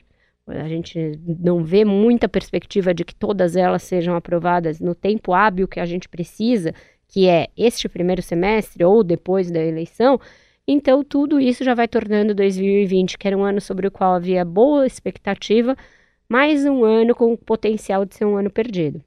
a 0.46 0.68
gente 0.68 1.18
não 1.26 1.64
vê 1.64 1.82
muita 1.82 2.28
perspectiva 2.28 2.92
de 2.92 3.06
que 3.06 3.14
todas 3.14 3.56
elas 3.56 3.82
sejam 3.84 4.14
aprovadas 4.14 4.80
no 4.80 4.94
tempo 4.94 5.32
hábil 5.32 5.66
que 5.66 5.80
a 5.80 5.86
gente 5.86 6.10
precisa, 6.10 6.74
que 7.08 7.26
é 7.26 7.46
este 7.56 7.88
primeiro 7.88 8.20
semestre 8.20 8.84
ou 8.84 9.02
depois 9.02 9.50
da 9.50 9.64
eleição. 9.64 10.20
Então, 10.68 11.02
tudo 11.02 11.40
isso 11.40 11.64
já 11.64 11.72
vai 11.72 11.88
tornando 11.88 12.34
2020, 12.34 13.16
que 13.16 13.26
era 13.26 13.38
um 13.38 13.44
ano 13.44 13.62
sobre 13.62 13.86
o 13.86 13.90
qual 13.90 14.12
havia 14.12 14.44
boa 14.44 14.86
expectativa, 14.86 15.74
mais 16.28 16.66
um 16.66 16.84
ano 16.84 17.14
com 17.14 17.32
o 17.32 17.38
potencial 17.38 18.04
de 18.04 18.14
ser 18.14 18.26
um 18.26 18.36
ano 18.36 18.50
perdido. 18.50 19.02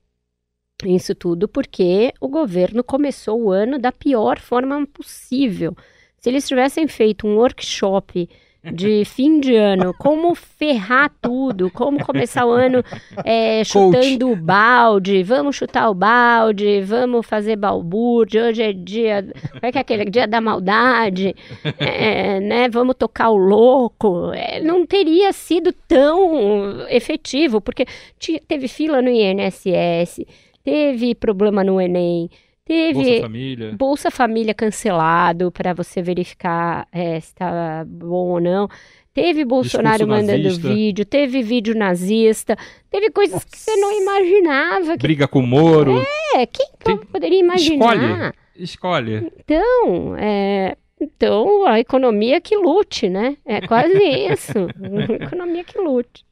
Isso 0.87 1.15
tudo 1.15 1.47
porque 1.47 2.13
o 2.19 2.27
governo 2.27 2.83
começou 2.83 3.41
o 3.41 3.51
ano 3.51 3.77
da 3.77 3.91
pior 3.91 4.39
forma 4.39 4.85
possível. 4.87 5.75
Se 6.19 6.29
eles 6.29 6.47
tivessem 6.47 6.87
feito 6.87 7.27
um 7.27 7.35
workshop 7.35 8.29
de 8.71 9.03
fim 9.05 9.39
de 9.39 9.55
ano, 9.55 9.93
como 9.93 10.33
ferrar 10.33 11.11
tudo, 11.21 11.69
como 11.69 12.03
começar 12.03 12.45
o 12.45 12.51
ano 12.51 12.83
é, 13.25 13.63
chutando 13.63 14.31
o 14.31 14.35
balde, 14.35 15.21
vamos 15.21 15.55
chutar 15.55 15.89
o 15.89 15.93
balde, 15.93 16.81
vamos 16.81 17.25
fazer 17.25 17.57
balbúrdia, 17.57 18.45
hoje 18.45 18.63
é 18.63 18.71
dia, 18.71 19.27
como 19.49 19.59
é 19.63 19.71
que 19.71 19.77
é 19.77 19.81
aquele 19.81 20.05
dia 20.05 20.25
da 20.25 20.39
maldade, 20.39 21.35
é, 21.77 22.39
né, 22.39 22.69
vamos 22.69 22.95
tocar 22.95 23.29
o 23.29 23.37
louco, 23.37 24.31
é, 24.33 24.61
não 24.61 24.85
teria 24.85 25.33
sido 25.33 25.73
tão 25.87 26.87
efetivo, 26.87 27.59
porque 27.59 27.85
teve 28.47 28.67
fila 28.67 29.01
no 29.01 29.09
INSS, 29.09 30.25
teve 30.63 31.13
problema 31.15 31.63
no 31.63 31.79
Enem, 31.79 32.29
Teve 32.65 32.93
Bolsa 32.93 33.21
Família, 33.21 33.75
Bolsa 33.77 34.11
Família 34.11 34.53
cancelado 34.53 35.51
para 35.51 35.73
você 35.73 36.01
verificar 36.01 36.87
é, 36.93 37.19
se 37.19 37.27
está 37.27 37.83
bom 37.85 38.29
ou 38.29 38.39
não. 38.39 38.69
Teve 39.13 39.43
Bolsonaro 39.43 40.07
mandando 40.07 40.49
vídeo, 40.57 41.05
teve 41.05 41.43
vídeo 41.43 41.75
nazista, 41.75 42.57
teve 42.89 43.11
coisas 43.11 43.35
Nossa. 43.35 43.47
que 43.47 43.57
você 43.57 43.75
não 43.75 43.91
imaginava. 43.91 44.97
Que... 44.97 45.03
Briga 45.03 45.27
com 45.27 45.39
o 45.39 45.45
Moro. 45.45 46.01
É, 46.35 46.45
quem 46.45 46.67
Tem... 46.83 46.97
poderia 46.97 47.39
imaginar? 47.39 48.33
Escolhe. 48.55 49.19
Escolhe. 49.19 49.31
Então, 49.39 50.15
é, 50.17 50.77
então, 50.99 51.67
a 51.67 51.79
economia 51.79 52.39
que 52.39 52.55
lute, 52.55 53.09
né? 53.09 53.37
É 53.45 53.59
quase 53.67 54.01
isso. 54.01 54.67
economia 55.21 55.63
que 55.65 55.77
lute. 55.77 56.25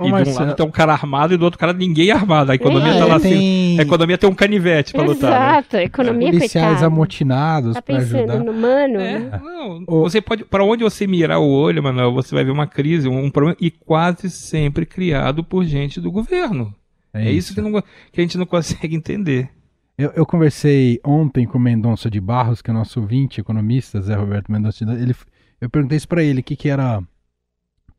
Ô, 0.00 0.06
e 0.06 0.10
Marcelo... 0.10 0.36
de 0.36 0.42
um 0.42 0.46
lado 0.46 0.56
tem 0.56 0.66
um 0.66 0.70
cara 0.70 0.92
armado 0.92 1.34
e 1.34 1.36
do 1.36 1.44
outro 1.44 1.58
cara 1.58 1.74
ninguém 1.74 2.10
armado. 2.10 2.50
A 2.50 2.54
economia 2.54 2.94
é, 2.94 2.98
tá 2.98 3.04
lá 3.04 3.20
tem... 3.20 3.32
assim. 3.32 3.78
A 3.78 3.82
economia 3.82 4.16
tem 4.16 4.30
um 4.30 4.34
canivete 4.34 4.92
pra 4.94 5.02
lutar. 5.02 5.30
Né? 5.30 5.36
Exato, 5.36 5.76
né? 5.76 5.82
a 5.82 5.84
economia 5.84 6.30
Policiais 6.30 6.66
coitada. 6.66 6.86
amotinados 6.86 7.74
tá 7.74 7.82
pra 7.82 7.96
ajudar. 7.98 8.38
no 8.38 8.54
mano. 8.54 8.98
É, 8.98 9.18
né? 9.18 9.40
não, 9.42 9.84
você 9.86 10.22
pode, 10.22 10.44
para 10.44 10.64
onde 10.64 10.82
você 10.82 11.06
mirar 11.06 11.38
o 11.38 11.48
olho, 11.48 11.82
Manuel, 11.82 12.14
você 12.14 12.34
vai 12.34 12.42
ver 12.42 12.50
uma 12.50 12.66
crise, 12.66 13.08
um 13.08 13.30
problema 13.30 13.56
e 13.60 13.70
quase 13.70 14.30
sempre 14.30 14.86
criado 14.86 15.44
por 15.44 15.64
gente 15.64 16.00
do 16.00 16.10
governo. 16.10 16.74
É, 17.12 17.28
é 17.28 17.30
isso, 17.30 17.52
isso 17.52 17.54
que, 17.54 17.60
não, 17.60 17.82
que, 18.12 18.20
a 18.20 18.22
gente 18.22 18.38
não 18.38 18.46
consegue 18.46 18.96
entender. 18.96 19.50
Eu, 19.98 20.12
eu, 20.16 20.24
conversei 20.24 20.98
ontem 21.04 21.46
com 21.46 21.58
o 21.58 21.60
Mendonça 21.60 22.10
de 22.10 22.20
Barros, 22.20 22.62
que 22.62 22.70
é 22.70 22.72
nosso 22.72 23.00
ouvinte, 23.00 23.38
economista, 23.38 24.00
Zé 24.00 24.14
Roberto 24.14 24.50
Mendonça. 24.50 24.82
Ele, 24.82 25.14
eu 25.60 25.68
perguntei 25.68 25.98
isso 25.98 26.08
para 26.08 26.22
ele, 26.22 26.40
o 26.40 26.42
que, 26.42 26.56
que 26.56 26.70
era 26.70 27.02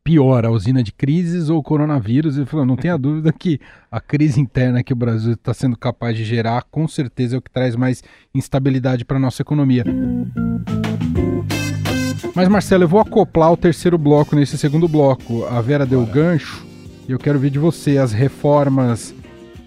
pior, 0.04 0.44
a 0.44 0.50
usina 0.50 0.82
de 0.82 0.92
crises 0.92 1.48
ou 1.48 1.58
o 1.58 1.62
coronavírus? 1.62 2.36
Ele 2.36 2.46
falou: 2.46 2.66
não 2.66 2.76
tenha 2.76 2.96
dúvida 2.96 3.32
que 3.32 3.60
a 3.90 4.00
crise 4.00 4.40
interna 4.40 4.82
que 4.82 4.92
o 4.92 4.96
Brasil 4.96 5.32
está 5.32 5.54
sendo 5.54 5.76
capaz 5.76 6.16
de 6.16 6.24
gerar, 6.24 6.64
com 6.70 6.86
certeza 6.88 7.36
é 7.36 7.38
o 7.38 7.42
que 7.42 7.50
traz 7.50 7.76
mais 7.76 8.02
instabilidade 8.34 9.04
para 9.04 9.16
a 9.16 9.20
nossa 9.20 9.42
economia. 9.42 9.84
Mas, 12.34 12.48
Marcelo, 12.48 12.84
eu 12.84 12.88
vou 12.88 13.00
acoplar 13.00 13.52
o 13.52 13.56
terceiro 13.56 13.98
bloco 13.98 14.34
nesse 14.34 14.56
segundo 14.56 14.88
bloco. 14.88 15.44
A 15.44 15.60
Vera 15.60 15.84
deu 15.84 16.04
gancho 16.06 16.66
e 17.06 17.12
eu 17.12 17.18
quero 17.18 17.38
ver 17.38 17.50
de 17.50 17.58
você 17.58 17.98
as 17.98 18.12
reformas 18.12 19.14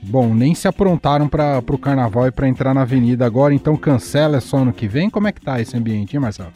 Bom, 0.08 0.34
nem 0.34 0.54
se 0.54 0.68
aprontaram 0.68 1.28
para 1.28 1.63
o 1.68 1.78
carnaval 1.78 2.28
e 2.28 2.32
para 2.32 2.48
entrar 2.48 2.74
na 2.74 2.84
avenida 2.84 3.26
agora, 3.26 3.54
então 3.54 3.76
cancela 3.76 4.39
só 4.39 4.58
ano 4.58 4.72
que 4.72 4.88
vem? 4.88 5.10
Como 5.10 5.28
é 5.28 5.32
que 5.32 5.41
tá 5.41 5.60
esse 5.60 5.76
ambiente, 5.76 6.15
hein, 6.15 6.22
Marcelo? 6.22 6.52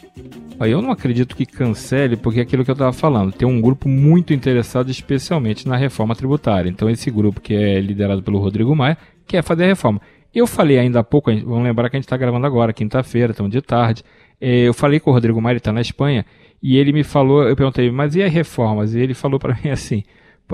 Eu 0.62 0.82
não 0.82 0.92
acredito 0.92 1.36
que 1.36 1.46
cancele, 1.46 2.16
porque 2.16 2.40
é 2.40 2.44
aquilo 2.44 2.64
que 2.64 2.70
eu 2.72 2.74
estava 2.74 2.94
falando. 2.94 3.32
Tem 3.32 3.48
um 3.48 3.60
grupo 3.60 3.90
muito 3.90 4.34
interessado 4.34 4.92
especialmente 4.92 5.68
na 5.68 5.76
reforma 5.78 6.16
tributária. 6.16 6.70
Então, 6.70 6.90
esse 6.90 7.10
grupo 7.10 7.42
que 7.42 7.56
é 7.56 7.80
liderado 7.80 8.22
pelo 8.22 8.40
Rodrigo 8.40 8.76
Maia 8.76 8.98
quer 9.26 9.44
fazer 9.44 9.64
a 9.64 9.68
reforma. 9.68 10.00
Eu 10.34 10.46
falei 10.46 10.78
ainda 10.78 11.00
há 11.00 11.04
pouco, 11.04 11.32
vamos 11.32 11.64
lembrar 11.64 11.90
que 11.90 11.96
a 11.96 12.00
gente 12.00 12.06
está 12.06 12.18
gravando 12.18 12.46
agora, 12.46 12.72
quinta-feira, 12.72 13.32
estamos 13.32 13.52
de 13.52 13.62
tarde. 13.62 14.04
É, 14.40 14.68
eu 14.68 14.74
falei 14.74 15.00
com 15.00 15.10
o 15.10 15.14
Rodrigo 15.14 15.42
Maia, 15.42 15.54
ele 15.54 15.58
está 15.58 15.74
na 15.74 15.82
Espanha, 15.82 16.24
e 16.62 16.78
ele 16.78 16.94
me 16.94 17.04
falou, 17.04 17.44
eu 17.44 17.56
perguntei, 17.56 17.90
mas 17.90 18.16
e 18.16 18.22
as 18.22 18.32
reformas? 18.32 18.94
E 18.94 19.00
ele 19.00 19.14
falou 19.14 19.40
para 19.40 19.58
mim 19.64 19.72
assim: 19.72 20.04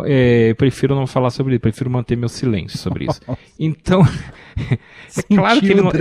é, 0.06 0.54
prefiro 0.56 0.96
não 0.96 1.08
falar 1.08 1.30
sobre 1.30 1.54
isso, 1.54 1.62
prefiro 1.62 1.90
manter 1.90 2.16
meu 2.18 2.30
silêncio 2.30 2.78
sobre 2.78 3.06
isso. 3.06 3.22
Então, 3.60 4.02
é 5.18 5.36
claro 5.36 5.60
que 5.60 5.68
ele 5.68 5.82
não, 5.82 5.92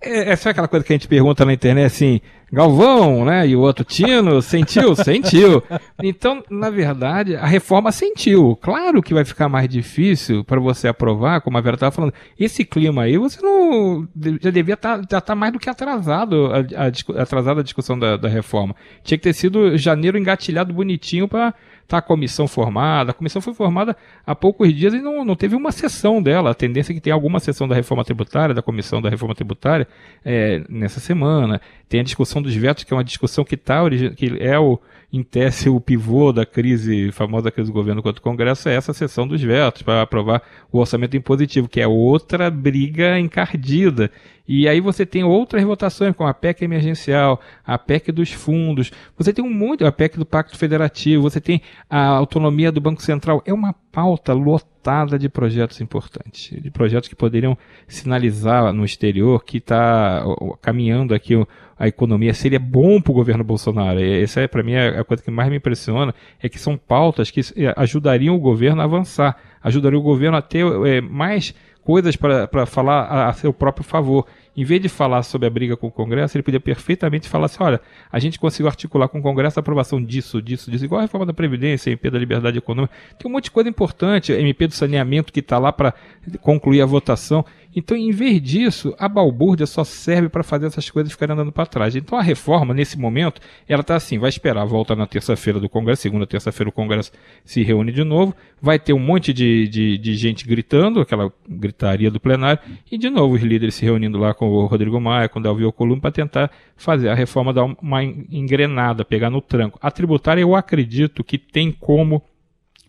é, 0.00 0.30
é 0.32 0.36
só 0.36 0.50
aquela 0.50 0.68
coisa 0.68 0.84
que 0.84 0.92
a 0.92 0.96
gente 0.96 1.08
pergunta 1.08 1.44
na 1.44 1.52
internet 1.52 1.86
assim, 1.86 2.20
Galvão, 2.52 3.24
né? 3.24 3.48
E 3.48 3.56
o 3.56 3.60
outro 3.60 3.84
Tino, 3.84 4.40
sentiu? 4.40 4.94
Sentiu. 4.96 5.62
Então, 6.00 6.44
na 6.48 6.70
verdade, 6.70 7.34
a 7.34 7.44
reforma 7.44 7.90
sentiu. 7.90 8.56
Claro 8.62 9.02
que 9.02 9.12
vai 9.12 9.24
ficar 9.24 9.48
mais 9.48 9.68
difícil 9.68 10.44
para 10.44 10.60
você 10.60 10.86
aprovar, 10.86 11.40
como 11.40 11.58
a 11.58 11.60
Vera 11.60 11.74
estava 11.74 11.90
falando. 11.90 12.14
Esse 12.38 12.64
clima 12.64 13.02
aí, 13.02 13.18
você 13.18 13.40
não. 13.42 14.06
Já 14.40 14.50
devia 14.50 14.74
estar 14.74 14.98
tá, 14.98 15.06
já 15.10 15.20
tá 15.20 15.34
mais 15.34 15.52
do 15.52 15.58
que 15.58 15.68
atrasado 15.68 16.52
a, 16.52 16.58
a, 16.84 17.22
atrasada 17.22 17.60
a 17.60 17.64
discussão 17.64 17.98
da, 17.98 18.16
da 18.16 18.28
reforma. 18.28 18.76
Tinha 19.02 19.18
que 19.18 19.24
ter 19.24 19.32
sido 19.32 19.76
janeiro 19.76 20.16
engatilhado 20.16 20.72
bonitinho 20.72 21.26
para 21.26 21.52
Está 21.86 21.98
a 21.98 22.02
comissão 22.02 22.48
formada. 22.48 23.12
A 23.12 23.14
comissão 23.14 23.40
foi 23.40 23.54
formada 23.54 23.96
há 24.26 24.34
poucos 24.34 24.74
dias 24.74 24.92
e 24.92 25.00
não, 25.00 25.24
não 25.24 25.36
teve 25.36 25.54
uma 25.54 25.70
sessão 25.70 26.20
dela. 26.20 26.50
A 26.50 26.54
tendência 26.54 26.92
é 26.92 26.94
que 26.94 27.00
tenha 27.00 27.14
alguma 27.14 27.38
sessão 27.38 27.68
da 27.68 27.76
reforma 27.76 28.04
tributária, 28.04 28.52
da 28.52 28.60
comissão 28.60 29.00
da 29.00 29.08
reforma 29.08 29.36
tributária, 29.36 29.86
é, 30.24 30.64
nessa 30.68 30.98
semana. 30.98 31.60
Tem 31.88 32.00
a 32.00 32.02
discussão 32.02 32.42
dos 32.42 32.52
vetos, 32.56 32.82
que 32.82 32.92
é 32.92 32.96
uma 32.96 33.04
discussão 33.04 33.44
que, 33.44 33.56
tá, 33.56 33.82
que 34.16 34.36
é 34.40 34.58
o, 34.58 34.80
em 35.16 35.22
tese, 35.22 35.68
o 35.68 35.80
pivô 35.80 36.32
da 36.32 36.44
crise, 36.44 37.10
famosa 37.12 37.50
crise 37.50 37.70
do 37.70 37.74
governo 37.74 38.02
contra 38.02 38.20
o 38.20 38.22
Congresso, 38.22 38.68
é 38.68 38.74
essa 38.74 38.92
sessão 38.92 39.26
dos 39.26 39.42
vetos, 39.42 39.82
para 39.82 40.02
aprovar 40.02 40.42
o 40.70 40.78
orçamento 40.78 41.16
impositivo, 41.16 41.68
que 41.68 41.80
é 41.80 41.86
outra 41.86 42.50
briga 42.50 43.18
encardida. 43.18 44.10
E 44.48 44.68
aí 44.68 44.80
você 44.80 45.04
tem 45.04 45.24
outras 45.24 45.64
votações, 45.64 46.14
como 46.14 46.28
a 46.28 46.34
PEC 46.34 46.62
emergencial, 46.62 47.40
a 47.64 47.76
PEC 47.76 48.12
dos 48.12 48.30
fundos, 48.30 48.92
você 49.16 49.32
tem 49.32 49.44
um 49.44 49.52
monte, 49.52 49.84
a 49.84 49.90
PEC 49.90 50.18
do 50.18 50.26
Pacto 50.26 50.56
Federativo, 50.56 51.22
você 51.22 51.40
tem 51.40 51.60
a 51.90 52.06
autonomia 52.06 52.70
do 52.70 52.80
Banco 52.80 53.02
Central. 53.02 53.42
É 53.44 53.52
uma 53.52 53.74
pauta 53.96 54.34
lotada 54.34 55.18
de 55.18 55.26
projetos 55.26 55.80
importantes, 55.80 56.50
de 56.62 56.70
projetos 56.70 57.08
que 57.08 57.16
poderiam 57.16 57.56
sinalizar 57.88 58.70
no 58.74 58.84
exterior 58.84 59.42
que 59.42 59.56
está 59.56 60.22
caminhando 60.60 61.14
aqui 61.14 61.32
a 61.78 61.88
economia. 61.88 62.34
Seria 62.34 62.60
bom 62.60 63.00
para 63.00 63.10
o 63.10 63.14
governo 63.14 63.42
Bolsonaro. 63.42 63.98
Essa 63.98 64.42
é, 64.42 64.46
para 64.46 64.62
mim, 64.62 64.76
a 64.76 65.02
coisa 65.02 65.22
que 65.22 65.30
mais 65.30 65.48
me 65.48 65.56
impressiona, 65.56 66.14
é 66.42 66.46
que 66.46 66.58
são 66.58 66.76
pautas 66.76 67.30
que 67.30 67.40
ajudariam 67.74 68.36
o 68.36 68.38
governo 68.38 68.82
a 68.82 68.84
avançar, 68.84 69.34
ajudariam 69.62 70.00
o 70.00 70.04
governo 70.04 70.36
a 70.36 70.42
ter 70.42 70.66
é, 70.86 71.00
mais 71.00 71.54
coisas 71.82 72.14
para 72.16 72.66
falar 72.66 73.04
a, 73.04 73.28
a, 73.30 73.32
seu 73.32 73.50
próprio 73.50 73.82
favor. 73.82 74.26
Em 74.56 74.64
vez 74.64 74.80
de 74.80 74.88
falar 74.88 75.22
sobre 75.22 75.46
a 75.46 75.50
briga 75.50 75.76
com 75.76 75.88
o 75.88 75.90
Congresso, 75.90 76.36
ele 76.36 76.42
podia 76.42 76.60
perfeitamente 76.60 77.28
falar 77.28 77.46
assim: 77.46 77.62
olha, 77.62 77.80
a 78.10 78.18
gente 78.18 78.38
conseguiu 78.38 78.68
articular 78.68 79.08
com 79.08 79.18
o 79.18 79.22
Congresso 79.22 79.58
a 79.58 79.60
aprovação 79.60 80.02
disso, 80.02 80.40
disso, 80.40 80.70
disso, 80.70 80.84
igual 80.84 81.00
a 81.00 81.02
reforma 81.02 81.26
da 81.26 81.34
Previdência, 81.34 81.90
MP 81.90 82.10
da 82.10 82.18
Liberdade 82.18 82.56
Econômica. 82.56 82.94
Tem 83.18 83.30
um 83.30 83.34
monte 83.34 83.44
de 83.44 83.50
coisa 83.50 83.68
importante, 83.68 84.32
MP 84.32 84.66
do 84.66 84.74
saneamento 84.74 85.32
que 85.32 85.40
está 85.40 85.58
lá 85.58 85.72
para 85.72 85.92
concluir 86.40 86.80
a 86.80 86.86
votação. 86.86 87.44
Então, 87.78 87.94
em 87.94 88.10
vez 88.10 88.40
disso, 88.40 88.94
a 88.98 89.06
balbúrdia 89.06 89.66
só 89.66 89.84
serve 89.84 90.30
para 90.30 90.42
fazer 90.42 90.64
essas 90.64 90.88
coisas 90.88 91.12
ficarem 91.12 91.34
andando 91.34 91.52
para 91.52 91.66
trás. 91.66 91.94
Então, 91.94 92.18
a 92.18 92.22
reforma, 92.22 92.72
nesse 92.72 92.98
momento, 92.98 93.38
ela 93.68 93.82
está 93.82 93.96
assim: 93.96 94.18
vai 94.18 94.30
esperar, 94.30 94.64
volta 94.64 94.96
na 94.96 95.06
terça-feira 95.06 95.60
do 95.60 95.68
Congresso, 95.68 96.00
segunda, 96.00 96.26
terça-feira 96.26 96.70
o 96.70 96.72
Congresso 96.72 97.12
se 97.44 97.62
reúne 97.62 97.92
de 97.92 98.02
novo, 98.02 98.34
vai 98.62 98.78
ter 98.78 98.94
um 98.94 98.98
monte 98.98 99.30
de, 99.30 99.68
de, 99.68 99.98
de, 99.98 100.16
gente 100.16 100.48
gritando, 100.48 101.00
aquela 101.00 101.30
gritaria 101.46 102.10
do 102.10 102.18
plenário, 102.18 102.62
e 102.90 102.96
de 102.96 103.10
novo 103.10 103.34
os 103.34 103.42
líderes 103.42 103.74
se 103.74 103.84
reunindo 103.84 104.16
lá 104.16 104.32
com 104.32 104.48
o 104.48 104.64
Rodrigo 104.64 104.98
Maia, 104.98 105.28
com 105.28 105.38
o 105.38 105.42
Dalvi 105.42 105.64
Alcolumbre, 105.64 106.00
para 106.00 106.10
tentar 106.10 106.50
fazer 106.78 107.10
a 107.10 107.14
reforma 107.14 107.52
dar 107.52 107.64
uma 107.64 108.02
engrenada, 108.02 109.04
pegar 109.04 109.28
no 109.28 109.42
tranco. 109.42 109.78
A 109.82 109.90
tributária, 109.90 110.40
eu 110.40 110.56
acredito 110.56 111.22
que 111.22 111.36
tem 111.36 111.70
como 111.70 112.22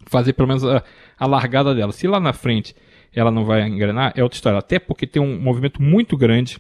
fazer 0.06 0.32
pelo 0.32 0.48
menos 0.48 0.64
a, 0.64 0.82
a 1.20 1.28
largada 1.28 1.76
dela. 1.76 1.92
Se 1.92 2.08
lá 2.08 2.22
na 2.22 2.32
frente 2.32 2.74
ela 3.14 3.32
não 3.32 3.46
vai 3.46 3.68
engrenar, 3.68 4.14
é 4.16 4.24
outra 4.24 4.38
história. 4.38 4.60
Até 4.60 4.80
porque 4.80 5.08
tem 5.08 5.22
um 5.22 5.40
movimento 5.40 5.82
muito 5.82 6.16
grande 6.18 6.60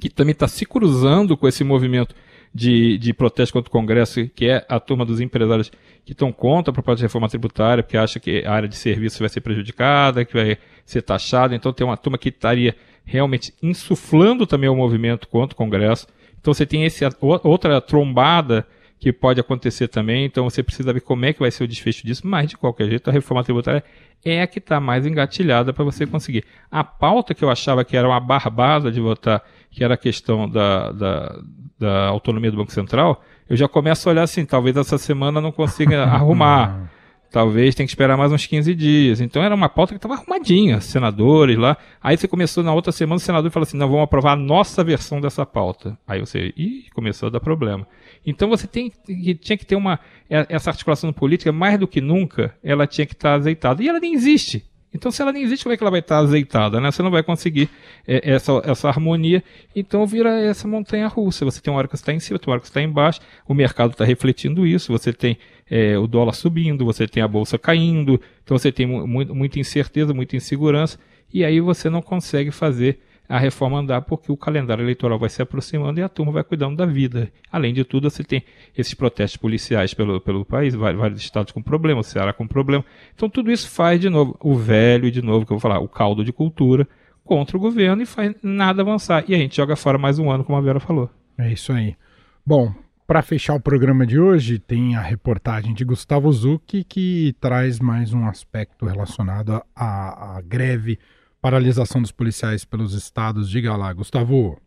que 0.00 0.10
também 0.10 0.32
está 0.32 0.46
se 0.46 0.66
cruzando 0.66 1.36
com 1.36 1.48
esse 1.48 1.64
movimento 1.64 2.14
de, 2.52 2.96
de 2.98 3.12
protesto 3.12 3.52
contra 3.52 3.68
o 3.68 3.72
Congresso, 3.72 4.28
que 4.28 4.48
é 4.48 4.64
a 4.68 4.80
turma 4.80 5.04
dos 5.04 5.20
empresários 5.20 5.70
que 6.04 6.12
estão 6.12 6.32
contra 6.32 6.70
a 6.70 6.74
proposta 6.74 6.98
de 6.98 7.04
reforma 7.04 7.28
tributária, 7.28 7.82
porque 7.82 7.96
acha 7.96 8.18
que 8.18 8.44
a 8.44 8.52
área 8.52 8.68
de 8.68 8.76
serviço 8.76 9.18
vai 9.20 9.28
ser 9.28 9.40
prejudicada, 9.40 10.24
que 10.24 10.32
vai 10.32 10.56
ser 10.84 11.02
taxada. 11.02 11.54
Então 11.54 11.72
tem 11.72 11.86
uma 11.86 11.96
turma 11.96 12.16
que 12.16 12.30
estaria 12.30 12.74
realmente 13.04 13.52
insuflando 13.62 14.46
também 14.46 14.68
o 14.70 14.74
movimento 14.74 15.28
contra 15.28 15.54
o 15.54 15.56
Congresso. 15.56 16.06
Então 16.40 16.54
você 16.54 16.64
tem 16.64 16.84
esse, 16.84 17.04
outra 17.20 17.80
trombada 17.80 18.66
que 18.98 19.12
pode 19.12 19.40
acontecer 19.40 19.88
também, 19.88 20.24
então 20.24 20.44
você 20.44 20.62
precisa 20.62 20.92
ver 20.92 21.00
como 21.00 21.24
é 21.24 21.32
que 21.32 21.40
vai 21.40 21.50
ser 21.50 21.64
o 21.64 21.68
desfecho 21.68 22.06
disso, 22.06 22.26
mas 22.26 22.48
de 22.48 22.56
qualquer 22.56 22.88
jeito 22.88 23.08
a 23.08 23.12
reforma 23.12 23.44
tributária 23.44 23.84
é 24.24 24.40
a 24.40 24.46
que 24.46 24.58
está 24.58 24.80
mais 24.80 25.06
engatilhada 25.06 25.72
para 25.72 25.84
você 25.84 26.06
conseguir. 26.06 26.44
A 26.70 26.82
pauta 26.82 27.34
que 27.34 27.44
eu 27.44 27.50
achava 27.50 27.84
que 27.84 27.96
era 27.96 28.08
uma 28.08 28.18
barbada 28.18 28.90
de 28.90 29.00
votar, 29.00 29.42
que 29.70 29.84
era 29.84 29.94
a 29.94 29.98
questão 29.98 30.48
da, 30.48 30.92
da, 30.92 31.40
da 31.78 32.06
autonomia 32.06 32.50
do 32.50 32.56
Banco 32.56 32.72
Central, 32.72 33.22
eu 33.48 33.56
já 33.56 33.68
começo 33.68 34.08
a 34.08 34.12
olhar 34.12 34.22
assim, 34.22 34.44
talvez 34.44 34.76
essa 34.76 34.98
semana 34.98 35.40
não 35.40 35.52
consiga 35.52 36.02
arrumar. 36.08 36.90
Talvez 37.30 37.74
tenha 37.74 37.86
que 37.86 37.90
esperar 37.90 38.16
mais 38.16 38.32
uns 38.32 38.46
15 38.46 38.74
dias. 38.74 39.20
Então 39.20 39.42
era 39.42 39.54
uma 39.54 39.68
pauta 39.68 39.92
que 39.92 39.98
estava 39.98 40.14
arrumadinha, 40.14 40.80
senadores 40.80 41.58
lá. 41.58 41.76
Aí 42.02 42.16
você 42.16 42.28
começou 42.28 42.62
na 42.62 42.72
outra 42.72 42.92
semana, 42.92 43.16
o 43.16 43.20
senador 43.20 43.50
falou 43.50 43.64
assim: 43.64 43.76
não, 43.76 43.88
vamos 43.88 44.04
aprovar 44.04 44.32
a 44.32 44.36
nossa 44.36 44.82
versão 44.82 45.20
dessa 45.20 45.44
pauta. 45.44 45.98
Aí 46.06 46.20
você, 46.20 46.52
ih, 46.56 46.86
começou 46.94 47.26
a 47.26 47.30
dar 47.30 47.40
problema. 47.40 47.86
Então 48.24 48.48
você 48.48 48.66
tem, 48.66 48.92
tinha 49.40 49.56
que 49.56 49.66
ter 49.66 49.76
uma. 49.76 49.98
Essa 50.28 50.70
articulação 50.70 51.12
política, 51.12 51.52
mais 51.52 51.78
do 51.78 51.86
que 51.86 52.00
nunca, 52.00 52.54
ela 52.62 52.86
tinha 52.86 53.06
que 53.06 53.14
estar 53.14 53.34
azeitada. 53.34 53.82
E 53.82 53.88
ela 53.88 54.00
nem 54.00 54.14
existe. 54.14 54.64
Então, 54.94 55.10
se 55.10 55.20
ela 55.20 55.32
nem 55.32 55.42
existe, 55.42 55.62
como 55.62 55.74
é 55.74 55.76
que 55.76 55.82
ela 55.82 55.90
vai 55.90 56.00
estar 56.00 56.18
azeitada? 56.18 56.80
Né? 56.80 56.90
Você 56.90 57.02
não 57.02 57.10
vai 57.10 57.22
conseguir 57.22 57.68
é, 58.06 58.32
essa, 58.32 58.62
essa 58.64 58.88
harmonia. 58.88 59.44
Então, 59.74 60.06
vira 60.06 60.40
essa 60.40 60.66
montanha 60.66 61.06
russa. 61.06 61.44
Você 61.44 61.60
tem 61.60 61.72
uma 61.72 61.78
hora 61.78 61.88
que 61.88 61.94
está 61.94 62.12
em 62.12 62.20
cima, 62.20 62.40
uma 62.46 62.52
hora 62.52 62.60
que 62.60 62.66
está 62.66 62.80
embaixo. 62.80 63.20
O 63.46 63.52
mercado 63.52 63.92
está 63.92 64.04
refletindo 64.04 64.66
isso. 64.66 64.92
Você 64.92 65.12
tem 65.12 65.36
é, 65.70 65.98
o 65.98 66.06
dólar 66.06 66.32
subindo, 66.32 66.84
você 66.84 67.06
tem 67.06 67.22
a 67.22 67.28
bolsa 67.28 67.58
caindo. 67.58 68.20
Então, 68.42 68.56
você 68.56 68.72
tem 68.72 68.86
mu 68.86 69.06
muita 69.06 69.58
incerteza, 69.58 70.14
muita 70.14 70.36
insegurança. 70.36 70.98
E 71.32 71.44
aí 71.44 71.60
você 71.60 71.90
não 71.90 72.00
consegue 72.00 72.50
fazer 72.50 72.98
a 73.28 73.38
reforma 73.38 73.78
andar 73.78 74.02
porque 74.02 74.30
o 74.30 74.36
calendário 74.36 74.82
eleitoral 74.82 75.18
vai 75.18 75.28
se 75.28 75.42
aproximando 75.42 76.00
e 76.00 76.02
a 76.02 76.08
turma 76.08 76.32
vai 76.32 76.44
cuidando 76.44 76.76
da 76.76 76.86
vida. 76.86 77.30
Além 77.50 77.72
de 77.74 77.84
tudo, 77.84 78.08
você 78.08 78.22
tem 78.22 78.42
esses 78.76 78.94
protestos 78.94 79.36
policiais 79.36 79.94
pelo, 79.94 80.20
pelo 80.20 80.44
país, 80.44 80.74
vários 80.74 81.20
estados 81.20 81.52
com 81.52 81.62
problema, 81.62 82.00
o 82.00 82.04
Ceará 82.04 82.32
com 82.32 82.46
problema. 82.46 82.84
Então 83.14 83.28
tudo 83.28 83.50
isso 83.50 83.68
faz 83.70 84.00
de 84.00 84.08
novo 84.08 84.36
o 84.40 84.54
velho, 84.54 85.10
de 85.10 85.22
novo, 85.22 85.44
que 85.44 85.52
eu 85.52 85.56
vou 85.56 85.60
falar, 85.60 85.80
o 85.80 85.88
caldo 85.88 86.24
de 86.24 86.32
cultura 86.32 86.86
contra 87.24 87.56
o 87.56 87.60
governo 87.60 88.02
e 88.02 88.06
faz 88.06 88.34
nada 88.42 88.82
avançar. 88.82 89.24
E 89.28 89.34
a 89.34 89.38
gente 89.38 89.56
joga 89.56 89.76
fora 89.76 89.98
mais 89.98 90.18
um 90.18 90.30
ano, 90.30 90.44
como 90.44 90.56
a 90.56 90.60
Vera 90.60 90.80
falou. 90.80 91.10
É 91.36 91.52
isso 91.52 91.72
aí. 91.72 91.96
Bom, 92.44 92.72
para 93.06 93.22
fechar 93.22 93.54
o 93.54 93.60
programa 93.60 94.06
de 94.06 94.18
hoje, 94.18 94.58
tem 94.58 94.96
a 94.96 95.00
reportagem 95.00 95.74
de 95.74 95.84
Gustavo 95.84 96.32
Zucchi 96.32 96.82
que 96.82 97.36
traz 97.40 97.78
mais 97.78 98.12
um 98.12 98.26
aspecto 98.26 98.86
relacionado 98.86 99.62
à, 99.74 100.36
à 100.36 100.40
greve 100.40 100.98
paralisação 101.40 102.00
dos 102.00 102.12
policiais 102.12 102.64
pelos 102.64 102.92
estados. 102.94 103.48
Diga 103.48 103.76
lá, 103.76 103.92
Gustavo. 103.92 104.58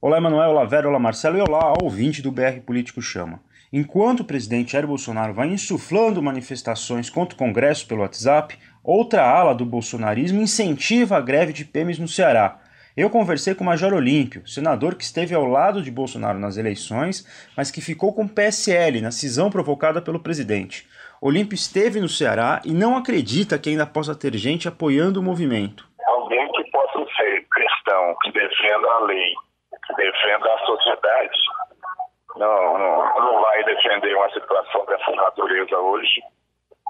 Olá, 0.00 0.16
Emanuel, 0.16 0.50
olá, 0.50 0.64
Vera, 0.64 0.88
olá, 0.88 0.98
Marcelo 0.98 1.36
e 1.36 1.40
olá, 1.42 1.74
ouvinte 1.82 2.22
do 2.22 2.32
BR 2.32 2.60
Político 2.64 3.02
Chama. 3.02 3.40
Enquanto 3.72 4.20
o 4.20 4.24
presidente 4.24 4.72
Jair 4.72 4.86
Bolsonaro 4.86 5.34
vai 5.34 5.48
insuflando 5.48 6.22
manifestações 6.22 7.08
contra 7.08 7.34
o 7.34 7.38
Congresso 7.38 7.86
pelo 7.86 8.00
WhatsApp, 8.00 8.58
outra 8.82 9.22
ala 9.22 9.54
do 9.54 9.64
bolsonarismo 9.64 10.40
incentiva 10.40 11.16
a 11.16 11.20
greve 11.20 11.52
de 11.52 11.64
PMs 11.64 12.00
no 12.00 12.08
Ceará. 12.08 12.58
Eu 12.96 13.08
conversei 13.08 13.54
com 13.54 13.62
o 13.62 13.66
Major 13.66 13.92
Olímpio, 13.92 14.42
senador 14.48 14.96
que 14.96 15.04
esteve 15.04 15.34
ao 15.34 15.44
lado 15.44 15.82
de 15.82 15.90
Bolsonaro 15.90 16.38
nas 16.38 16.56
eleições, 16.56 17.24
mas 17.56 17.70
que 17.70 17.80
ficou 17.80 18.12
com 18.12 18.24
o 18.24 18.28
PSL 18.28 19.00
na 19.00 19.12
cisão 19.12 19.50
provocada 19.50 20.02
pelo 20.02 20.18
presidente. 20.18 20.86
Olímpio 21.20 21.54
esteve 21.54 22.00
no 22.00 22.08
Ceará 22.08 22.60
e 22.64 22.72
não 22.72 22.96
acredita 22.96 23.58
que 23.58 23.68
ainda 23.68 23.86
possa 23.86 24.14
ter 24.14 24.34
gente 24.36 24.66
apoiando 24.66 25.20
o 25.20 25.22
movimento 25.22 25.89
que 28.16 28.32
defenda 28.32 28.90
a 28.90 28.98
lei, 29.00 29.34
que 29.86 29.94
defenda 29.94 30.54
a 30.54 30.58
sociedade, 30.66 31.38
não, 32.36 32.78
não, 32.78 33.20
não 33.20 33.40
vai 33.40 33.64
defender 33.64 34.14
uma 34.16 34.30
situação 34.30 34.84
dessa 34.86 35.10
natureza 35.12 35.78
hoje 35.78 36.22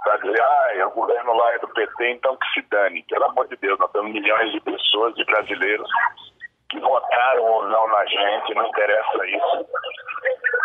para 0.02 0.16
dizer, 0.18 0.40
ah, 0.40 0.86
o 0.86 0.90
governo 0.90 1.34
lá 1.34 1.54
é 1.54 1.58
do 1.58 1.68
PT, 1.68 2.10
então 2.10 2.36
que 2.36 2.52
se 2.54 2.62
dane. 2.70 3.04
Pelo 3.08 3.24
amor 3.24 3.48
de 3.48 3.56
Deus, 3.56 3.78
nós 3.78 3.90
temos 3.92 4.12
milhões 4.12 4.50
de 4.52 4.60
pessoas, 4.60 5.14
de 5.14 5.24
brasileiros, 5.24 5.88
que 6.70 6.80
votaram 6.80 7.44
ou 7.44 7.68
não 7.68 7.88
na 7.88 8.06
gente, 8.06 8.54
não 8.54 8.66
interessa 8.66 9.26
isso. 9.26 9.66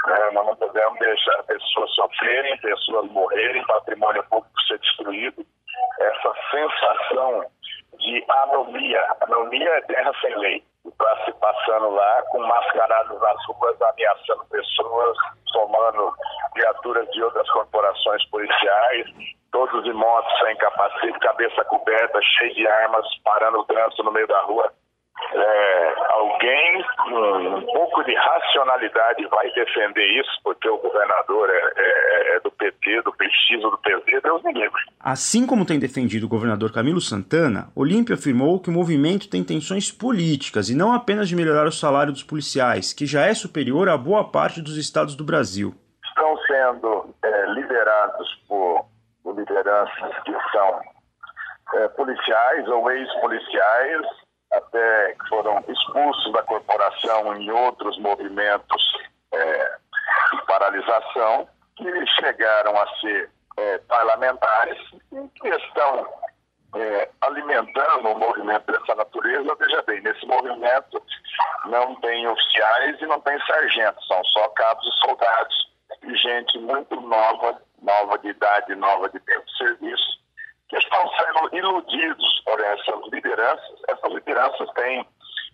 É, 0.07 0.31
nós 0.31 0.45
não 0.45 0.55
podemos 0.55 0.99
deixar 0.99 1.43
pessoas 1.43 1.93
sofrerem, 1.95 2.57
pessoas 2.59 3.11
morrerem, 3.11 3.65
patrimônio 3.65 4.23
público 4.29 4.61
ser 4.67 4.79
destruído. 4.79 5.45
Essa 5.99 6.33
sensação 6.51 7.45
de 7.99 8.23
anomia. 8.29 9.15
Anomia 9.21 9.69
é 9.69 9.81
terra 9.81 10.11
sem 10.21 10.35
lei. 10.37 10.63
Está 10.85 11.25
se 11.25 11.31
passando 11.33 11.89
lá 11.89 12.21
com 12.29 12.39
mascarados 12.39 13.19
nas 13.19 13.45
ruas, 13.47 13.81
ameaçando 13.81 14.45
pessoas, 14.45 15.17
tomando 15.51 16.13
viaturas 16.55 17.09
de 17.11 17.23
outras 17.23 17.49
corporações 17.49 18.23
policiais, 18.29 19.07
todos 19.51 19.85
em 19.85 19.93
motos 19.93 20.39
sem 20.39 20.55
capacete, 20.57 21.19
cabeça 21.19 21.65
coberta, 21.65 22.19
cheio 22.21 22.53
de 22.53 22.67
armas, 22.67 23.05
parando 23.23 23.59
o 23.59 23.65
trânsito 23.65 24.03
no 24.03 24.11
meio 24.11 24.27
da 24.27 24.39
rua 24.41 24.71
é, 25.33 25.95
alguém 26.09 26.85
com 26.97 27.57
um 27.57 27.61
pouco 27.61 28.03
de 28.03 28.13
racionalidade 28.15 29.25
vai 29.27 29.49
defender 29.51 30.05
isso, 30.19 30.31
porque 30.43 30.67
o 30.67 30.77
governador 30.77 31.49
é, 31.49 31.73
é, 31.75 32.35
é 32.35 32.39
do 32.41 32.51
PT, 32.51 33.01
do 33.01 33.13
PX 33.13 33.63
ou 33.63 33.71
do 33.71 33.77
PZ, 33.77 34.21
Deus 34.21 34.43
me 34.43 34.53
livre. 34.53 34.81
Assim 34.99 35.47
como 35.47 35.65
tem 35.65 35.79
defendido 35.79 36.25
o 36.25 36.29
governador 36.29 36.71
Camilo 36.71 36.99
Santana, 36.99 37.69
Olímpio 37.75 38.15
afirmou 38.15 38.59
que 38.59 38.69
o 38.69 38.73
movimento 38.73 39.29
tem 39.29 39.41
intenções 39.41 39.91
políticas 39.91 40.69
e 40.69 40.75
não 40.75 40.93
apenas 40.93 41.29
de 41.29 41.35
melhorar 41.35 41.65
o 41.65 41.71
salário 41.71 42.11
dos 42.11 42.23
policiais, 42.23 42.91
que 42.91 43.05
já 43.05 43.25
é 43.25 43.33
superior 43.33 43.87
a 43.87 43.97
boa 43.97 44.29
parte 44.29 44.61
dos 44.61 44.77
estados 44.77 45.15
do 45.15 45.23
Brasil. 45.23 45.73
Estão 46.05 46.37
sendo 46.47 47.15
é, 47.23 47.45
liderados 47.47 48.35
por, 48.47 48.85
por, 49.23 49.37
lideranças 49.37 50.17
que 50.23 50.33
são 50.51 50.79
é, 51.75 51.87
policiais 51.89 52.67
ou 52.67 52.89
ex-policiais 52.91 54.24
até 54.55 55.13
que 55.13 55.29
foram 55.29 55.63
expulsos 55.67 56.31
da 56.33 56.43
corporação 56.43 57.35
em 57.35 57.49
outros 57.51 57.97
movimentos 57.99 58.97
é, 59.33 59.77
de 60.31 60.45
paralisação, 60.45 61.47
que 61.75 62.07
chegaram 62.21 62.79
a 62.79 62.87
ser 62.99 63.29
é, 63.57 63.77
parlamentares 63.79 64.77
e 65.11 65.39
que 65.39 65.49
estão 65.49 66.07
é, 66.75 67.09
alimentando 67.21 68.09
um 68.09 68.17
movimento 68.17 68.71
dessa 68.71 68.95
natureza. 68.95 69.55
Veja 69.59 69.81
bem, 69.83 70.01
nesse 70.01 70.25
movimento 70.25 71.01
não 71.65 71.95
tem 71.95 72.27
oficiais 72.27 73.01
e 73.01 73.05
não 73.05 73.19
tem 73.21 73.39
sargentos, 73.45 74.07
são 74.07 74.23
só 74.25 74.47
cabos 74.49 74.85
e 74.85 75.07
soldados 75.07 75.75
e 76.03 76.15
gente 76.17 76.59
muito 76.59 76.99
nova, 77.01 77.61
nova 77.81 78.17
de 78.19 78.29
idade, 78.29 78.75
nova 78.75 79.09
de 79.09 79.19
tempo 79.19 79.45
de 79.45 79.57
serviço, 79.57 80.19
que 80.69 80.77
estão 80.77 81.09
sendo 81.17 81.55
iludidos 81.55 82.41
por 82.45 82.59
essas 82.59 83.11
lideranças. 83.11 83.79
Essas 83.87 84.13
lideranças 84.13 84.69
têm, 84.75 85.05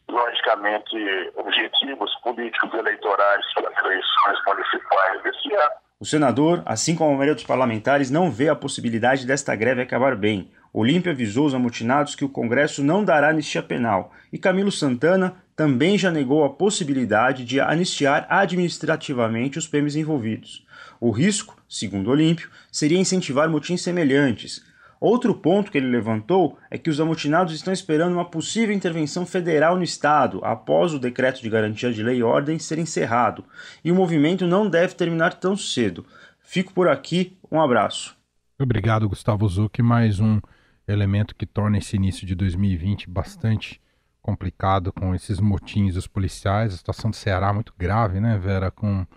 logicamente, 0.10 1.32
objetivos 1.36 2.14
políticos 2.22 2.74
eleitorais 2.74 3.46
para 3.54 3.70
as 3.70 3.78
eleições 3.84 4.40
municipais 4.48 5.24
desse 5.24 5.54
ano. 5.54 5.72
O 6.00 6.06
senador, 6.06 6.64
assim 6.66 6.96
como 6.96 7.12
a 7.12 7.14
maioria 7.14 7.36
dos 7.36 7.44
parlamentares, 7.44 8.10
não 8.10 8.32
vê 8.32 8.50
a 8.50 8.56
possibilidade 8.56 9.28
desta 9.28 9.56
greve 9.56 9.84
acabar 9.84 10.16
bem. 10.16 10.52
Olímpio 10.74 11.12
avisou 11.12 11.46
os 11.46 11.54
amotinados 11.54 12.16
que 12.16 12.26
o 12.26 12.30
Congresso 12.30 12.84
não 12.84 13.04
dará 13.04 13.30
anistia 13.30 13.62
penal 13.62 14.12
e 14.34 14.40
Camilo 14.40 14.72
Santana 14.72 15.36
também 15.56 15.98
já 15.98 16.10
negou 16.10 16.44
a 16.44 16.50
possibilidade 16.50 17.46
de 17.46 17.60
anistiar 17.60 18.26
administrativamente 18.30 19.60
os 19.60 19.68
PMs 19.68 19.96
envolvidos. 19.96 20.66
O 21.00 21.12
risco, 21.12 21.56
segundo 21.70 22.10
Olímpio, 22.10 22.50
seria 22.72 22.98
incentivar 22.98 23.48
motins 23.48 23.84
semelhantes, 23.84 24.66
Outro 25.02 25.34
ponto 25.34 25.72
que 25.72 25.80
ele 25.80 25.88
levantou 25.88 26.60
é 26.70 26.78
que 26.78 26.88
os 26.88 27.00
amotinados 27.00 27.56
estão 27.56 27.74
esperando 27.74 28.14
uma 28.14 28.30
possível 28.30 28.76
intervenção 28.76 29.26
federal 29.26 29.76
no 29.76 29.82
Estado 29.82 30.40
após 30.44 30.94
o 30.94 31.00
decreto 31.00 31.42
de 31.42 31.50
garantia 31.50 31.92
de 31.92 32.04
lei 32.04 32.18
e 32.18 32.24
ordem 32.24 32.60
ser 32.60 32.78
encerrado, 32.78 33.44
e 33.84 33.92
o 33.92 33.96
movimento 33.96 34.46
não 34.46 34.70
deve 34.70 34.94
terminar 34.94 35.34
tão 35.34 35.58
cedo. 35.58 36.06
Fico 36.40 36.72
por 36.72 36.88
aqui, 36.88 37.36
um 37.52 37.60
abraço. 37.60 38.16
Obrigado, 38.60 39.10
Gustavo 39.10 39.50
Zucchi. 39.50 39.82
Mais 39.82 40.20
um 40.20 40.40
elemento 40.88 41.34
que 41.34 41.48
torna 41.48 41.80
esse 41.80 41.96
início 41.96 42.28
de 42.28 42.36
2020 42.36 43.10
bastante 43.10 43.82
complicado 44.22 44.94
com 44.94 45.16
esses 45.16 45.40
motins 45.40 45.96
dos 45.96 46.06
policiais. 46.06 46.76
A 46.76 46.78
situação 46.78 47.10
do 47.10 47.16
Ceará 47.16 47.50
é 47.50 47.54
muito 47.54 47.74
grave, 47.76 48.20
né, 48.20 48.38
Vera? 48.38 48.70
Com 48.70 49.08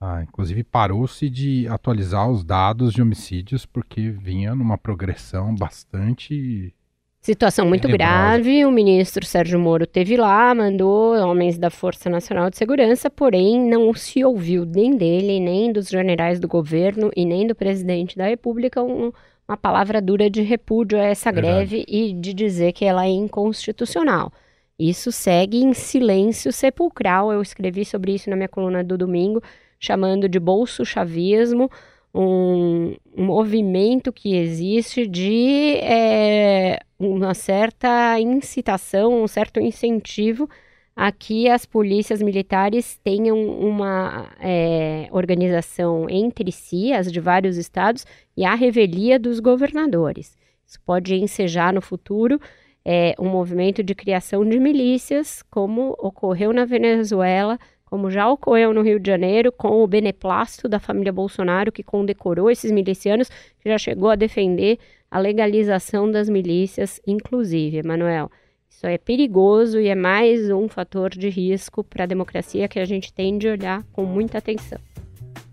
ah, 0.00 0.22
inclusive 0.22 0.62
parou-se 0.62 1.28
de 1.28 1.66
atualizar 1.68 2.30
os 2.30 2.44
dados 2.44 2.92
de 2.92 3.02
homicídios 3.02 3.66
porque 3.66 4.10
vinha 4.10 4.54
numa 4.54 4.78
progressão 4.78 5.54
bastante 5.54 6.74
Situação 7.20 7.66
muito 7.66 7.88
grave. 7.88 8.64
O 8.64 8.70
ministro 8.70 9.26
Sérgio 9.26 9.58
Moro 9.58 9.86
teve 9.86 10.16
lá, 10.16 10.54
mandou 10.54 11.14
homens 11.16 11.58
da 11.58 11.68
Força 11.68 12.08
Nacional 12.08 12.48
de 12.48 12.56
Segurança, 12.56 13.10
porém 13.10 13.60
não 13.60 13.92
se 13.92 14.24
ouviu 14.24 14.64
nem 14.64 14.96
dele, 14.96 15.40
nem 15.40 15.72
dos 15.72 15.88
generais 15.88 16.38
do 16.38 16.48
governo 16.48 17.10
e 17.14 17.26
nem 17.26 17.46
do 17.46 17.54
presidente 17.54 18.16
da 18.16 18.26
República 18.26 18.82
um, 18.82 19.12
uma 19.48 19.56
palavra 19.56 20.00
dura 20.00 20.30
de 20.30 20.42
repúdio 20.42 20.98
a 20.98 21.02
essa 21.02 21.32
Verdade. 21.32 21.56
greve 21.56 21.84
e 21.88 22.12
de 22.12 22.32
dizer 22.32 22.72
que 22.72 22.84
ela 22.84 23.04
é 23.04 23.10
inconstitucional. 23.10 24.32
Isso 24.78 25.10
segue 25.10 25.58
em 25.58 25.74
silêncio 25.74 26.52
sepulcral. 26.52 27.32
Eu 27.32 27.42
escrevi 27.42 27.84
sobre 27.84 28.14
isso 28.14 28.30
na 28.30 28.36
minha 28.36 28.48
coluna 28.48 28.84
do 28.84 28.96
domingo, 28.96 29.42
chamando 29.78 30.28
de 30.28 30.38
bolso 30.38 30.84
chavismo, 30.84 31.70
um, 32.14 32.96
um 33.16 33.24
movimento 33.24 34.12
que 34.12 34.34
existe 34.34 35.06
de 35.06 35.76
é, 35.76 36.80
uma 36.98 37.34
certa 37.34 38.18
incitação, 38.18 39.22
um 39.22 39.28
certo 39.28 39.60
incentivo 39.60 40.48
a 40.96 41.12
que 41.12 41.48
as 41.48 41.64
polícias 41.64 42.20
militares 42.20 42.98
tenham 43.04 43.38
uma 43.38 44.32
é, 44.40 45.06
organização 45.12 46.10
entre 46.10 46.50
si, 46.50 46.92
as 46.92 47.12
de 47.12 47.20
vários 47.20 47.56
estados, 47.56 48.04
e 48.36 48.44
a 48.44 48.56
revelia 48.56 49.16
dos 49.16 49.38
governadores. 49.38 50.36
Isso 50.66 50.80
pode 50.84 51.14
ensejar 51.14 51.72
no 51.72 51.80
futuro 51.80 52.40
é, 52.84 53.14
um 53.16 53.28
movimento 53.28 53.80
de 53.80 53.94
criação 53.94 54.44
de 54.44 54.58
milícias, 54.58 55.40
como 55.48 55.94
ocorreu 56.00 56.52
na 56.52 56.64
Venezuela, 56.64 57.60
como 57.88 58.10
já 58.10 58.28
ocorreu 58.28 58.74
no 58.74 58.82
Rio 58.82 59.00
de 59.00 59.10
Janeiro, 59.10 59.50
com 59.50 59.82
o 59.82 59.86
beneplácito 59.86 60.68
da 60.68 60.78
família 60.78 61.12
Bolsonaro, 61.12 61.72
que 61.72 61.82
condecorou 61.82 62.50
esses 62.50 62.70
milicianos, 62.70 63.28
que 63.60 63.68
já 63.68 63.78
chegou 63.78 64.10
a 64.10 64.14
defender 64.14 64.78
a 65.10 65.18
legalização 65.18 66.10
das 66.10 66.28
milícias, 66.28 67.00
inclusive, 67.06 67.78
Emanuel. 67.78 68.30
Isso 68.68 68.86
é 68.86 68.98
perigoso 68.98 69.80
e 69.80 69.88
é 69.88 69.94
mais 69.94 70.50
um 70.50 70.68
fator 70.68 71.10
de 71.10 71.28
risco 71.30 71.82
para 71.82 72.04
a 72.04 72.06
democracia 72.06 72.68
que 72.68 72.78
a 72.78 72.84
gente 72.84 73.12
tem 73.12 73.38
de 73.38 73.48
olhar 73.48 73.82
com 73.92 74.04
muita 74.04 74.38
atenção. 74.38 74.78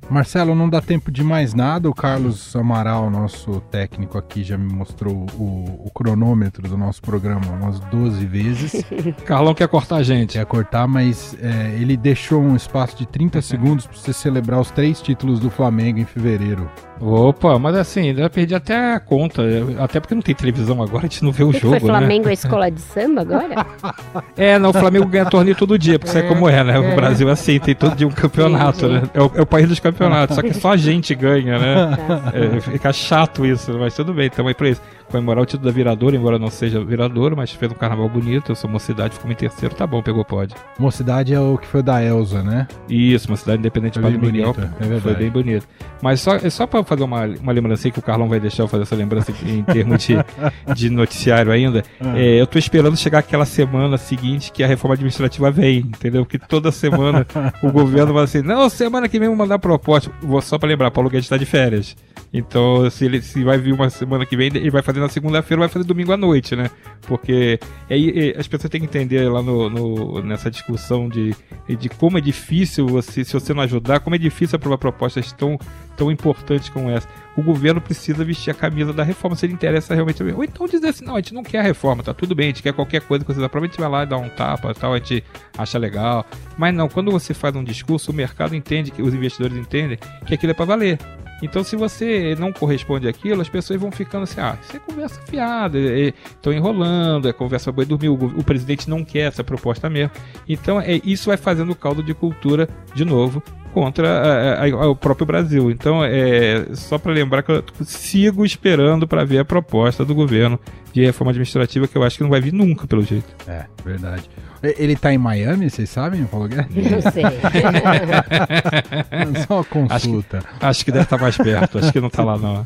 Marcelo, 0.09 0.55
não 0.55 0.69
dá 0.69 0.81
tempo 0.81 1.11
de 1.11 1.23
mais 1.23 1.53
nada. 1.53 1.89
O 1.89 1.93
Carlos 1.93 2.55
Amaral, 2.55 3.09
nosso 3.09 3.61
técnico 3.71 4.17
aqui, 4.17 4.43
já 4.43 4.57
me 4.57 4.71
mostrou 4.71 5.25
o, 5.37 5.83
o 5.85 5.91
cronômetro 5.93 6.67
do 6.67 6.77
nosso 6.77 7.01
programa 7.01 7.45
umas 7.47 7.79
12 7.79 8.25
vezes. 8.25 8.85
Carlão 9.25 9.53
quer 9.53 9.67
cortar 9.67 9.97
a 9.97 10.03
gente. 10.03 10.33
Quer 10.33 10.45
cortar, 10.45 10.87
mas 10.87 11.35
é, 11.41 11.75
ele 11.79 11.97
deixou 11.97 12.41
um 12.41 12.55
espaço 12.55 12.97
de 12.97 13.05
30 13.05 13.41
segundos 13.41 13.87
para 13.87 13.97
você 13.97 14.13
celebrar 14.13 14.59
os 14.59 14.71
três 14.71 15.01
títulos 15.01 15.39
do 15.39 15.49
Flamengo 15.49 15.99
em 15.99 16.05
fevereiro. 16.05 16.69
Opa, 16.99 17.59
mas 17.59 17.75
assim, 17.75 18.13
eu 18.17 18.29
perdi 18.29 18.55
até 18.55 18.93
a 18.93 18.99
conta. 18.99 19.43
Até 19.79 19.99
porque 19.99 20.15
não 20.15 20.21
tem 20.21 20.33
televisão 20.33 20.81
agora, 20.81 21.05
a 21.05 21.09
gente 21.09 21.23
não 21.23 21.31
vê 21.31 21.43
o 21.43 21.51
que 21.51 21.59
jogo. 21.59 21.79
Foi 21.79 21.91
né? 21.91 21.97
Flamengo 21.97 22.25
né? 22.25 22.31
a 22.31 22.33
escola 22.33 22.71
de 22.71 22.79
samba 22.79 23.21
agora? 23.21 23.65
é, 24.37 24.57
não, 24.57 24.69
o 24.69 24.73
Flamengo 24.73 25.05
ganha 25.05 25.25
torneio 25.25 25.55
todo 25.55 25.77
dia, 25.77 25.99
porque 25.99 26.17
é, 26.17 26.21
sabe 26.21 26.27
como 26.27 26.47
é, 26.47 26.63
né? 26.63 26.79
O 26.79 26.95
Brasil 26.95 27.27
é 27.27 27.33
assim, 27.33 27.59
tem 27.59 27.75
todo 27.75 27.95
dia 27.95 28.07
um 28.07 28.11
campeonato, 28.11 28.79
sim, 28.79 28.87
sim. 28.87 28.93
né? 28.93 29.03
É 29.13 29.21
o, 29.21 29.31
é 29.35 29.41
o, 29.41 29.45
país 29.45 29.67
dos 29.67 29.79
campeonatos, 29.79 29.94
só 30.33 30.41
que 30.41 30.53
só 30.53 30.71
a 30.71 30.77
gente 30.77 31.13
ganha, 31.15 31.57
né? 31.59 31.97
Tá. 32.07 32.33
É, 32.35 32.59
fica 32.61 32.91
chato 32.93 33.45
isso, 33.45 33.77
mas 33.77 33.95
tudo 33.95 34.13
bem, 34.13 34.27
estamos 34.27 34.49
aí 34.49 34.53
pra 34.53 34.69
isso 34.69 34.81
comemorar 35.09 35.43
o 35.43 35.45
título 35.45 35.65
da 35.65 35.71
viradora, 35.71 36.15
embora 36.15 36.39
não 36.39 36.49
seja 36.49 36.83
virador, 36.83 37.35
mas 37.35 37.51
fez 37.51 37.71
um 37.71 37.75
carnaval 37.75 38.09
bonito. 38.09 38.51
Eu 38.51 38.55
sou 38.55 38.69
mocidade, 38.69 39.15
ficou 39.15 39.31
em 39.31 39.35
terceiro, 39.35 39.75
tá 39.75 39.85
bom, 39.85 40.01
pegou 40.01 40.23
pode. 40.25 40.55
Mocidade 40.79 41.33
é 41.33 41.39
o 41.39 41.57
que 41.57 41.67
foi 41.67 41.81
da 41.81 42.03
Elza, 42.03 42.43
né? 42.43 42.67
Isso, 42.89 43.29
Mocidade 43.29 43.59
Independente 43.59 43.99
foi 43.99 44.11
bem 44.11 44.19
bonito, 44.19 44.61
é 44.61 44.99
Foi 44.99 45.15
bem 45.15 45.29
bonito. 45.29 45.67
Mas 46.01 46.21
só, 46.21 46.35
é 46.35 46.49
só 46.49 46.67
pra 46.67 46.83
fazer 46.83 47.03
uma, 47.03 47.25
uma 47.25 47.51
lembrança 47.51 47.87
aí, 47.87 47.91
que 47.91 47.99
o 47.99 48.01
Carlão 48.01 48.27
vai 48.27 48.39
deixar 48.39 48.63
eu 48.63 48.67
fazer 48.67 48.83
essa 48.83 48.95
lembrança 48.95 49.31
em 49.45 49.63
termos 49.63 50.03
de, 50.03 50.15
de 50.73 50.89
noticiário 50.89 51.51
ainda. 51.51 51.83
Ah. 51.99 52.17
É, 52.17 52.39
eu 52.39 52.47
tô 52.47 52.57
esperando 52.57 52.97
chegar 52.97 53.19
aquela 53.19 53.45
semana 53.45 53.97
seguinte 53.97 54.51
que 54.51 54.63
a 54.63 54.67
reforma 54.67 54.95
administrativa 54.95 55.49
vem, 55.51 55.79
entendeu? 55.79 56.25
Que 56.25 56.37
toda 56.37 56.71
semana 56.71 57.25
o 57.61 57.71
governo 57.71 58.13
vai 58.13 58.23
assim, 58.23 58.41
não, 58.41 58.69
semana 58.69 59.07
que 59.07 59.19
vem 59.19 59.27
vou 59.27 59.37
mandar 59.37 59.59
proposta. 59.59 60.11
Vou 60.21 60.41
só 60.41 60.57
pra 60.57 60.67
lembrar, 60.67 60.91
Paulo 60.91 61.09
Guedes 61.09 61.29
tá 61.29 61.37
de 61.37 61.45
férias. 61.45 61.95
Então, 62.37 62.89
se 62.89 63.05
ele 63.05 63.21
se 63.21 63.41
vai 63.45 63.57
vir 63.57 63.73
uma 63.73 63.89
semana 63.89 64.25
que 64.25 64.35
vem, 64.35 64.47
ele 64.47 64.69
vai 64.69 64.81
fazer 64.81 64.99
na 64.99 65.07
segunda-feira, 65.07 65.61
vai 65.61 65.69
fazer 65.69 65.85
domingo 65.85 66.11
à 66.11 66.17
noite, 66.17 66.53
né? 66.53 66.69
Porque 67.07 67.57
aí 67.89 68.35
as 68.37 68.45
pessoas 68.45 68.69
têm 68.69 68.81
que 68.81 68.87
entender 68.87 69.29
lá 69.29 69.41
no, 69.41 69.69
no, 69.69 70.21
nessa 70.21 70.51
discussão 70.51 71.07
de, 71.07 71.33
de 71.79 71.87
como 71.87 72.17
é 72.17 72.21
difícil 72.21 72.87
você, 72.87 73.23
se 73.23 73.31
você 73.31 73.53
não 73.53 73.63
ajudar, 73.63 74.01
como 74.01 74.17
é 74.17 74.19
difícil 74.19 74.57
aprovar 74.57 74.77
propostas 74.77 75.31
tão, 75.31 75.57
tão 75.95 76.11
importantes 76.11 76.67
como 76.67 76.89
essa. 76.89 77.07
O 77.37 77.41
governo 77.41 77.79
precisa 77.79 78.25
vestir 78.25 78.51
a 78.51 78.53
camisa 78.53 78.91
da 78.91 79.03
reforma 79.03 79.37
se 79.37 79.45
ele 79.45 79.53
interessa 79.53 79.95
realmente. 79.95 80.21
Ou 80.21 80.43
então 80.43 80.67
dizer 80.67 80.89
assim, 80.89 81.05
não, 81.05 81.13
a 81.13 81.19
gente 81.19 81.33
não 81.33 81.41
quer 81.41 81.59
a 81.59 81.63
reforma, 81.63 82.03
tá 82.03 82.13
tudo 82.13 82.35
bem, 82.35 82.47
a 82.47 82.49
gente 82.49 82.63
quer 82.63 82.73
qualquer 82.73 82.99
coisa 82.99 83.23
que 83.23 83.31
vocês 83.31 83.45
aprovam, 83.45 83.69
a 83.69 83.71
gente 83.71 83.79
vai 83.79 83.89
lá 83.89 84.03
e 84.03 84.07
dá 84.07 84.17
um 84.17 84.27
tapa 84.27 84.73
tal, 84.73 84.93
a 84.93 84.97
gente 84.97 85.23
acha 85.57 85.77
legal. 85.77 86.25
Mas 86.57 86.75
não, 86.75 86.89
quando 86.89 87.11
você 87.11 87.33
faz 87.33 87.55
um 87.55 87.63
discurso, 87.63 88.11
o 88.11 88.13
mercado 88.13 88.53
entende, 88.53 88.91
que 88.91 89.01
os 89.01 89.13
investidores 89.13 89.55
entendem 89.55 89.97
que 90.25 90.33
aquilo 90.33 90.51
é 90.51 90.53
para 90.53 90.65
valer. 90.65 90.99
Então, 91.45 91.63
se 91.63 91.75
você 91.75 92.35
não 92.39 92.51
corresponde 92.51 93.07
àquilo, 93.07 93.41
as 93.41 93.47
pessoas 93.47 93.79
vão 93.79 93.91
ficando 93.91 94.23
assim: 94.23 94.41
ah, 94.41 94.57
isso 94.61 94.75
é 94.75 94.79
conversa 94.79 95.21
fiada, 95.21 95.77
estão 95.77 96.51
é, 96.51 96.55
enrolando, 96.55 97.29
é 97.29 97.33
conversa 97.33 97.71
boa 97.71 97.85
dormir. 97.85 98.09
O, 98.09 98.13
o, 98.13 98.43
presidente 98.43 98.89
não 98.89 99.05
quer 99.05 99.27
essa 99.27 99.43
proposta 99.43 99.89
mesmo. 99.89 100.11
Então, 100.49 100.81
é, 100.81 100.99
isso 101.03 101.27
vai 101.27 101.37
fazendo 101.37 101.75
caldo 101.75 102.01
de 102.01 102.13
cultura 102.13 102.67
de 102.93 103.05
novo 103.05 103.43
contra 103.73 104.09
a, 104.09 104.65
a, 104.65 104.89
o 104.89 104.95
próprio 104.95 105.27
Brasil. 105.27 105.69
Então, 105.69 106.03
é 106.03 106.65
só 106.73 106.97
para 106.97 107.13
lembrar 107.13 107.43
que 107.43 107.51
eu 107.51 107.63
sigo 107.83 108.43
esperando 108.43 109.07
para 109.07 109.23
ver 109.23 109.39
a 109.39 109.45
proposta 109.45 110.03
do 110.03 110.15
governo 110.15 110.59
de 110.95 111.05
reforma 111.05 111.31
administrativa, 111.31 111.89
que 111.89 111.97
eu 111.97 112.03
acho 112.03 112.15
que 112.15 112.23
não 112.23 112.29
vai 112.29 112.39
vir 112.39 112.53
nunca, 112.53 112.87
pelo 112.87 113.03
jeito. 113.03 113.25
É, 113.45 113.65
verdade. 113.83 114.29
Ele 114.63 114.95
tá 114.95 115.13
em 115.13 115.17
Miami, 115.17 115.69
vocês 115.69 115.89
sabem, 115.89 116.23
Paulo 116.23 116.47
Guedes? 116.47 116.89
Não 116.89 117.01
sei. 117.11 117.23
Só 119.45 119.55
uma 119.55 119.63
consulta. 119.65 120.37
Acho 120.37 120.47
que, 120.47 120.65
acho 120.65 120.85
que 120.85 120.91
deve 120.93 121.03
estar 121.03 121.17
tá 121.17 121.21
mais 121.21 121.37
perto, 121.37 121.79
acho 121.79 121.91
que 121.91 121.99
não 121.99 122.09
tá 122.09 122.23
lá 122.23 122.37
não. 122.37 122.65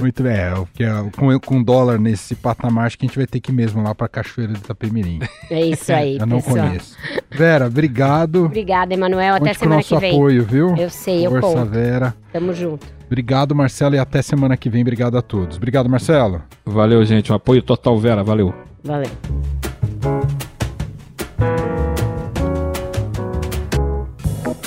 Muito 0.00 0.24
bem, 0.24 0.32
é, 0.32 0.50
porque 0.50 0.84
com, 1.16 1.38
com 1.38 1.62
dólar 1.62 2.00
nesse 2.00 2.34
patamar, 2.34 2.86
acho 2.86 2.98
que 2.98 3.06
a 3.06 3.08
gente 3.08 3.16
vai 3.16 3.28
ter 3.28 3.38
que 3.38 3.52
ir 3.52 3.54
mesmo 3.54 3.80
lá 3.80 3.94
pra 3.94 4.08
Cachoeira 4.08 4.52
de 4.52 4.58
Itapemirim. 4.58 5.20
É 5.48 5.64
isso 5.64 5.92
aí, 5.92 6.18
Eu 6.18 6.26
não 6.26 6.40
pessoal. 6.40 6.66
conheço. 6.66 6.96
Vera, 7.30 7.68
obrigado. 7.68 8.46
Obrigada, 8.46 8.92
Emanuel. 8.92 9.36
Até 9.36 9.50
Conte 9.50 9.58
semana 9.60 9.82
que 9.84 9.96
vem. 9.96 10.10
nosso 10.10 10.16
apoio, 10.16 10.44
viu? 10.44 10.76
Eu 10.76 10.90
sei, 10.90 11.24
eu 11.24 11.30
Força 11.30 11.46
conto. 11.46 11.70
Vera. 11.70 12.12
Tamo 12.32 12.52
junto. 12.52 12.97
Obrigado, 13.08 13.54
Marcelo, 13.54 13.94
e 13.94 13.98
até 13.98 14.20
semana 14.20 14.56
que 14.56 14.68
vem. 14.68 14.82
Obrigado 14.82 15.16
a 15.16 15.22
todos. 15.22 15.56
Obrigado, 15.56 15.88
Marcelo. 15.88 16.42
Valeu, 16.64 17.02
gente. 17.04 17.32
Um 17.32 17.34
apoio 17.34 17.62
total, 17.62 17.98
Vera. 17.98 18.22
Valeu. 18.22 18.54
Valeu. 18.84 19.10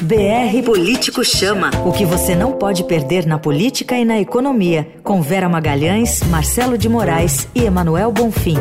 BR 0.01 0.63
Político 0.65 1.23
Chama. 1.23 1.69
O 1.85 1.91
que 1.93 2.03
você 2.03 2.35
não 2.35 2.53
pode 2.53 2.83
perder 2.83 3.27
na 3.27 3.37
política 3.37 3.95
e 3.95 4.03
na 4.03 4.19
economia. 4.19 4.87
Com 5.03 5.21
Vera 5.21 5.47
Magalhães, 5.47 6.23
Marcelo 6.23 6.77
de 6.77 6.89
Moraes 6.89 7.47
e 7.53 7.63
Emanuel 7.63 8.11
Bonfim. 8.11 8.57